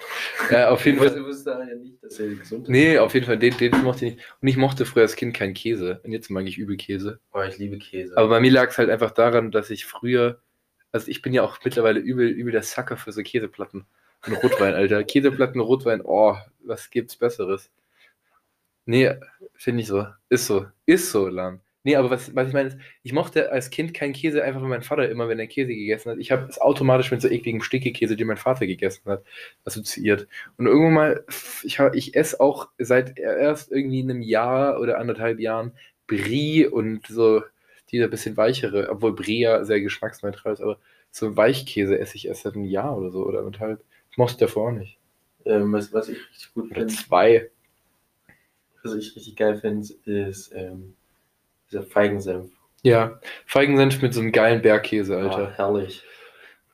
Ja, 0.50 0.70
auf 0.70 0.84
jeden 0.86 1.02
Ich 1.02 1.10
Fall. 1.10 1.24
wusste 1.24 1.50
ja 1.50 1.74
nicht, 1.74 2.02
dass 2.02 2.18
er 2.20 2.28
gesund 2.28 2.62
ist. 2.64 2.68
Nee, 2.70 2.98
auf 2.98 3.12
jeden 3.14 3.26
Fall, 3.26 3.38
den, 3.38 3.56
den 3.58 3.72
mochte 3.82 4.06
ich 4.06 4.14
nicht. 4.14 4.24
Und 4.40 4.48
ich 4.48 4.56
mochte 4.56 4.86
früher 4.86 5.02
als 5.02 5.16
Kind 5.16 5.34
keinen 5.34 5.52
Käse. 5.54 6.00
Und 6.04 6.12
jetzt 6.12 6.30
mag 6.30 6.46
ich 6.46 6.58
übel 6.58 6.76
Käse. 6.76 7.18
Oh, 7.32 7.42
ich 7.42 7.58
liebe 7.58 7.78
Käse. 7.78 8.16
Aber 8.16 8.28
bei 8.28 8.40
mir 8.40 8.52
lag 8.52 8.70
es 8.70 8.78
halt 8.78 8.88
einfach 8.88 9.10
daran, 9.10 9.50
dass 9.50 9.70
ich 9.70 9.84
früher, 9.84 10.40
also 10.92 11.08
ich 11.10 11.22
bin 11.22 11.32
ja 11.34 11.42
auch 11.42 11.58
mittlerweile 11.64 11.98
übel, 11.98 12.28
übel 12.28 12.52
der 12.52 12.62
Sucker 12.62 12.96
für 12.96 13.10
so 13.12 13.22
Käseplatten. 13.22 13.84
Und 14.26 14.34
Rotwein, 14.42 14.74
Alter. 14.74 15.04
Käseplatten, 15.04 15.60
Rotwein, 15.60 16.00
oh, 16.02 16.36
was 16.64 16.90
gibt's 16.90 17.16
Besseres? 17.16 17.70
Nee, 18.86 19.10
finde 19.54 19.82
ich 19.82 19.88
so. 19.88 20.06
Ist 20.28 20.46
so. 20.46 20.66
Ist 20.86 21.10
so, 21.10 21.28
Lan. 21.28 21.60
Nee, 21.86 21.96
aber 21.96 22.08
was, 22.10 22.34
was 22.34 22.48
ich 22.48 22.54
meine 22.54 22.68
ist, 22.68 22.78
ich 23.02 23.12
mochte 23.12 23.52
als 23.52 23.68
Kind 23.68 23.92
keinen 23.92 24.14
Käse, 24.14 24.42
einfach 24.42 24.62
weil 24.62 24.68
mein 24.70 24.82
Vater 24.82 25.06
immer, 25.10 25.28
wenn 25.28 25.38
er 25.38 25.46
Käse 25.46 25.68
gegessen 25.74 26.12
hat, 26.12 26.18
ich 26.18 26.32
habe 26.32 26.46
es 26.48 26.58
automatisch 26.58 27.10
mit 27.10 27.20
so 27.20 27.28
ekligem 27.28 27.60
Stickekäse, 27.60 28.16
den 28.16 28.26
mein 28.26 28.38
Vater 28.38 28.66
gegessen 28.66 29.02
hat, 29.10 29.22
assoziiert. 29.66 30.26
Und 30.56 30.66
irgendwann 30.66 30.94
mal, 30.94 31.24
ich, 31.62 31.78
hab- 31.80 31.94
ich 31.94 32.14
esse 32.16 32.40
auch 32.40 32.68
seit 32.78 33.18
erst 33.18 33.70
irgendwie 33.70 34.00
einem 34.02 34.22
Jahr 34.22 34.80
oder 34.80 34.98
anderthalb 34.98 35.38
Jahren 35.40 35.72
Brie 36.06 36.66
und 36.66 37.06
so 37.06 37.42
dieser 37.90 38.08
bisschen 38.08 38.36
weichere, 38.38 38.88
obwohl 38.90 39.14
Brie 39.14 39.40
ja 39.40 39.64
sehr 39.64 39.80
geschmacksneutral 39.82 40.54
ist, 40.54 40.62
aber 40.62 40.78
so 41.10 41.36
Weichkäse 41.36 41.98
esse 41.98 42.16
ich 42.16 42.26
erst 42.28 42.42
seit 42.44 42.54
einem 42.54 42.64
Jahr 42.64 42.96
oder 42.96 43.10
so 43.10 43.24
oder 43.26 43.40
anderthalb. 43.40 43.82
Ich 44.14 44.18
mochte 44.18 44.38
davor 44.38 44.70
nicht. 44.70 44.96
ähm, 45.44 45.72
was, 45.72 45.92
was 45.92 46.08
ich 46.08 46.18
richtig 46.30 46.54
gut 46.54 46.68
finde, 46.72 46.86
zwei. 46.86 47.50
was 48.84 48.94
ich 48.94 49.16
richtig 49.16 49.34
geil 49.34 49.56
finde, 49.56 49.88
ist 50.04 50.52
ähm, 50.54 50.94
dieser 51.68 51.82
Feigensenf. 51.82 52.52
Ja, 52.84 53.18
Feigensenf 53.44 54.00
mit 54.02 54.14
so 54.14 54.20
einem 54.20 54.30
geilen 54.30 54.62
Bergkäse, 54.62 55.16
Alter. 55.16 55.48
Ah, 55.48 55.56
herrlich. 55.56 56.04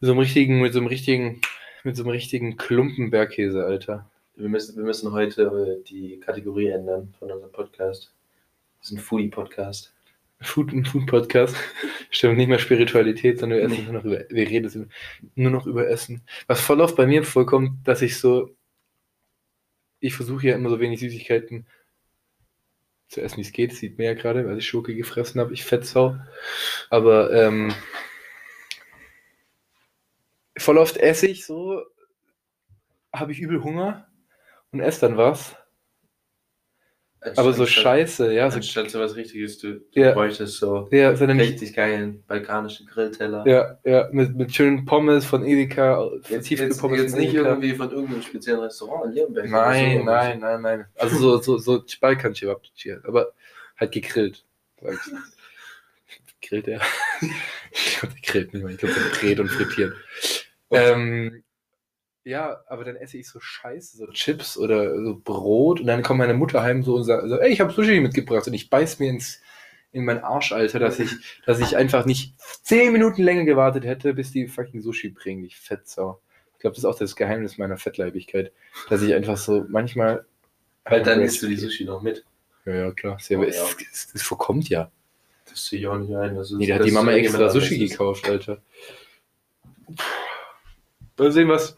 Mit 0.01 0.07
so 0.07 0.12
einem 0.12 0.18
richtigen, 0.20 0.61
mit 0.61 0.74
so 0.74 0.80
einem 0.80 0.88
richtigen, 0.88 1.41
mit 1.82 1.97
so 1.97 2.03
einem 2.03 2.11
richtigen 2.11 2.59
Klumpen 2.59 3.11
Bergkäse, 3.11 3.64
Alter. 3.64 4.05
Wir 4.36 4.51
müssen, 4.51 4.76
wir 4.76 4.84
müssen 4.84 5.11
heute 5.12 5.45
äh, 5.80 5.82
die 5.88 6.20
Kategorie 6.20 6.68
ändern 6.68 7.14
von 7.18 7.30
unserem 7.30 7.53
Podcast. 7.53 8.12
Das 8.80 8.91
ist 8.91 8.99
ein 8.99 9.01
Foodie-Podcast. 9.01 9.95
Food, 10.43 10.72
ein 10.72 10.84
Food-Podcast. 10.84 11.57
Stimmt, 12.11 12.36
nicht 12.38 12.49
mehr 12.49 12.59
Spiritualität, 12.59 13.38
sondern 13.38 13.59
wir, 13.59 13.64
essen 13.66 13.76
Nee. 13.78 13.82
nur 13.84 13.93
noch 13.95 14.05
über, 14.05 14.24
wir 14.28 14.49
reden 14.49 14.91
nur 15.34 15.51
noch 15.51 15.66
über 15.66 15.88
Essen. 15.88 16.22
Was 16.47 16.61
voll 16.61 16.80
oft 16.80 16.97
bei 16.97 17.07
mir 17.07 17.24
vorkommt, 17.24 17.86
dass 17.86 18.03
ich 18.03 18.18
so, 18.18 18.57
ich 20.01 20.14
versuche 20.14 20.49
ja 20.49 20.55
immer 20.57 20.70
so 20.70 20.80
wenig 20.80 21.01
Süßigkeiten 21.01 21.66
zu 23.09 23.20
essen, 23.20 23.38
wie 23.38 23.43
es 23.43 23.53
geht. 23.53 23.74
Sieht 23.74 23.99
man 23.99 24.07
ja 24.07 24.14
gerade, 24.14 24.47
weil 24.47 24.59
ich 24.59 24.66
Schoki 24.66 24.95
gefressen 24.95 25.41
habe, 25.41 25.53
ich 25.53 25.64
Fettsau. 25.64 26.16
Aber 26.88 27.32
ähm, 27.32 27.74
voll 30.57 30.78
oft 30.78 30.97
esse 30.97 31.26
ich 31.26 31.45
so, 31.45 31.82
habe 33.12 33.32
ich 33.32 33.41
übel 33.41 33.62
Hunger 33.62 34.09
und 34.72 34.80
esse 34.80 35.01
dann 35.01 35.16
was. 35.16 35.57
Aber 37.37 37.53
so 37.53 37.62
Anstatt- 37.64 37.68
scheiße, 37.68 38.33
ja. 38.33 38.51
So, 38.51 38.57
Anstatt 38.57 38.91
so 38.91 38.99
was 38.99 39.14
Richtiges, 39.14 39.59
du, 39.59 39.75
du 39.75 40.01
Ja. 40.01 40.12
bräuchtest 40.12 40.57
so 40.57 40.89
ja, 40.91 41.12
nicht, 41.12 41.51
richtig 41.53 41.75
geilen 41.75 42.23
balkanischen 42.27 42.87
Grillteller. 42.87 43.47
Ja, 43.47 43.79
ja, 43.85 44.09
mit, 44.11 44.35
mit 44.35 44.55
schönen 44.55 44.87
Pommes 44.87 45.27
von 45.27 45.45
Edeka, 45.45 46.09
Jetzt, 46.14 46.31
jetzt, 46.31 46.49
Tiefkühlpommes 46.49 47.01
jetzt 47.03 47.16
nicht 47.16 47.35
Edeka. 47.35 47.49
irgendwie 47.51 47.75
von 47.75 47.91
irgendeinem 47.91 48.23
speziellen 48.23 48.61
Restaurant 48.62 49.05
in 49.07 49.14
Nürnberg. 49.14 49.51
Nein, 49.51 49.99
so. 49.99 50.05
nein, 50.05 50.39
nein, 50.41 50.62
nein. 50.62 50.85
Also 50.97 51.16
so, 51.18 51.37
so, 51.39 51.59
so 51.59 51.85
balkan 52.01 52.35
aber 53.05 53.33
halt 53.77 53.93
gegrillt. 53.93 54.45
Grillt 56.43 56.68
er? 56.68 56.81
ich 57.71 57.99
glaube, 57.99 58.14
der 58.14 58.23
grillt 58.23 58.55
nicht 58.55 58.62
mehr. 58.62 58.73
Ich 58.73 58.79
glaube, 58.79 58.95
der 58.95 59.18
brät 59.18 59.41
und 59.41 59.49
frittiert. 59.49 59.93
Ähm, 60.71 61.43
ja, 62.25 62.61
aber 62.66 62.85
dann 62.85 62.97
esse 62.97 63.18
ich 63.18 63.29
so 63.29 63.41
Scheiße, 63.41 63.97
so 63.97 64.07
Chips 64.09 64.59
oder 64.59 64.95
so 65.03 65.21
Brot 65.23 65.81
und 65.81 65.87
dann 65.87 66.03
kommt 66.03 66.18
meine 66.18 66.35
Mutter 66.35 66.62
heim 66.62 66.83
so 66.83 66.97
und 66.97 67.05
sagt, 67.05 67.29
so, 67.29 67.39
ey, 67.39 67.51
ich 67.51 67.61
habe 67.61 67.73
Sushi 67.73 68.01
mitgebracht 68.01 68.47
und 68.47 68.55
ich 68.55 68.71
beiß 68.71 68.99
mir 68.99 69.11
ins 69.11 69.41
in 69.93 70.05
meinen 70.05 70.23
Arsch, 70.23 70.53
Alter, 70.53 70.79
dass 70.79 70.99
ich, 71.01 71.11
dass 71.47 71.59
ich 71.59 71.77
einfach 71.77 72.07
nicht 72.07 72.35
zehn 72.62 72.93
Minuten 72.93 73.23
länger 73.23 73.45
gewartet 73.45 73.85
hätte, 73.85 74.14
bis 74.14 74.31
die 74.31 74.47
fucking 74.47 74.81
Sushi 74.81 75.09
bringen, 75.09 75.43
die 75.43 75.55
Fettsau. 75.55 76.21
Ich 76.55 76.61
glaube, 76.61 76.75
das 76.75 76.85
ist 76.85 76.85
auch 76.85 76.99
das 76.99 77.16
Geheimnis 77.16 77.59
meiner 77.59 77.77
Fettleibigkeit, 77.77 78.53
dass 78.89 79.03
ich 79.03 79.14
einfach 79.14 79.37
so 79.37 79.64
manchmal. 79.68 80.27
Weil 80.85 81.03
dann 81.03 81.21
isst 81.23 81.43
du 81.43 81.49
die 81.49 81.57
Sushi 81.57 81.85
noch 81.85 82.03
mit. 82.03 82.25
Ja, 82.66 82.75
ja, 82.75 82.91
klar. 82.93 83.18
Sehr, 83.18 83.39
Oh, 83.39 83.43
aber 83.43 83.51
es, 83.51 83.57
ja. 83.57 83.64
es, 83.91 84.09
es 84.14 84.23
vorkommt 84.23 84.68
ja. 84.68 84.91
Das 85.47 85.66
sehe 85.66 85.81
ich 85.81 85.87
auch 85.87 85.99
nicht 85.99 86.14
ein. 86.14 86.37
Das 86.37 86.51
ist, 86.51 86.59
Nee, 86.59 86.66
da 86.66 86.77
hat 86.77 86.85
die 86.85 86.93
Mama 86.93 87.12
extra 87.12 87.49
Sushi 87.49 87.79
gekauft, 87.79 88.29
Alter. 88.29 88.62
Mal 91.16 91.33
sehen, 91.33 91.49
was. 91.49 91.77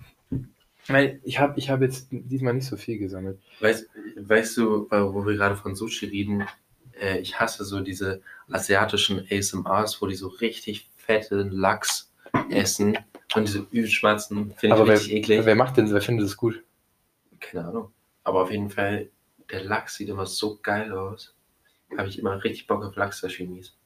Ich 0.85 0.89
meine, 0.91 1.21
ich 1.23 1.39
habe 1.39 1.59
ich 1.59 1.71
hab 1.71 1.81
jetzt 1.81 2.09
diesmal 2.11 2.55
nicht 2.55 2.67
so 2.67 2.77
viel 2.77 2.99
gesammelt. 2.99 3.39
Weißt, 3.61 3.89
weißt 4.17 4.57
du, 4.57 4.91
wo 4.91 5.25
wir 5.25 5.37
gerade 5.37 5.57
von 5.57 5.77
Sushi 5.77 6.07
reden, 6.07 6.47
äh, 7.01 7.19
ich 7.19 7.39
hasse 7.39 7.65
so 7.65 7.81
diese 7.81 8.21
asiatischen 8.51 9.27
ASMRs, 9.31 10.03
wo 10.03 10.07
die 10.07 10.17
so 10.17 10.29
richtig 10.29 10.91
fetten 10.97 11.51
Lachs 11.51 12.13
essen 12.51 12.99
und 13.35 13.49
diese 13.49 13.67
Übelschmatzen 13.71 14.53
finde 14.57 14.77
ich 14.77 14.87
wer, 14.87 14.95
richtig 14.95 15.13
eklig. 15.13 15.45
wer 15.45 15.55
macht 15.55 15.77
denn, 15.77 15.91
wer 15.93 16.01
findet 16.01 16.27
es 16.27 16.37
gut? 16.37 16.63
Keine 17.41 17.67
Ahnung. 17.67 17.93
Aber 18.25 18.43
auf 18.43 18.51
jeden 18.51 18.71
Fall, 18.71 19.09
der 19.51 19.65
Lachs 19.65 19.97
sieht 19.97 20.09
immer 20.09 20.27
so 20.27 20.59
geil 20.63 20.93
aus. 20.93 21.35
Habe 21.97 22.09
ich 22.09 22.19
immer 22.19 22.43
richtig 22.43 22.67
Bock 22.67 22.85
auf 22.85 22.97
Lachs-Sashimis. 22.97 23.77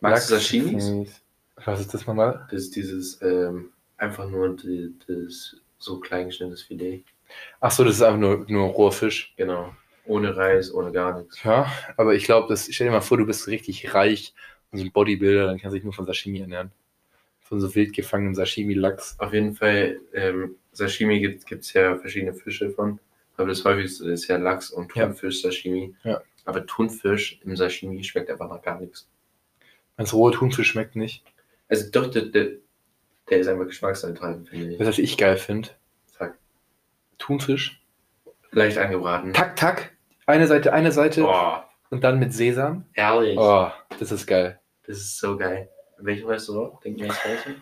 Magst 0.00 0.30
du? 0.30 0.34
Sashimis? 0.34 1.22
Was 1.64 1.80
ist 1.80 1.94
das 1.94 2.06
nochmal? 2.06 2.46
Das 2.50 2.62
ist 2.62 2.76
dieses, 2.76 3.20
ähm, 3.22 3.70
einfach 4.02 4.28
nur 4.28 4.56
die, 4.56 4.92
das 5.06 5.56
so 5.78 5.98
klein 6.00 6.26
geschnittenes 6.26 6.62
Filet. 6.62 7.04
Ach 7.60 7.70
so, 7.70 7.84
das 7.84 7.94
ist 7.96 8.02
einfach 8.02 8.18
nur, 8.18 8.44
nur 8.48 8.68
roher 8.68 8.92
Fisch. 8.92 9.32
Genau. 9.36 9.74
Ohne 10.04 10.36
Reis, 10.36 10.74
ohne 10.74 10.90
gar 10.92 11.18
nichts. 11.18 11.42
Ja, 11.44 11.70
aber 11.96 12.14
ich 12.14 12.24
glaube, 12.24 12.54
stell 12.56 12.88
dir 12.88 12.90
mal 12.92 13.00
vor, 13.00 13.18
du 13.18 13.24
bist 13.26 13.46
richtig 13.46 13.94
reich 13.94 14.34
und 14.70 14.78
so 14.78 14.84
ein 14.84 14.92
Bodybuilder, 14.92 15.46
dann 15.46 15.58
kannst 15.58 15.72
du 15.72 15.76
dich 15.76 15.84
nur 15.84 15.92
von 15.92 16.04
Sashimi 16.06 16.40
ernähren. 16.40 16.72
Von 17.40 17.60
so 17.60 17.72
wild 17.74 17.94
gefangenem 17.94 18.34
Sashimi-Lachs. 18.34 19.16
Auf 19.18 19.32
jeden 19.32 19.54
Fall, 19.54 20.00
ähm, 20.12 20.56
Sashimi 20.72 21.20
gibt 21.20 21.48
es 21.48 21.72
ja 21.72 21.96
verschiedene 21.96 22.34
Fische 22.34 22.70
von. 22.70 22.98
Aber 23.36 23.48
das 23.48 23.64
häufigste 23.64 24.10
ist 24.10 24.26
ja 24.26 24.36
Lachs 24.36 24.70
und 24.70 24.94
Ja. 24.96 25.06
Thunfisch-Sashimi. 25.06 25.94
Ja. 26.02 26.20
Aber 26.44 26.66
Thunfisch 26.66 27.40
im 27.44 27.56
Sashimi 27.56 28.02
schmeckt 28.02 28.30
einfach 28.30 28.48
nach 28.48 28.62
gar 28.62 28.80
nichts. 28.80 29.08
Als 29.96 30.12
roher 30.12 30.32
Thunfisch 30.32 30.70
schmeckt 30.70 30.96
nicht. 30.96 31.22
Also 31.68 31.90
doch, 31.90 32.10
der, 32.10 32.22
der, 32.22 32.52
der 33.32 33.40
ist 33.40 33.48
einfach 33.48 33.64
geschmacksneutral, 33.66 34.44
finde 34.48 34.72
ich. 34.72 34.78
Das, 34.78 34.86
was 34.88 34.98
ich 34.98 35.16
geil 35.16 35.38
finde, 35.38 35.70
Zack. 36.06 36.36
Thunfisch. 37.18 37.82
Leicht 38.50 38.76
angebraten. 38.76 39.32
Tack, 39.32 39.56
tack. 39.56 39.92
Eine 40.26 40.46
Seite, 40.46 40.72
eine 40.74 40.92
Seite 40.92 41.22
Boah, 41.22 41.68
und 41.90 42.04
dann 42.04 42.18
mit 42.18 42.34
Sesam. 42.34 42.84
herrlich. 42.92 43.38
Oh, 43.38 43.70
das 43.98 44.12
ist 44.12 44.26
geil. 44.26 44.60
Das 44.86 44.98
ist 44.98 45.18
so 45.18 45.36
geil. 45.38 45.68
In 45.98 46.04
welchem 46.06 46.26
Restaurant? 46.28 46.84
Denkt 46.84 47.00
ihr 47.00 47.08
das 47.08 47.22
gleiche? 47.22 47.54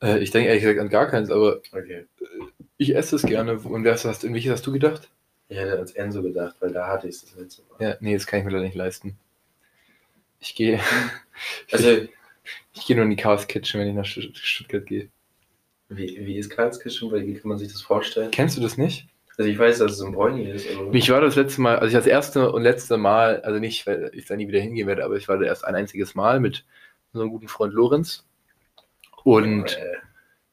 Äh, 0.00 0.18
ich 0.20 0.30
denke 0.30 0.48
ehrlich 0.48 0.62
gesagt 0.62 0.80
an 0.80 0.88
gar 0.88 1.06
keins, 1.08 1.30
aber 1.30 1.60
Okay. 1.72 2.06
ich 2.78 2.94
esse 2.96 3.16
es 3.16 3.22
gerne. 3.22 3.58
Und 3.58 3.84
was 3.84 4.04
hast, 4.06 4.24
in 4.24 4.32
welches 4.32 4.52
hast 4.52 4.66
du 4.66 4.72
gedacht? 4.72 5.10
Ich 5.48 5.58
hätte 5.58 5.74
ans 5.74 5.92
Enso 5.92 6.22
gedacht, 6.22 6.56
weil 6.60 6.72
da 6.72 6.86
hatte 6.88 7.08
ich 7.08 7.16
es 7.16 7.22
das 7.22 7.34
letzte 7.34 7.62
Mal. 7.64 7.88
Ja, 7.90 7.96
nee, 8.00 8.14
das 8.14 8.26
kann 8.26 8.38
ich 8.40 8.44
mir 8.46 8.52
leider 8.52 8.64
nicht 8.64 8.76
leisten. 8.76 9.18
Ich 10.40 10.54
gehe 10.54 10.80
Also, 11.72 11.90
ich 11.90 12.10
gehe 12.86 12.96
nur 12.96 13.04
in 13.04 13.10
die 13.10 13.16
Chaos 13.16 13.46
Kitchen, 13.46 13.80
wenn 13.80 13.88
ich 13.88 13.94
nach 13.94 14.04
Stutt- 14.04 14.36
Stuttgart 14.36 14.86
gehe. 14.86 15.08
wie, 15.88 16.26
wie 16.26 16.36
ist 16.38 16.50
Karlskirchen? 16.50 17.10
Weil 17.10 17.26
wie 17.26 17.34
kann 17.34 17.48
man 17.48 17.58
sich 17.58 17.72
das 17.72 17.80
vorstellen? 17.82 18.30
Kennst 18.30 18.56
du 18.56 18.60
das 18.60 18.76
nicht? 18.76 19.06
Also, 19.36 19.50
ich 19.50 19.58
weiß, 19.58 19.78
dass 19.78 19.92
es 19.92 20.00
ein 20.02 20.12
Bräuni 20.12 20.50
ist, 20.50 20.66
aber. 20.76 20.92
Ich 20.94 21.10
war 21.10 21.20
das 21.20 21.36
letzte 21.36 21.60
Mal, 21.60 21.76
also 21.76 21.86
ich 21.86 21.94
das 21.94 22.06
erste 22.06 22.50
und 22.50 22.62
letzte 22.62 22.96
Mal, 22.96 23.40
also 23.42 23.60
nicht, 23.60 23.86
weil 23.86 24.10
ich 24.12 24.26
da 24.26 24.34
nie 24.36 24.48
wieder 24.48 24.60
hingehen 24.60 24.88
werde, 24.88 25.04
aber 25.04 25.16
ich 25.16 25.28
war 25.28 25.38
da 25.38 25.44
erst 25.46 25.64
ein 25.64 25.74
einziges 25.76 26.14
Mal 26.16 26.40
mit 26.40 26.64
unserem 27.12 27.30
guten 27.30 27.48
Freund 27.48 27.72
Lorenz. 27.72 28.24
Und 29.24 29.78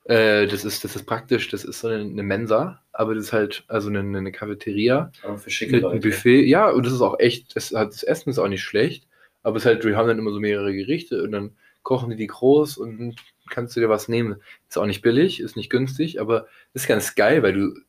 Äh, 0.07 0.45
das, 0.45 0.63
ist, 0.65 0.83
das 0.83 0.95
ist 0.95 1.07
praktisch, 1.07 1.49
das 1.49 1.63
ist 1.63 1.79
so 1.79 1.87
eine, 1.87 2.01
eine 2.01 2.21
Mensa, 2.21 2.79
aber 2.91 3.15
das 3.15 3.23
ist 3.23 3.33
halt 3.33 3.63
also 3.67 3.89
eine, 3.89 4.01
eine 4.01 4.31
Cafeteria 4.31 5.11
aber 5.23 5.39
für 5.39 5.49
schicke 5.49 5.77
mit 5.77 5.83
einem 5.83 5.93
Leute. 5.95 6.09
Buffet. 6.09 6.45
Ja, 6.45 6.69
und 6.69 6.85
das 6.85 6.93
ist 6.93 7.01
auch 7.01 7.17
echt, 7.19 7.55
das, 7.55 7.69
das 7.69 8.03
Essen 8.03 8.29
ist 8.29 8.37
auch 8.37 8.47
nicht 8.47 8.61
schlecht, 8.61 9.07
aber 9.41 9.57
es 9.57 9.63
ist 9.63 9.65
halt, 9.65 9.83
wir 9.83 9.97
haben 9.97 10.07
dann 10.07 10.19
immer 10.19 10.29
so 10.31 10.39
mehrere 10.39 10.75
Gerichte 10.75 11.23
und 11.23 11.31
dann 11.31 11.55
kochen 11.85 12.09
die 12.09 12.15
die 12.17 12.27
groß 12.27 12.77
und 12.77 13.15
kannst 13.49 13.75
du 13.75 13.79
dir 13.79 13.89
was 13.89 14.09
nehmen. 14.09 14.41
Ist 14.67 14.77
auch 14.77 14.87
nicht 14.87 15.03
billig, 15.03 15.39
ist 15.39 15.55
nicht 15.55 15.69
günstig, 15.69 16.19
aber 16.19 16.47
ist 16.73 16.87
ganz 16.87 17.15
geil, 17.15 17.43
weil 17.43 17.53
du 17.53 17.79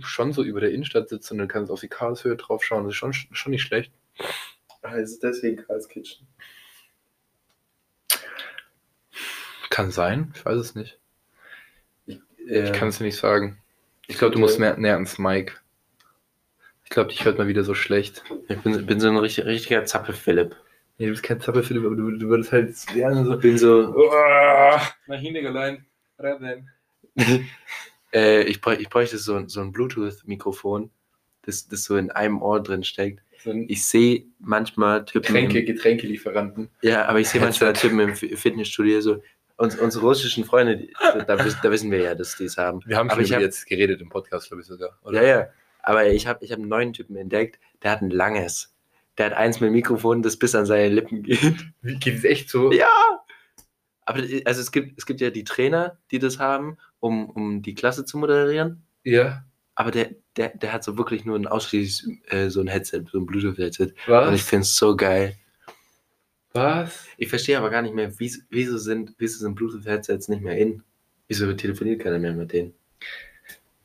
schon 0.00 0.32
so 0.32 0.42
über 0.42 0.60
der 0.60 0.72
Innenstadt 0.72 1.10
sitzt 1.10 1.30
und 1.30 1.38
dann 1.38 1.46
kannst 1.46 1.70
auf 1.70 1.80
die 1.80 1.88
Karlshöhe 1.88 2.36
drauf 2.36 2.64
schauen. 2.64 2.84
Das 2.84 2.94
ist 2.94 2.96
schon, 2.96 3.12
schon 3.12 3.50
nicht 3.52 3.62
schlecht. 3.62 3.92
Es 4.82 5.18
deswegen 5.20 5.58
Karlskirchen? 5.64 6.26
Kann 9.70 9.90
sein, 9.90 10.32
ich 10.34 10.44
weiß 10.44 10.58
es 10.58 10.74
nicht. 10.74 10.98
Äh, 12.06 12.16
Ich 12.46 12.72
kann 12.72 12.88
es 12.88 12.98
dir 12.98 13.04
nicht 13.04 13.16
sagen. 13.16 13.58
Ich 14.06 14.18
glaube, 14.18 14.34
du 14.34 14.40
musst 14.40 14.58
mehr, 14.58 14.76
näher 14.76 14.94
ans 14.94 15.18
Mike. 15.18 15.54
Ich 16.84 16.90
glaube, 16.90 17.10
dich 17.10 17.24
hört 17.24 17.38
mal 17.38 17.48
wieder 17.48 17.64
so 17.64 17.74
schlecht. 17.74 18.24
ich 18.48 18.58
bin, 18.60 18.86
bin 18.86 19.00
so 19.00 19.08
ein 19.08 19.16
richtig, 19.16 19.44
richtiger 19.46 19.84
Zappel-Philipp. 19.84 20.56
Nee, 20.98 21.06
du 21.06 21.10
bist 21.12 21.22
kein 21.24 21.40
Zappelphilipp, 21.40 21.84
aber 21.84 21.96
du, 21.96 22.10
du 22.12 22.28
würdest 22.28 22.52
halt 22.52 22.74
gerne 22.94 23.24
so. 23.24 23.34
Ich 23.34 23.40
bin 23.40 23.58
so. 23.58 23.94
Mein 25.06 25.20
Hinegelein. 25.20 25.84
Rennen. 26.18 26.70
Äh, 28.12 28.42
ich, 28.44 28.60
bräuch, 28.60 28.78
ich 28.78 28.88
bräuchte 28.88 29.18
so, 29.18 29.46
so 29.48 29.60
ein 29.60 29.72
Bluetooth-Mikrofon, 29.72 30.90
das, 31.42 31.66
das 31.66 31.84
so 31.84 31.96
in 31.96 32.10
einem 32.12 32.40
Ohr 32.40 32.62
drin 32.62 32.84
steckt. 32.84 33.22
So 33.42 33.52
Ich 33.52 33.84
sehe 33.86 34.26
manchmal 34.38 35.04
Typen. 35.04 35.26
Getränke, 35.26 35.58
Im, 35.60 35.66
Getränkelieferanten. 35.66 36.70
ja, 36.82 37.06
aber 37.06 37.18
ich 37.20 37.28
sehe 37.28 37.40
manchmal. 37.40 37.72
Typen 37.72 37.98
im 38.00 38.14
Fi- 38.14 38.36
Fitnessstudio 38.36 39.00
so. 39.00 39.22
Uns, 39.56 39.76
unsere 39.78 40.04
russischen 40.06 40.44
Freunde, 40.44 40.76
die, 40.78 40.92
da, 41.00 41.36
da 41.36 41.70
wissen 41.70 41.90
wir 41.90 41.98
ja, 41.98 42.14
dass 42.16 42.36
die 42.36 42.44
es 42.44 42.56
haben. 42.56 42.80
Wir 42.86 42.96
haben 42.96 43.08
aber 43.10 43.24
schon 43.24 43.36
hab, 43.36 43.42
jetzt 43.42 43.66
geredet 43.66 44.00
im 44.00 44.08
Podcast, 44.08 44.48
glaube 44.48 44.62
ich 44.62 44.66
sogar. 44.66 44.98
Oder? 45.04 45.22
Ja, 45.22 45.28
ja. 45.40 45.46
Aber 45.80 46.06
ich 46.08 46.26
habe 46.26 46.44
ich 46.44 46.50
hab 46.50 46.58
einen 46.58 46.68
neuen 46.68 46.92
Typen 46.92 47.14
entdeckt, 47.16 47.60
der 47.82 47.92
hat 47.92 48.00
ein 48.02 48.10
langes. 48.10 48.73
Der 49.18 49.26
hat 49.26 49.32
eins 49.34 49.60
mit 49.60 49.72
Mikrofon, 49.72 50.22
das 50.22 50.36
bis 50.36 50.54
an 50.54 50.66
seine 50.66 50.88
Lippen 50.88 51.22
geht. 51.22 51.66
Wie, 51.82 51.96
geht 51.96 52.16
es 52.16 52.24
echt 52.24 52.50
so? 52.50 52.72
Ja! 52.72 52.88
Aber 54.06 54.20
also 54.44 54.60
es 54.60 54.70
gibt, 54.72 54.98
es 54.98 55.06
gibt 55.06 55.20
ja 55.20 55.30
die 55.30 55.44
Trainer, 55.44 55.98
die 56.10 56.18
das 56.18 56.38
haben, 56.38 56.76
um, 57.00 57.30
um 57.30 57.62
die 57.62 57.74
Klasse 57.74 58.04
zu 58.04 58.18
moderieren. 58.18 58.82
Ja. 59.02 59.44
Aber 59.76 59.90
der, 59.90 60.10
der, 60.36 60.50
der 60.50 60.72
hat 60.72 60.84
so 60.84 60.98
wirklich 60.98 61.24
nur 61.24 61.36
ein 61.36 61.46
ausschließlich 61.46 62.32
äh, 62.32 62.48
so 62.48 62.60
ein 62.60 62.68
Headset, 62.68 63.04
so 63.10 63.18
ein 63.18 63.26
Bluetooth-Headset. 63.26 63.94
Was? 64.06 64.28
Und 64.28 64.34
ich 64.34 64.42
finde 64.42 64.62
es 64.62 64.76
so 64.76 64.96
geil. 64.96 65.36
Was? 66.52 67.06
Ich 67.16 67.28
verstehe 67.28 67.58
aber 67.58 67.70
gar 67.70 67.82
nicht 67.82 67.94
mehr, 67.94 68.12
wieso, 68.18 68.40
wieso 68.50 68.78
sind, 68.78 69.14
wieso 69.18 69.40
sind 69.40 69.54
Bluetooth-Headsets 69.56 70.28
nicht 70.28 70.42
mehr 70.42 70.56
in? 70.56 70.82
Wieso 71.26 71.52
telefoniert 71.54 72.02
keiner 72.02 72.18
mehr 72.18 72.32
mit 72.32 72.52
denen? 72.52 72.74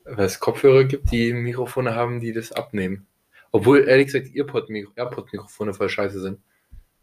Weil 0.04 0.26
es 0.26 0.40
Kopfhörer 0.40 0.84
gibt, 0.84 1.12
die 1.12 1.34
Mikrofone 1.34 1.96
haben, 1.96 2.20
die 2.20 2.34
das 2.34 2.52
abnehmen. 2.52 3.08
Obwohl, 3.52 3.88
ehrlich 3.88 4.08
gesagt, 4.08 4.36
AirPod-Mikrofone 4.36 5.74
voll 5.74 5.90
scheiße 5.90 6.20
sind. 6.22 6.40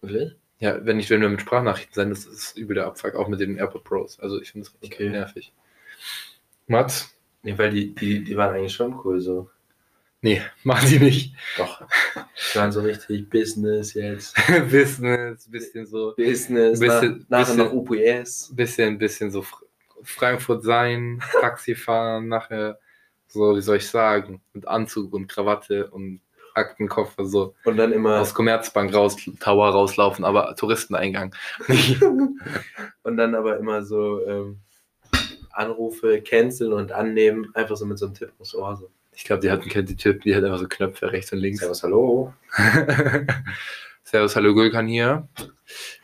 Wirklich? 0.00 0.36
Ja, 0.58 0.84
wenn 0.86 0.98
ich 0.98 1.10
wenn 1.10 1.20
wir 1.20 1.28
mit 1.28 1.40
Sprachnachrichten 1.42 1.94
sein, 1.94 2.10
das 2.10 2.24
ist 2.24 2.56
übel 2.56 2.74
der 2.76 2.86
Abfuck, 2.86 3.14
auch 3.14 3.28
mit 3.28 3.40
den 3.40 3.56
AirPod 3.58 3.84
Pros. 3.84 4.18
Also 4.20 4.40
ich 4.40 4.52
finde 4.52 4.66
das 4.66 4.74
richtig 4.74 4.92
Okay. 4.94 5.10
nervig. 5.10 5.52
Mats? 6.66 7.14
Nee, 7.42 7.56
weil 7.58 7.70
die, 7.70 7.94
die, 7.94 8.24
die 8.24 8.36
waren 8.36 8.54
eigentlich 8.54 8.72
schon 8.74 8.98
cool 9.04 9.20
so. 9.20 9.50
Nee, 10.22 10.40
machen 10.64 10.88
sie 10.88 10.98
nicht. 10.98 11.34
Doch. 11.58 11.82
Die 12.52 12.58
waren 12.58 12.72
so 12.72 12.80
richtig 12.80 13.28
Business 13.28 13.94
jetzt. 13.94 14.34
Business, 14.70 15.48
bisschen 15.48 15.86
so, 15.86 16.14
Business, 16.16 16.80
Bisschen- 16.80 17.26
nach, 17.28 17.40
nachher 17.40 17.54
bisschen- 17.54 17.58
noch 17.58 17.72
UPS. 17.72 18.52
bisschen, 18.56 18.98
bisschen 18.98 19.30
so 19.30 19.40
Fr- 19.40 19.62
Frankfurt 20.02 20.64
sein, 20.64 21.22
Taxi 21.40 21.74
fahren, 21.74 22.28
nachher 22.28 22.78
so, 23.28 23.56
wie 23.56 23.60
soll 23.60 23.76
ich 23.76 23.86
sagen, 23.86 24.40
mit 24.54 24.66
Anzug 24.66 25.12
und 25.12 25.26
Krawatte 25.28 25.90
und 25.90 26.20
Aktenkoffer 26.56 27.26
so 27.26 27.54
Und 27.64 27.76
dann 27.76 27.92
immer 27.92 28.20
aus 28.20 28.34
Commerzbank 28.34 28.94
raus, 28.94 29.16
Tower 29.40 29.68
rauslaufen, 29.70 30.24
aber 30.24 30.54
Touristeneingang. 30.56 31.34
und 33.02 33.16
dann 33.16 33.34
aber 33.34 33.58
immer 33.58 33.82
so 33.84 34.24
ähm, 34.26 34.60
Anrufe 35.52 36.22
canceln 36.22 36.72
und 36.72 36.92
annehmen, 36.92 37.50
einfach 37.54 37.76
so 37.76 37.86
mit 37.86 37.98
so 37.98 38.06
einem 38.06 38.14
Tipp 38.14 38.32
aufs 38.38 38.54
Ohr. 38.54 38.76
So. 38.76 38.90
Ich 39.12 39.24
glaube, 39.24 39.40
die 39.40 39.50
hatten 39.50 39.68
keine 39.68 39.86
Typen, 39.86 40.20
die 40.20 40.34
hatten 40.34 40.46
einfach 40.46 40.58
so 40.58 40.68
Knöpfe 40.68 41.12
rechts 41.12 41.32
und 41.32 41.38
links. 41.38 41.60
Servus, 41.60 41.82
hallo. 41.82 42.32
Servus, 44.02 44.36
hallo 44.36 44.54
Gülkan 44.54 44.86
hier. 44.86 45.28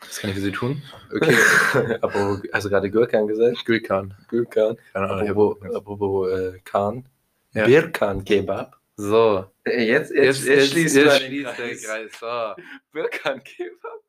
Was 0.00 0.18
kann 0.18 0.30
ich 0.30 0.36
für 0.36 0.42
Sie 0.42 0.53
tun? 0.53 0.82
Okay, 1.14 1.36
Apropos, 2.00 2.42
hast 2.53 2.64
du 2.64 2.70
gerade 2.70 2.90
Gürkan 2.90 3.26
gesagt? 3.26 3.64
Gülkan. 3.64 4.14
Ich 4.30 4.57
Apropos, 4.94 5.57
apropos 5.74 6.30
äh, 6.30 6.59
Kahn. 6.64 7.05
Ja. 7.53 7.66
Birkan 7.66 8.24
Kebab. 8.24 8.82
So, 9.03 9.50
Äh, 9.64 9.84
Jetzt, 9.84 10.12
jetzt, 10.12 10.44
jetzt, 10.44 10.70
schließt 10.72 10.96
jetzt 10.96 11.16
schließt 11.22 11.59
der 11.59 11.76
Kreis. 11.76 12.12
So. 12.20 12.62
Birkan 12.92 13.42
Kebab 13.42 14.00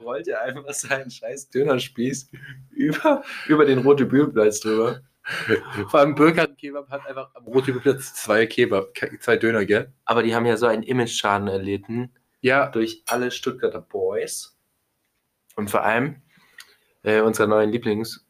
rollt 0.00 0.26
ja 0.26 0.40
einfach 0.40 0.72
seinen 0.72 1.10
scheiß 1.10 1.50
Dönerspieß 1.50 2.30
über, 2.70 3.22
über 3.46 3.64
den 3.64 3.78
rote 3.80 4.06
Bühlplatz 4.06 4.60
drüber. 4.60 5.02
Vor 5.90 6.00
allem 6.00 6.14
Birkan 6.14 6.56
Kebab 6.56 6.88
hat 6.90 7.06
einfach 7.06 7.34
am 7.34 7.44
Rotüberplatz 7.44 8.14
zwei 8.14 8.46
Kebab, 8.46 8.94
ke- 8.94 9.18
zwei 9.20 9.36
Döner, 9.36 9.64
gell? 9.64 9.92
Aber 10.04 10.22
die 10.22 10.34
haben 10.34 10.44
ja 10.46 10.56
so 10.56 10.66
einen 10.66 10.82
Image-Schaden 10.82 11.48
erlitten 11.48 12.12
Ja, 12.40 12.68
durch 12.68 13.02
alle 13.06 13.30
Stuttgarter 13.30 13.80
Boys. 13.80 14.58
Und 15.56 15.70
vor 15.70 15.82
allem 15.82 16.22
äh, 17.02 17.20
unserer 17.20 17.46
neuen 17.46 17.70
Lieblings, 17.70 18.23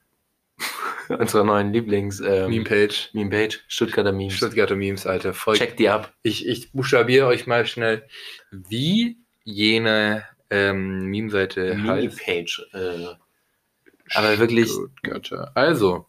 unserer 1.19 1.45
neuen 1.45 1.73
Lieblings 1.73 2.21
ähm, 2.21 2.51
Meme-Page. 2.51 3.11
Meme-Page, 3.13 3.65
Stuttgarter 3.69 4.13
Memes. 4.13 4.35
Stuttgarter 4.35 4.77
Memes, 4.77 5.07
Alter. 5.07 5.35
Voll. 5.35 5.57
Check 5.57 5.77
die 5.77 5.89
ab. 5.89 6.13
Ich, 6.23 6.47
ich 6.47 6.73
buchstabiere 6.73 7.27
euch 7.27 7.47
mal 7.47 7.67
schnell, 7.67 8.07
wie 8.51 9.19
jene 9.45 10.25
ähm, 10.51 11.07
Meme-Seite 11.07 11.83
heißt. 11.83 12.27
Meme-Page. 12.27 12.67
Äh, 12.73 13.07
aber 14.15 14.39
wirklich, 14.39 14.71
Stuttgarter. 14.71 15.51
Also, 15.55 16.07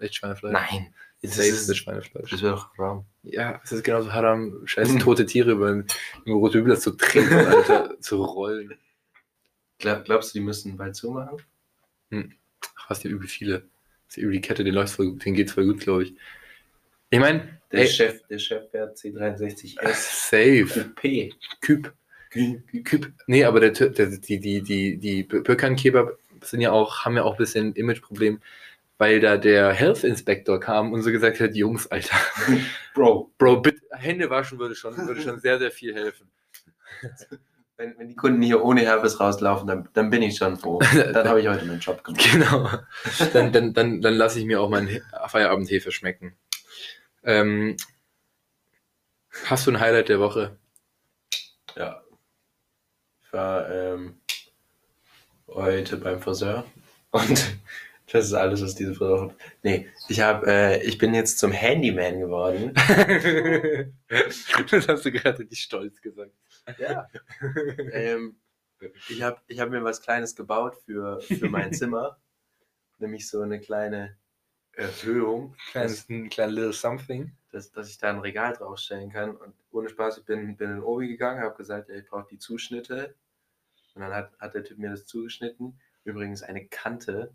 echt 0.00 0.16
Schweinefleisch. 0.16 0.52
Nein. 0.52 0.94
Das 1.22 1.36
Das 1.36 1.46
ist 1.46 1.68
ist, 1.68 1.76
Schweinefleisch. 1.76 2.30
das 2.30 2.42
wäre 2.42 2.52
doch 2.56 2.78
Raum. 2.78 3.06
Ja, 3.22 3.60
es 3.64 3.72
ist 3.72 3.84
genauso 3.84 4.12
haram, 4.12 4.60
scheiß 4.66 4.96
tote 4.98 5.24
Tiere 5.26 5.52
über 5.52 5.84
Rote 6.26 6.58
Übel 6.58 6.78
zu 6.78 6.90
trinken, 6.92 7.34
Alter, 7.46 7.96
zu 8.00 8.22
rollen. 8.24 8.74
Glaub, 9.78 10.04
glaubst 10.04 10.34
du, 10.34 10.38
die 10.38 10.44
müssen 10.44 10.76
bald 10.76 10.96
zumachen? 10.96 11.38
Ach, 12.12 12.90
was, 12.90 13.00
die 13.00 13.08
übel 13.08 13.26
viele. 13.28 13.60
Das 14.08 14.16
ist 14.16 14.22
übel 14.22 14.32
die 14.32 14.40
Kette, 14.40 14.64
den 14.64 14.74
läuft 14.74 14.94
voll 14.94 15.10
gut, 15.12 15.24
den 15.24 15.34
geht's 15.34 15.52
voll 15.52 15.64
gut, 15.66 15.80
glaube 15.80 16.04
ich. 16.04 16.14
Ich 17.10 17.18
meine, 17.18 17.60
Der 17.70 17.80
Ey. 17.82 17.88
Chef, 17.88 18.26
der 18.28 18.38
Chefwert 18.38 18.96
C63S. 18.98 19.94
safe. 20.30 20.90
P. 20.96 21.32
Küb. 21.60 21.92
Küb. 22.30 23.12
Nee, 23.26 23.44
aber 23.44 23.60
der, 23.60 23.70
der, 23.90 24.06
die, 24.06 24.40
die, 24.40 24.62
die, 24.62 24.96
die 24.96 25.22
Birkan 25.22 25.76
Kebab 25.76 26.16
sind 26.42 26.60
ja 26.62 26.72
auch, 26.72 27.04
haben 27.04 27.16
ja 27.16 27.22
auch 27.24 27.32
ein 27.32 27.38
bisschen 27.38 27.74
Imageproblem, 27.74 28.40
weil 29.02 29.18
da 29.18 29.36
der 29.36 29.72
Health 29.72 30.04
Inspector 30.04 30.60
kam 30.60 30.92
und 30.92 31.02
so 31.02 31.10
gesagt 31.10 31.40
hat, 31.40 31.56
Jungs, 31.56 31.88
Alter, 31.88 32.14
Bro. 32.94 33.32
Bro, 33.36 33.60
bitte, 33.60 33.80
Hände 33.90 34.30
waschen 34.30 34.60
würde 34.60 34.76
schon, 34.76 34.96
würde 34.96 35.20
schon 35.20 35.40
sehr, 35.40 35.58
sehr 35.58 35.72
viel 35.72 35.92
helfen. 35.92 36.30
Wenn, 37.76 37.98
wenn 37.98 38.06
die 38.08 38.14
Kunden 38.14 38.42
hier 38.42 38.62
ohne 38.62 38.82
Herpes 38.82 39.18
rauslaufen, 39.18 39.66
dann, 39.66 39.88
dann 39.94 40.08
bin 40.10 40.22
ich 40.22 40.36
schon 40.36 40.56
froh. 40.56 40.78
Dann 40.94 41.26
habe 41.28 41.40
ich 41.40 41.48
heute 41.48 41.64
meinen 41.64 41.80
Job 41.80 42.04
gemacht. 42.04 42.22
Genau. 42.30 42.70
Dann, 43.32 43.50
dann, 43.50 43.72
dann, 43.74 44.00
dann 44.02 44.14
lasse 44.14 44.38
ich 44.38 44.44
mir 44.44 44.60
auch 44.60 44.68
meinen 44.68 44.86
He- 44.86 45.02
Feierabendhefe 45.26 45.90
schmecken. 45.90 46.36
Ähm, 47.24 47.76
hast 49.46 49.66
du 49.66 49.72
ein 49.72 49.80
Highlight 49.80 50.10
der 50.10 50.20
Woche? 50.20 50.56
Ja. 51.74 52.02
Ich 53.24 53.32
war 53.32 53.68
ähm, 53.68 54.20
heute 55.48 55.96
beim 55.96 56.20
Friseur 56.20 56.64
und 57.10 57.56
das 58.12 58.26
ist 58.26 58.34
alles, 58.34 58.62
was 58.62 58.74
diese 58.74 58.98
hat. 59.00 59.34
Nee, 59.62 59.88
ich 60.08 60.20
habe, 60.20 60.46
äh, 60.46 60.82
ich 60.82 60.98
bin 60.98 61.14
jetzt 61.14 61.38
zum 61.38 61.50
Handyman 61.50 62.20
geworden. 62.20 62.74
das 64.70 64.86
hast 64.86 65.06
du 65.06 65.12
gerade 65.12 65.38
richtig 65.38 65.60
stolz 65.60 66.02
gesagt. 66.02 66.32
Ja. 66.76 67.08
ähm, 67.92 68.36
ich 69.08 69.22
habe 69.22 69.40
ich 69.46 69.60
hab 69.60 69.70
mir 69.70 69.82
was 69.82 70.02
Kleines 70.02 70.36
gebaut 70.36 70.76
für, 70.84 71.22
für 71.22 71.48
mein 71.48 71.72
Zimmer. 71.72 72.18
Nämlich 72.98 73.26
so 73.28 73.40
eine 73.40 73.60
kleine 73.60 74.18
Erhöhung, 74.72 75.56
Kleines, 75.70 76.06
ein 76.10 76.28
kleines 76.28 76.54
little 76.54 76.72
something. 76.74 77.32
dass, 77.50 77.72
dass 77.72 77.88
ich 77.88 77.96
da 77.96 78.10
ein 78.10 78.20
Regal 78.20 78.52
draufstellen 78.52 79.10
kann. 79.10 79.36
Und 79.36 79.54
ohne 79.70 79.88
Spaß, 79.88 80.18
ich 80.18 80.24
bin, 80.26 80.54
bin 80.58 80.70
in 80.70 80.82
Obi 80.82 81.08
gegangen, 81.08 81.42
habe 81.42 81.56
gesagt, 81.56 81.88
ja, 81.88 81.96
ich 81.96 82.06
brauche 82.06 82.28
die 82.30 82.38
Zuschnitte. 82.38 83.14
Und 83.94 84.02
dann 84.02 84.12
hat, 84.12 84.38
hat 84.38 84.54
der 84.54 84.64
Typ 84.64 84.76
mir 84.76 84.90
das 84.90 85.06
zugeschnitten. 85.06 85.80
Übrigens 86.04 86.42
eine 86.42 86.66
Kante, 86.66 87.34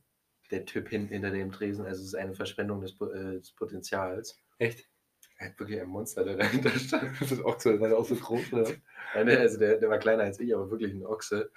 der 0.51 0.65
Typ 0.65 0.89
hinten 0.89 1.09
hinter 1.13 1.31
dem 1.31 1.51
Tresen. 1.51 1.85
Also 1.85 2.01
es 2.01 2.07
ist 2.07 2.15
eine 2.15 2.33
Verschwendung 2.35 2.81
des, 2.81 2.93
äh, 3.01 3.39
des 3.39 3.51
Potenzials. 3.51 4.39
Echt? 4.57 4.87
Er 5.39 5.49
hat 5.49 5.59
wirklich 5.59 5.79
ein 5.79 5.87
Monster, 5.87 6.23
der 6.23 6.37
dahinter 6.37 6.71
stand. 6.71 7.19
Das 7.21 7.31
ist 7.31 7.43
auch 7.43 7.59
so, 7.59 7.79
weil 7.79 7.93
auch 7.93 8.05
so 8.05 8.15
groß, 8.15 8.53
oder? 8.53 8.69
Ja, 9.13 9.23
ne, 9.23 9.37
also 9.37 9.59
der, 9.59 9.77
der 9.77 9.89
war 9.89 9.99
kleiner 9.99 10.23
als 10.23 10.39
ich, 10.39 10.53
aber 10.55 10.69
wirklich 10.71 10.93
ein 10.93 11.05
Ochse, 11.05 11.51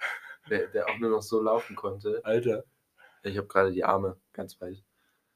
der, 0.49 0.67
der 0.67 0.87
auch 0.87 0.97
nur 0.99 1.09
noch 1.09 1.21
so 1.23 1.41
laufen 1.41 1.75
konnte. 1.75 2.21
Alter. 2.23 2.63
Ich 3.23 3.37
habe 3.37 3.47
gerade 3.47 3.71
die 3.71 3.83
Arme 3.83 4.17
ganz 4.33 4.59
weit. 4.61 4.83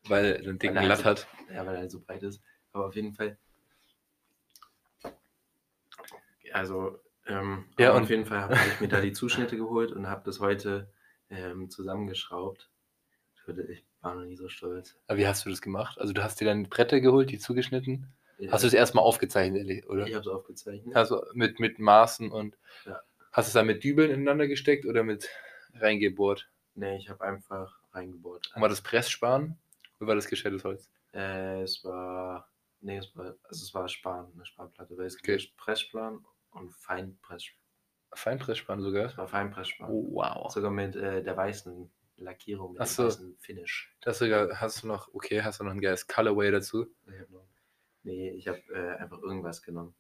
Weil 0.08 0.26
er 0.26 0.36
einen 0.40 0.60
dicken 0.60 0.76
Latt 0.84 1.04
hat. 1.06 1.28
Ja, 1.54 1.66
weil 1.66 1.76
er 1.76 1.82
halt 1.82 1.92
so 1.92 2.00
breit 2.00 2.22
ist. 2.24 2.42
Aber 2.72 2.88
auf 2.88 2.96
jeden 2.96 3.14
Fall. 3.14 3.38
Also, 6.54 7.00
ähm, 7.28 7.66
Ja, 7.80 7.94
und- 7.94 8.04
auf 8.04 8.10
jeden 8.10 8.26
Fall 8.26 8.42
habe 8.42 8.56
ich 8.56 8.80
mir 8.80 8.88
da 8.88 9.02
die 9.02 9.14
Zuschnitte 9.14 9.58
geholt 9.58 9.92
und 9.92 10.08
habe 10.08 10.22
das 10.26 10.40
heute 10.40 10.88
ähm, 11.30 11.70
zusammengeschraubt. 11.70 12.70
Ich, 13.46 13.48
würde, 13.48 13.72
ich 13.72 13.86
war 14.02 14.16
noch 14.16 14.24
nie 14.26 14.36
so 14.36 14.50
stolz. 14.50 14.98
Aber 15.06 15.20
wie 15.20 15.28
hast 15.28 15.46
du 15.46 15.52
das 15.52 15.62
gemacht? 15.62 16.00
Also 16.00 16.14
du 16.14 16.24
hast 16.24 16.42
dir 16.42 16.46
dann 16.46 16.68
Bretter 16.68 17.00
geholt, 17.00 17.30
die 17.30 17.38
zugeschnitten? 17.38 18.08
Ja, 18.40 18.52
Hast 18.52 18.64
du 18.64 18.68
es 18.68 18.74
erstmal 18.74 19.04
aufgezeichnet, 19.04 19.86
oder? 19.88 20.08
Ich 20.08 20.14
habe 20.16 20.22
es 20.22 20.28
aufgezeichnet. 20.28 20.96
Also 20.96 21.24
mit, 21.34 21.60
mit 21.60 21.78
Maßen 21.78 22.32
und 22.32 22.58
Ja. 22.86 23.00
hast 23.34 23.46
du 23.46 23.50
es 23.50 23.54
dann 23.54 23.68
mit 23.68 23.84
Dübeln 23.84 24.10
ineinander 24.10 24.48
gesteckt 24.48 24.88
oder 24.88 25.04
mit 25.04 25.30
reingebohrt? 25.76 26.50
Nee, 26.74 26.98
ich 26.98 27.08
habe 27.10 27.24
einfach 27.24 27.78
reingebohrt. 27.94 28.52
Und 28.56 28.62
war 28.64 28.70
das 28.70 28.82
Pressspan 28.82 29.56
oder 30.00 30.08
war 30.08 30.16
das 30.16 30.28
geschältes 30.28 30.64
Holz? 30.64 30.90
Äh, 31.14 31.62
es 31.62 31.84
war. 31.84 32.50
Nee, 32.82 32.98
es 32.98 33.16
war, 33.16 33.36
also 33.44 33.64
es 33.64 33.74
war 33.76 33.88
Span, 33.88 34.32
eine 34.34 34.46
Spanplatte, 34.48 34.98
weil 34.98 35.06
es 35.06 35.18
Okay. 35.18 35.38
gibt 35.38 35.56
Pressplan 35.58 36.26
und 36.52 36.74
Feinpress. 36.74 37.46
Feinpressspan 38.14 38.82
sogar? 38.82 39.06
Es 39.06 39.18
war 39.18 39.28
Feinpressplan. 39.28 39.92
Oh, 39.92 40.08
wow. 40.16 40.52
Sogar 40.52 40.72
mit 40.72 40.96
äh, 40.96 41.24
der 41.24 41.38
weißen 41.38 41.92
Lackierung, 42.18 42.74
mit 42.74 42.82
Ach 42.82 42.96
dem 42.96 43.06
weißen 43.06 43.38
Finish. 43.40 43.96
Das 44.02 44.20
sogar, 44.20 44.60
hast 44.60 44.84
du 44.84 44.88
noch, 44.88 45.14
okay, 45.14 45.42
hast 45.42 45.60
du 45.60 45.64
noch 45.64 45.72
ein 45.72 45.82
geiles 45.82 46.08
Colorway 46.08 46.52
dazu? 46.52 46.88
Nee, 48.04 48.32
ich 48.32 48.48
habe 48.48 48.62
äh, 48.74 48.98
einfach 48.98 49.22
irgendwas 49.22 49.62
genommen. 49.62 49.96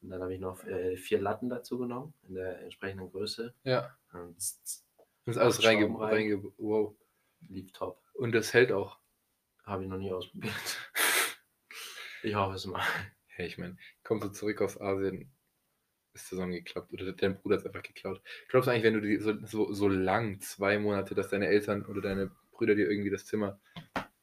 Und 0.00 0.10
dann 0.10 0.20
habe 0.20 0.34
ich 0.34 0.40
noch 0.40 0.64
äh, 0.64 0.96
vier 0.96 1.20
Latten 1.20 1.48
dazu 1.48 1.78
genommen, 1.78 2.14
in 2.26 2.34
der 2.34 2.60
entsprechenden 2.62 3.10
Größe. 3.10 3.54
Ja. 3.62 3.96
Und 4.12 4.36
es 4.36 4.84
Das 5.24 5.36
ist 5.36 5.40
alles 5.40 5.64
reinge, 5.64 5.88
reinge 5.98 6.42
wow. 6.56 6.94
lief 7.40 7.72
top. 7.72 8.02
Und 8.14 8.32
das 8.32 8.52
hält 8.52 8.72
auch. 8.72 8.98
Habe 9.64 9.84
ich 9.84 9.88
noch 9.88 9.98
nie 9.98 10.12
ausprobiert. 10.12 10.54
Ich 12.24 12.36
hoffe 12.36 12.54
es 12.54 12.66
mal. 12.66 12.84
Hey, 13.26 13.48
ich 13.48 13.58
meine, 13.58 13.76
kommst 14.04 14.24
du 14.24 14.28
zurück 14.30 14.62
aus 14.62 14.80
Asien, 14.80 15.32
ist 16.14 16.28
zusammengeklappt 16.28 16.92
oder 16.92 17.12
dein 17.12 17.36
Bruder 17.36 17.56
hat 17.56 17.60
es 17.62 17.66
einfach 17.66 17.82
geklaut. 17.82 18.20
Glaubst 18.48 18.66
du 18.66 18.70
eigentlich, 18.70 18.84
wenn 18.84 18.94
du 18.94 19.00
die 19.00 19.18
so, 19.18 19.34
so, 19.46 19.72
so 19.72 19.88
lang, 19.88 20.40
zwei 20.40 20.78
Monate, 20.78 21.14
dass 21.14 21.28
deine 21.28 21.46
Eltern 21.48 21.84
oder 21.86 22.00
deine 22.00 22.30
Brüder 22.52 22.74
dir 22.74 22.90
irgendwie 22.90 23.10
das 23.10 23.26
Zimmer 23.26 23.58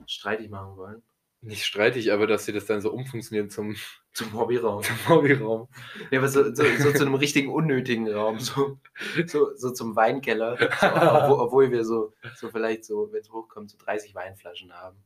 Streitig 0.06 0.50
machen 0.50 0.76
wollen. 0.78 1.04
nicht 1.42 1.66
streitig, 1.66 2.12
aber 2.12 2.26
dass 2.28 2.46
sie 2.46 2.54
das 2.54 2.66
dann 2.66 2.82
so 2.82 2.92
umfunktionieren 2.92 3.50
zum, 3.50 3.76
Zum 4.14 4.34
Hobbyraum. 4.34 4.84
zum 4.84 5.08
Hobbyraum? 5.08 5.68
Ja, 6.12 6.20
aber 6.20 6.28
so, 6.28 6.54
so, 6.54 6.64
so 6.78 6.92
zu 6.92 7.06
einem 7.06 7.16
richtigen 7.16 7.50
unnötigen 7.52 8.08
Raum. 8.12 8.40
So, 8.40 8.80
so, 9.28 9.56
so 9.56 9.72
zum 9.72 9.96
Weinkeller. 9.96 10.58
So, 10.58 10.66
obwohl, 10.88 11.40
obwohl 11.40 11.72
wir 11.72 11.86
so, 11.86 12.14
so 12.36 12.50
vielleicht 12.50 12.86
so, 12.86 13.12
wenn 13.12 13.22
es 13.22 13.32
hochkommt, 13.32 13.70
so 13.70 13.78
30 13.78 14.16
Weinflaschen 14.16 14.74
haben. 14.74 14.98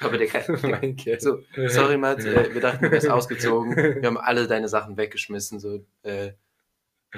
Aber 0.00 0.18
der 0.18 0.26
kann. 0.26 0.58
Mein 0.62 0.96
Kerl. 0.96 1.20
so, 1.20 1.40
sorry, 1.66 1.96
Matt, 1.96 2.24
äh, 2.24 2.52
wir 2.52 2.60
dachten, 2.60 2.84
du 2.84 2.90
wärst 2.90 3.08
ausgezogen. 3.10 3.76
Wir 3.76 4.06
haben 4.06 4.18
alle 4.18 4.46
deine 4.46 4.68
Sachen 4.68 4.96
weggeschmissen. 4.96 5.60
So, 5.60 5.84
äh, 6.02 6.32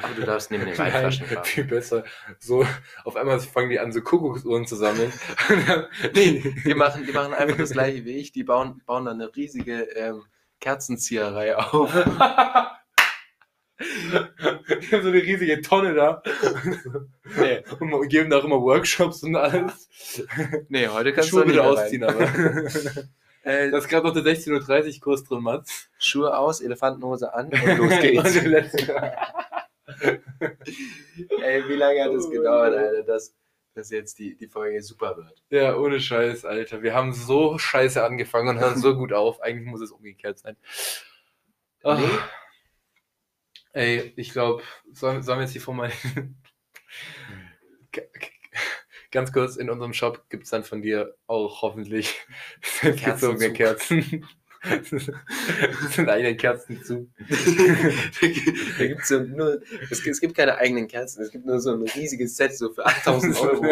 aber 0.00 0.14
du 0.14 0.22
darfst 0.22 0.50
neben 0.50 0.66
den 0.66 0.78
Weinflaschen 0.78 1.26
fahren. 1.26 1.44
viel 1.44 1.64
besser. 1.64 2.04
So, 2.38 2.64
auf 3.04 3.16
einmal 3.16 3.40
fangen 3.40 3.70
die 3.70 3.80
an, 3.80 3.92
so 3.92 4.00
Kuckucksuhren 4.00 4.66
zu 4.66 4.76
sammeln. 4.76 5.12
Nee, 6.14 6.54
die 6.64 6.74
machen, 6.74 7.04
die 7.06 7.12
machen 7.12 7.34
einfach 7.34 7.56
das 7.56 7.70
gleiche 7.72 8.04
wie 8.04 8.16
ich. 8.18 8.30
Die 8.32 8.44
bauen, 8.44 8.82
bauen 8.86 9.04
dann 9.04 9.20
eine 9.20 9.34
riesige 9.34 9.82
ähm, 9.96 10.22
Kerzenzieherei 10.60 11.56
auf. 11.56 11.92
Die 13.80 14.92
haben 14.92 15.02
so 15.02 15.08
eine 15.08 15.22
riesige 15.22 15.60
Tonne 15.62 15.94
da. 15.94 16.22
Nee, 17.38 17.62
Und 17.80 18.08
geben 18.08 18.28
da 18.30 18.38
auch 18.38 18.44
immer 18.44 18.60
Workshops 18.60 19.22
und 19.22 19.34
alles. 19.36 19.88
nee 20.68 20.86
heute 20.88 21.12
kannst 21.14 21.30
Schuhe 21.30 21.40
du 21.42 21.46
nicht 21.48 21.54
wieder 21.56 21.66
ausziehen, 21.68 22.04
aber. 22.04 22.20
Äh, 23.42 23.70
Da 23.70 23.78
ist 23.78 23.88
gerade 23.88 24.06
noch 24.06 24.12
der 24.12 24.22
16.30 24.22 24.96
Uhr 24.96 25.00
Kurs 25.00 25.24
drin, 25.24 25.42
Mats. 25.42 25.88
Schuhe 25.98 26.36
aus, 26.36 26.60
Elefantenhose 26.60 27.32
an 27.32 27.46
und 27.46 27.78
los 27.78 27.98
geht's. 28.00 28.36
Ey, 31.42 31.68
wie 31.68 31.74
lange 31.74 32.04
hat 32.04 32.12
es 32.12 32.26
Oh, 32.26 32.30
gedauert. 32.30 32.74
Alter, 32.74 33.02
dass, 33.04 33.34
dass 33.74 33.90
jetzt 33.90 34.18
die, 34.18 34.36
die 34.36 34.46
Folge 34.46 34.82
super 34.82 35.16
wird? 35.16 35.42
ja, 35.50 35.74
ohne 35.74 36.00
Scheiß, 36.00 36.44
Alter. 36.44 36.82
Wir 36.82 36.94
haben 36.94 37.14
so 37.14 37.56
scheiße 37.58 38.04
angefangen 38.04 38.48
und 38.48 38.58
hören 38.60 38.78
so 38.78 38.94
gut 38.94 39.14
auf. 39.14 39.40
Eigentlich 39.40 39.66
muss 39.68 39.80
es 39.80 39.90
umgekehrt 39.90 40.38
sein. 40.38 40.56
Ach. 41.82 41.98
Nee. 41.98 42.04
Ey, 43.72 44.12
ich 44.16 44.32
glaube, 44.32 44.62
sollen, 44.92 45.22
sollen 45.22 45.38
wir 45.38 45.44
jetzt 45.44 45.52
hier 45.52 45.60
vor 45.60 45.74
mal. 45.74 45.90
Ganz 49.10 49.32
kurz, 49.32 49.56
in 49.56 49.70
unserem 49.70 49.92
Shop 49.92 50.28
gibt 50.28 50.44
es 50.44 50.50
dann 50.50 50.62
von 50.62 50.82
dir 50.82 51.16
auch 51.26 51.62
hoffentlich 51.62 52.14
selbstgezogene 52.80 53.52
Kerzen. 53.54 54.26
Das 54.62 54.90
sind 54.90 56.06
eigene 56.10 56.36
Kerzen 56.36 56.84
zu. 56.84 57.10
da 58.78 58.86
gibt's 58.86 59.08
so 59.08 59.20
nur, 59.20 59.62
es, 59.90 60.02
gibt- 60.02 60.14
es 60.16 60.20
gibt 60.20 60.36
keine 60.36 60.58
eigenen 60.58 60.86
Kerzen, 60.86 61.22
es 61.22 61.30
gibt 61.30 61.46
nur 61.46 61.60
so 61.60 61.72
ein 61.72 61.80
riesiges 61.80 62.36
Set 62.36 62.54
so 62.54 62.70
für 62.74 62.84
8000 62.84 63.40
Euro. 63.40 63.64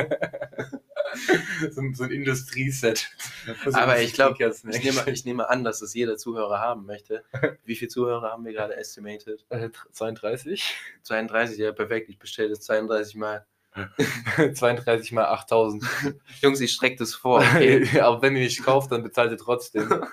so, 1.70 1.80
ein- 1.80 1.94
so 1.94 2.04
ein 2.04 2.10
Industrieset. 2.10 3.08
Aber 3.72 4.00
ich 4.00 4.12
glaube, 4.12 4.36
ich 4.44 4.62
nehme, 4.84 5.10
ich 5.10 5.24
nehme 5.24 5.48
an, 5.48 5.64
dass 5.64 5.80
das 5.80 5.94
jeder 5.94 6.16
Zuhörer 6.16 6.58
haben 6.60 6.86
möchte. 6.86 7.24
Wie 7.64 7.76
viele 7.76 7.88
Zuhörer 7.90 8.30
haben 8.30 8.44
wir 8.44 8.52
gerade 8.52 8.76
estimated? 8.76 9.44
Äh, 9.50 9.70
32? 9.92 10.74
32, 11.02 11.58
ja, 11.58 11.72
perfekt. 11.72 12.08
Ich 12.08 12.18
bestelle 12.18 12.50
das 12.50 12.60
32 12.60 13.16
Mal. 13.16 13.46
32 14.54 15.12
mal 15.12 15.26
8000. 15.26 15.84
Jungs, 16.40 16.60
ich 16.60 16.72
strecke 16.72 16.96
das 16.96 17.14
vor. 17.14 17.40
Okay? 17.40 18.00
Aber 18.00 18.22
wenn 18.22 18.34
ihr 18.34 18.42
nicht 18.42 18.64
kauft, 18.64 18.90
dann 18.90 19.02
bezahlt 19.04 19.30
ihr 19.30 19.36
trotzdem. 19.38 20.04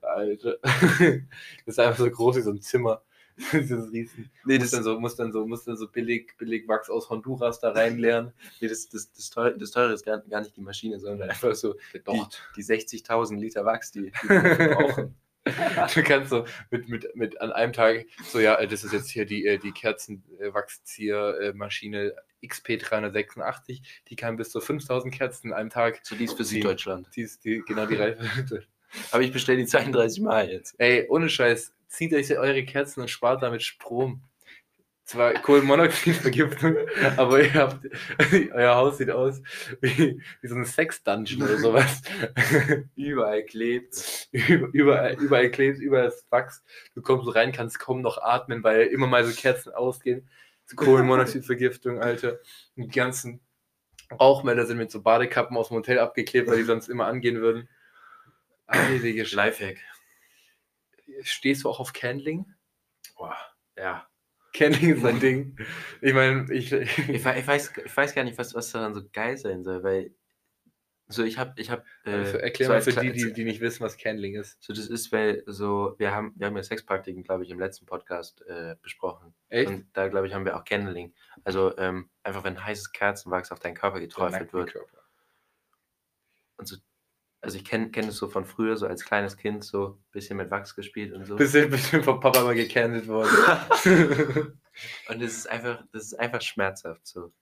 Alter. 0.00 0.56
Das 0.62 1.18
ist 1.66 1.78
einfach 1.78 1.98
so 1.98 2.10
groß 2.10 2.36
wie 2.36 2.40
so 2.40 2.50
ein 2.50 2.62
Zimmer. 2.62 3.02
Das 3.52 3.70
ist 3.70 3.92
riesen. 3.92 4.30
nee, 4.44 4.58
das, 4.58 4.70
dann 4.70 4.82
so, 4.82 4.98
muss 4.98 5.16
dann 5.16 5.32
so, 5.32 5.46
muss 5.46 5.64
dann 5.64 5.76
so 5.76 5.88
billig, 5.88 6.36
billig 6.38 6.66
Wachs 6.68 6.90
aus 6.90 7.10
Honduras 7.10 7.60
da 7.60 7.72
reinleeren. 7.72 8.32
nee, 8.60 8.68
das, 8.68 8.88
das, 8.88 9.12
das, 9.12 9.30
teure, 9.30 9.58
das 9.58 9.70
teure 9.70 9.92
ist 9.92 10.04
gar, 10.04 10.18
gar 10.18 10.40
nicht 10.40 10.56
die 10.56 10.60
Maschine, 10.60 10.98
sondern 11.00 11.30
einfach 11.30 11.54
so 11.54 11.74
die, 11.94 12.22
die 12.56 12.64
60.000 12.64 13.38
Liter 13.38 13.64
Wachs, 13.64 13.92
die, 13.92 14.12
die 14.22 14.28
wir 14.28 14.74
brauchen. 14.74 15.16
Du 15.44 16.04
kannst 16.04 16.30
so 16.30 16.46
mit, 16.70 16.88
mit, 16.88 17.16
mit 17.16 17.40
an 17.40 17.50
einem 17.50 17.72
Tag 17.72 18.06
so, 18.24 18.38
ja, 18.38 18.54
äh, 18.56 18.68
das 18.68 18.84
ist 18.84 18.92
jetzt 18.92 19.10
hier 19.10 19.26
die, 19.26 19.44
äh, 19.44 19.58
die 19.58 19.72
Kerzenwachsziehermaschine 19.72 22.14
XP386, 22.44 23.82
die 24.08 24.16
kann 24.16 24.36
bis 24.36 24.50
zu 24.50 24.60
5000 24.60 25.12
Kerzen 25.12 25.52
an 25.52 25.58
einem 25.58 25.70
Tag. 25.70 25.98
So 26.04 26.14
die 26.14 26.24
ist 26.24 26.36
für 26.36 26.44
Süddeutschland. 26.44 27.08
Die 27.16 27.22
ist 27.22 27.44
die, 27.44 27.60
genau 27.66 27.86
die 27.86 27.96
Reife. 27.96 28.62
Aber 29.10 29.22
ich 29.22 29.32
bestelle 29.32 29.58
die 29.58 29.66
32 29.66 30.22
Mal 30.22 30.50
jetzt. 30.50 30.74
Ey, 30.78 31.06
ohne 31.08 31.28
Scheiß, 31.28 31.72
zieht 31.88 32.12
euch 32.14 32.30
eure 32.36 32.64
Kerzen 32.64 33.00
und 33.00 33.08
spart 33.10 33.42
damit 33.42 33.62
Strom. 33.62 34.22
Zwar 35.04 35.34
Kohlenmonoxidvergiftung, 35.34 36.76
aber 37.16 37.42
ihr 37.42 37.52
habt, 37.54 37.86
euer 38.52 38.76
Haus 38.76 38.98
sieht 38.98 39.10
aus 39.10 39.42
wie, 39.80 40.22
wie 40.40 40.48
so 40.48 40.54
ein 40.54 40.64
Sex-Dungeon 40.64 41.42
oder 41.42 41.58
sowas. 41.58 42.02
Überall 42.96 43.42
klebt. 43.44 44.28
Über- 44.30 44.68
überall, 44.72 45.14
überall 45.14 45.50
klebt, 45.50 45.80
überall 45.80 46.08
ist 46.08 46.24
Wachs. 46.30 46.62
Du 46.94 47.02
kommst 47.02 47.24
so 47.26 47.32
rein, 47.32 47.50
kannst 47.52 47.80
kaum 47.80 48.00
noch 48.00 48.18
atmen, 48.22 48.62
weil 48.62 48.86
immer 48.86 49.08
mal 49.08 49.24
so 49.24 49.34
Kerzen 49.34 49.74
ausgehen. 49.74 50.28
Kohlenmonoxidvergiftung, 50.76 52.00
Alter. 52.00 52.38
Und 52.76 52.84
die 52.84 52.96
ganzen 52.98 53.40
Rauchmelder 54.18 54.66
sind 54.66 54.78
mit 54.78 54.90
so 54.90 55.02
Badekappen 55.02 55.56
aus 55.56 55.68
dem 55.68 55.76
Hotel 55.78 55.98
abgeklebt, 55.98 56.48
weil 56.48 56.58
die 56.58 56.62
sonst 56.64 56.88
immer 56.88 57.06
angehen 57.06 57.40
würden. 57.40 57.68
Heilige. 58.68 59.22
Lifehack. 59.34 59.78
Stehst 61.22 61.64
du 61.64 61.70
auch 61.70 61.80
auf 61.80 61.92
Candling? 61.92 62.46
Boah, 63.16 63.36
ja. 63.76 64.08
Candling 64.54 64.96
ist 64.96 65.04
ein 65.04 65.20
Ding. 65.20 65.56
Ich 66.00 66.12
meine, 66.12 66.52
ich, 66.52 66.72
Ich, 66.72 67.08
ich, 67.08 67.24
weiß, 67.24 67.72
ich 67.84 67.96
weiß 67.96 68.14
gar 68.14 68.24
nicht, 68.24 68.38
was, 68.38 68.54
was 68.54 68.70
daran 68.70 68.94
so 68.94 69.02
geil 69.12 69.36
sein 69.36 69.62
soll, 69.62 69.82
weil 69.82 70.14
so 71.08 71.22
ich 71.24 71.38
habe 71.38 71.52
ich 71.60 71.70
habe 71.70 71.84
also 72.04 72.38
erklär 72.38 72.68
so 72.68 72.72
mal 72.74 72.82
für 72.82 73.00
die, 73.00 73.12
die, 73.12 73.32
die 73.32 73.44
nicht 73.44 73.60
wissen, 73.60 73.82
was 73.82 73.98
Candling 73.98 74.34
ist. 74.34 74.62
so 74.62 74.72
das 74.72 74.86
ist 74.86 75.12
weil 75.12 75.42
so 75.46 75.94
wir 75.98 76.12
haben 76.12 76.32
wir 76.36 76.46
haben 76.46 76.56
ja 76.56 76.62
Sexpraktiken 76.62 77.22
glaube 77.22 77.44
ich 77.44 77.50
im 77.50 77.58
letzten 77.58 77.86
Podcast 77.86 78.42
äh, 78.46 78.76
besprochen 78.82 79.34
Echt? 79.48 79.68
und 79.68 79.86
da 79.92 80.08
glaube 80.08 80.26
ich 80.26 80.34
haben 80.34 80.44
wir 80.44 80.56
auch 80.56 80.64
Candling 80.64 81.12
also 81.44 81.76
ähm, 81.76 82.08
einfach 82.22 82.44
wenn 82.44 82.64
heißes 82.64 82.92
Kerzenwachs 82.92 83.52
auf 83.52 83.60
deinen 83.60 83.74
Körper 83.74 84.00
geträufelt 84.00 84.52
wird 84.52 84.74
und 86.56 86.66
so 86.66 86.76
also 87.42 87.56
ich 87.56 87.64
kenne 87.64 87.90
kenn 87.90 88.06
das 88.06 88.16
so 88.16 88.28
von 88.28 88.44
früher 88.44 88.76
so 88.76 88.86
als 88.86 89.04
kleines 89.04 89.36
Kind 89.36 89.64
so 89.64 89.88
ein 89.88 90.10
bisschen 90.12 90.36
mit 90.36 90.50
Wachs 90.50 90.74
gespielt 90.74 91.12
und 91.12 91.26
so 91.26 91.36
Bisschen, 91.36 91.70
bisschen 91.70 92.02
vom 92.02 92.20
Papa 92.20 92.42
mal 92.42 92.54
gecandelt 92.54 93.08
worden. 93.08 93.28
und 95.08 95.22
das 95.22 95.32
ist 95.32 95.50
einfach 95.50 95.84
das 95.92 96.04
ist 96.04 96.14
einfach 96.14 96.40
schmerzhaft 96.40 97.06
so 97.06 97.32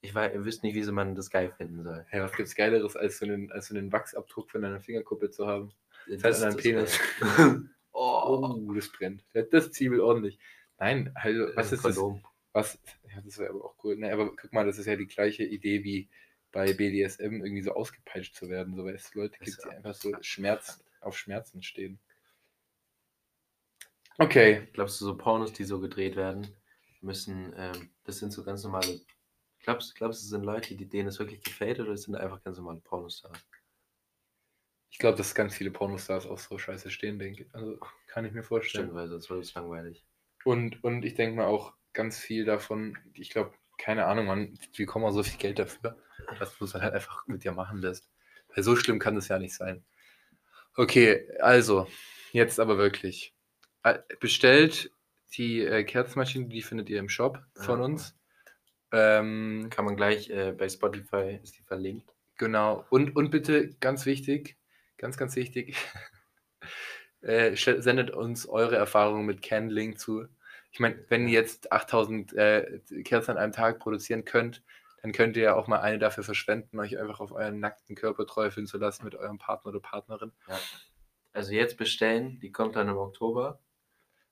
ich 0.00 0.14
weiß 0.14 0.32
ihr 0.32 0.44
wisst 0.44 0.62
nicht 0.62 0.74
wie 0.74 0.82
so 0.82 0.92
man 0.92 1.14
das 1.14 1.30
geil 1.30 1.52
finden 1.56 1.82
soll 1.82 2.06
ja, 2.12 2.22
was 2.22 2.32
gibt's 2.32 2.54
Geileres, 2.54 2.96
als 2.96 3.18
so 3.18 3.26
einen, 3.26 3.52
als 3.52 3.68
so 3.68 3.76
einen 3.76 3.92
Wachsabdruck 3.92 4.50
von 4.50 4.62
deiner 4.62 4.80
Fingerkuppe 4.80 5.30
zu 5.30 5.46
haben? 5.46 5.72
das, 6.08 6.22
halt 6.22 6.34
an 6.36 6.40
deinem 6.42 6.56
Penis. 6.56 7.00
oh, 7.92 8.16
Oh, 8.26 8.72
das 8.72 8.90
brennt. 8.90 9.24
Das, 9.32 9.48
das 9.50 9.72
zwiebelt 9.72 10.00
ordentlich. 10.00 10.38
Nein, 10.78 11.12
also, 11.14 11.46
was 11.54 11.72
ist 11.72 11.84
das? 11.84 11.96
Kondom. 11.96 12.22
Was, 12.52 12.78
ja, 13.08 13.20
das 13.24 13.38
wäre 13.38 13.50
aber 13.50 13.64
auch 13.64 13.76
cool. 13.84 13.96
Ne, 13.96 14.12
aber 14.12 14.34
guck 14.34 14.52
mal, 14.52 14.66
das 14.66 14.78
ist 14.78 14.86
ja 14.86 14.96
die 14.96 15.06
gleiche 15.06 15.44
Idee 15.44 15.84
wie 15.84 16.08
bei 16.52 16.72
BDSM, 16.72 17.42
irgendwie 17.42 17.62
so 17.62 17.72
ausgepeitscht 17.72 18.34
zu 18.34 18.48
werden. 18.48 18.74
So, 18.76 18.84
weil 18.84 18.94
es 18.94 19.12
Leute 19.14 19.38
gibt, 19.38 19.58
die 19.64 19.68
einfach 19.68 19.94
so 19.94 20.12
Schmerz, 20.20 20.84
auf 21.00 21.16
Schmerzen 21.16 21.62
stehen. 21.62 21.98
Okay. 24.18 24.68
Glaubst 24.72 25.00
du, 25.00 25.04
so 25.04 25.16
Pornos, 25.16 25.52
die 25.52 25.64
so 25.64 25.80
gedreht 25.80 26.16
werden, 26.16 26.48
müssen, 27.00 27.52
ähm, 27.56 27.90
das 28.04 28.18
sind 28.18 28.32
so 28.32 28.44
ganz 28.44 28.64
normale. 28.64 29.00
Glaubst, 29.60 29.94
glaubst 29.94 30.20
du, 30.20 30.24
es 30.24 30.30
sind 30.30 30.44
Leute, 30.44 30.76
die, 30.76 30.88
denen 30.88 31.08
es 31.08 31.18
wirklich 31.18 31.42
gefällt 31.42 31.80
oder 31.80 31.92
es 31.92 32.02
sind 32.02 32.14
einfach 32.14 32.42
ganz 32.42 32.56
normale 32.56 32.80
Pornostars? 32.80 33.38
Ich 34.90 34.98
glaube, 34.98 35.18
dass 35.18 35.34
ganz 35.34 35.54
viele 35.54 35.70
Pornostars 35.70 36.26
auch 36.26 36.38
so 36.38 36.56
scheiße 36.56 36.90
stehen, 36.90 37.18
denke 37.18 37.42
ich. 37.42 37.54
Also 37.54 37.78
kann 38.06 38.24
ich 38.24 38.32
mir 38.32 38.42
vorstellen. 38.42 38.86
Stimmt, 38.86 38.96
weil 38.96 39.08
sonst 39.08 39.28
wird 39.28 39.44
es 39.44 39.54
langweilig. 39.54 40.06
Und, 40.44 40.82
und 40.84 41.04
ich 41.04 41.14
denke 41.14 41.36
mal 41.36 41.46
auch 41.46 41.74
ganz 41.92 42.18
viel 42.18 42.44
davon, 42.44 42.96
ich 43.14 43.30
glaube, 43.30 43.52
keine 43.78 44.06
Ahnung, 44.06 44.26
man, 44.26 44.58
wie 44.74 44.86
kommen 44.86 45.04
auch 45.04 45.12
so 45.12 45.22
viel 45.22 45.38
Geld 45.38 45.58
dafür, 45.58 45.96
dass 46.38 46.56
du 46.58 46.64
es 46.64 46.74
halt 46.74 46.94
einfach 46.94 47.26
mit 47.26 47.44
dir 47.44 47.52
machen 47.52 47.78
lässt. 47.78 48.08
Weil 48.54 48.62
so 48.64 48.76
schlimm 48.76 48.98
kann 48.98 49.16
es 49.16 49.28
ja 49.28 49.38
nicht 49.38 49.54
sein. 49.54 49.84
Okay, 50.76 51.26
also, 51.40 51.86
jetzt 52.32 52.60
aber 52.60 52.78
wirklich. 52.78 53.34
Äh, 53.82 53.98
Bestellt 54.20 54.90
die 55.36 55.60
äh, 55.62 55.84
Kerzenmaschine, 55.84 56.46
die 56.48 56.62
findet 56.62 56.88
ihr 56.88 56.98
im 56.98 57.08
Shop 57.08 57.42
von 57.54 57.78
Ja. 57.78 57.84
uns. 57.84 58.16
Ähm, 58.92 59.68
Kann 59.70 59.84
man 59.84 59.96
gleich 59.96 60.30
äh, 60.30 60.52
bei 60.52 60.68
Spotify, 60.68 61.38
ist 61.42 61.58
die 61.58 61.62
verlinkt. 61.62 62.14
Genau. 62.38 62.84
Und, 62.90 63.16
und 63.16 63.30
bitte, 63.30 63.70
ganz 63.80 64.06
wichtig, 64.06 64.56
ganz, 64.96 65.16
ganz 65.16 65.34
wichtig, 65.36 65.76
äh, 67.22 67.56
sendet 67.56 68.10
uns 68.10 68.46
eure 68.46 68.76
Erfahrungen 68.76 69.26
mit 69.26 69.42
Candling 69.42 69.96
zu. 69.96 70.28
Ich 70.76 70.80
meine, 70.80 71.02
wenn 71.08 71.26
ihr 71.26 71.32
jetzt 71.32 71.72
8000 71.72 72.34
äh, 72.34 72.80
Kerzen 73.02 73.30
an 73.30 73.38
einem 73.38 73.52
Tag 73.52 73.78
produzieren 73.78 74.26
könnt, 74.26 74.62
dann 75.00 75.12
könnt 75.12 75.34
ihr 75.38 75.44
ja 75.44 75.54
auch 75.54 75.68
mal 75.68 75.80
eine 75.80 75.98
dafür 75.98 76.22
verschwenden, 76.22 76.78
euch 76.78 76.98
einfach 76.98 77.18
auf 77.20 77.32
euren 77.32 77.60
nackten 77.60 77.96
Körper 77.96 78.26
träufeln 78.26 78.66
zu 78.66 78.76
lassen 78.76 79.06
mit 79.06 79.14
eurem 79.14 79.38
Partner 79.38 79.70
oder 79.70 79.80
Partnerin. 79.80 80.32
Also 81.32 81.54
jetzt 81.54 81.78
bestellen, 81.78 82.40
die 82.40 82.52
kommt 82.52 82.76
dann 82.76 82.90
im 82.90 82.98
Oktober. 82.98 83.58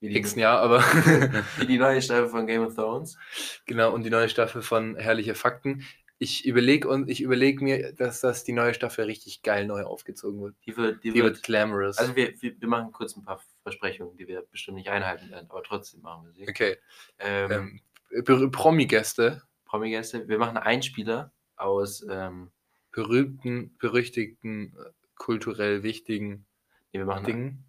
Nächsten 0.01 0.38
Jahr, 0.38 0.61
aber 0.61 0.80
wie 1.61 1.66
die 1.66 1.78
neue 1.78 2.03
Staffel 2.03 2.28
von 2.28 2.47
Game 2.47 2.66
of 2.66 2.74
Thrones. 2.74 3.16
genau, 3.64 3.95
und 3.95 4.03
die 4.03 4.11
neue 4.11 4.28
Staffel 4.28 4.61
von 4.61 4.97
Herrliche 4.97 5.34
Fakten. 5.34 5.86
Ich 6.25 6.47
überlege 6.47 6.89
und 6.89 7.11
ich 7.11 7.20
überlege 7.20 7.62
mir, 7.62 7.93
dass 7.93 8.20
das 8.22 8.45
die 8.45 8.53
neue 8.53 8.72
Staffel 8.72 9.05
richtig 9.05 9.43
geil 9.43 9.66
neu 9.66 9.83
aufgezogen 9.83 10.41
wird. 10.41 10.57
Die 10.64 10.75
wird, 10.77 11.05
die 11.05 11.11
Die 11.11 11.22
wird, 11.22 11.35
wird 11.37 11.43
glamorous. 11.45 11.99
also 11.99 12.16
wir, 12.16 12.33
wir, 12.41 12.59
wir 12.59 12.68
machen 12.68 12.93
kurz 12.93 13.14
ein 13.14 13.22
paar 13.25 13.43
Versprechungen, 13.62 14.16
die 14.16 14.27
wir 14.27 14.43
bestimmt 14.51 14.77
nicht 14.79 14.89
einhalten 14.89 15.31
werden, 15.31 15.51
aber 15.51 15.62
trotzdem 15.62 16.01
machen 16.01 16.25
wir 16.27 16.33
sie. 16.33 16.49
okay. 16.49 16.79
Ähm, 17.18 17.81
Ähm, 18.12 18.25
Pro- 18.25 18.49
Promi-Gäste, 18.49 19.43
Promi-Gäste. 19.66 20.27
Wir 20.29 20.39
machen 20.39 20.57
einen 20.57 20.66
Einspieler 20.66 21.31
aus, 21.57 22.05
ähm, 22.09 22.51
berühmten, 22.91 23.77
berüchtigten, 23.79 24.75
äh, 24.79 24.91
kulturell 25.16 25.83
wichtigen 25.83 26.47
nee, 26.93 27.01
wir, 27.01 27.07
machen, 27.07 27.25
Dingen. 27.27 27.64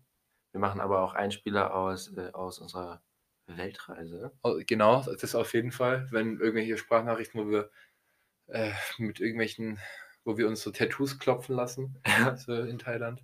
wir 0.52 0.60
machen 0.62 0.80
aber 0.80 1.02
auch 1.02 1.14
Einspieler 1.14 1.74
aus, 1.76 2.16
äh, 2.16 2.32
aus 2.32 2.60
unserer 2.60 3.02
Weltreise. 3.48 4.32
Oh, 4.44 4.60
Genau, 4.66 5.04
das 5.04 5.24
ist 5.24 5.36
auf 5.36 5.54
jeden 5.54 5.72
Fall, 5.72 6.08
wenn 6.12 6.40
irgendwelche 6.40 6.78
Sprachnachrichten, 6.78 7.42
wo 7.46 7.50
wir 7.50 7.70
äh, 8.48 8.72
mit 8.98 9.20
irgendwelchen, 9.20 9.80
wo 10.24 10.38
wir 10.38 10.48
uns 10.48 10.62
so 10.62 10.72
Tattoos 10.72 11.20
klopfen 11.20 11.56
lassen, 11.56 12.02
so 12.38 12.54
in 12.54 12.80
Thailand. 12.80 13.24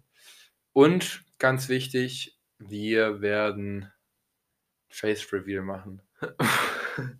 Und 0.73 1.23
ganz 1.37 1.69
wichtig, 1.69 2.37
wir 2.59 3.21
werden 3.21 3.91
Face 4.89 5.31
Reveal 5.31 5.63
machen. 5.63 6.01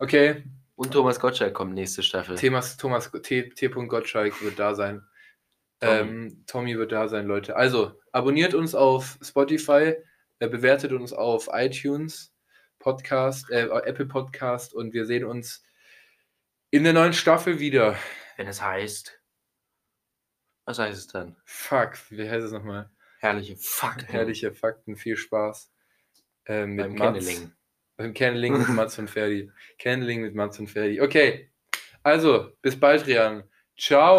Okay, 0.00 0.44
Und 0.76 0.92
Thomas 0.92 1.18
Gottschalk 1.18 1.54
kommt 1.54 1.74
nächste 1.74 2.04
Staffel. 2.04 2.36
Thomas, 2.38 2.76
Thomas 2.76 3.10
T. 3.24 3.48
T. 3.48 3.66
Gottschalk 3.66 4.40
wird 4.42 4.60
da 4.60 4.76
sein. 4.76 5.02
Tommy. 5.80 5.92
Ähm, 5.92 6.44
Tommy 6.46 6.78
wird 6.78 6.92
da 6.92 7.08
sein, 7.08 7.26
Leute. 7.26 7.56
Also, 7.56 8.00
abonniert 8.12 8.54
uns 8.54 8.76
auf 8.76 9.18
Spotify, 9.20 9.96
äh, 10.38 10.48
bewertet 10.48 10.92
uns 10.92 11.12
auf 11.12 11.48
iTunes, 11.52 12.32
Podcast, 12.78 13.50
äh, 13.50 13.66
Apple 13.66 14.06
Podcast 14.06 14.72
und 14.72 14.92
wir 14.92 15.04
sehen 15.04 15.24
uns 15.24 15.64
in 16.70 16.84
der 16.84 16.92
neuen 16.92 17.12
Staffel 17.12 17.58
wieder. 17.58 17.96
Wenn 18.36 18.46
es 18.48 18.62
heißt. 18.62 19.20
Was 20.64 20.78
heißt 20.78 20.98
es 20.98 21.06
dann? 21.06 21.36
Fuck, 21.44 21.98
wie 22.10 22.28
heißt 22.28 22.44
es 22.44 22.52
nochmal? 22.52 22.90
Herrliche 23.20 23.56
Fakten. 23.56 24.06
Herrliche 24.06 24.54
Fakten, 24.54 24.96
viel 24.96 25.16
Spaß. 25.16 25.72
Äh, 26.46 26.66
mit 26.66 26.84
Beim 26.84 26.94
Mats. 26.94 27.26
Kenneling. 27.26 27.52
Beim 27.96 28.14
Kenneling 28.14 28.58
mit 28.58 28.68
Mats 28.74 28.98
und 28.98 29.08
Ferdi. 29.08 29.50
Kenneling 29.78 30.20
mit 30.22 30.34
Mats 30.34 30.58
und 30.58 30.68
Ferdi. 30.68 31.00
Okay, 31.00 31.50
also, 32.02 32.52
bis 32.62 32.78
bald, 32.78 33.06
Rian. 33.06 33.44
Ciao. 33.76 34.18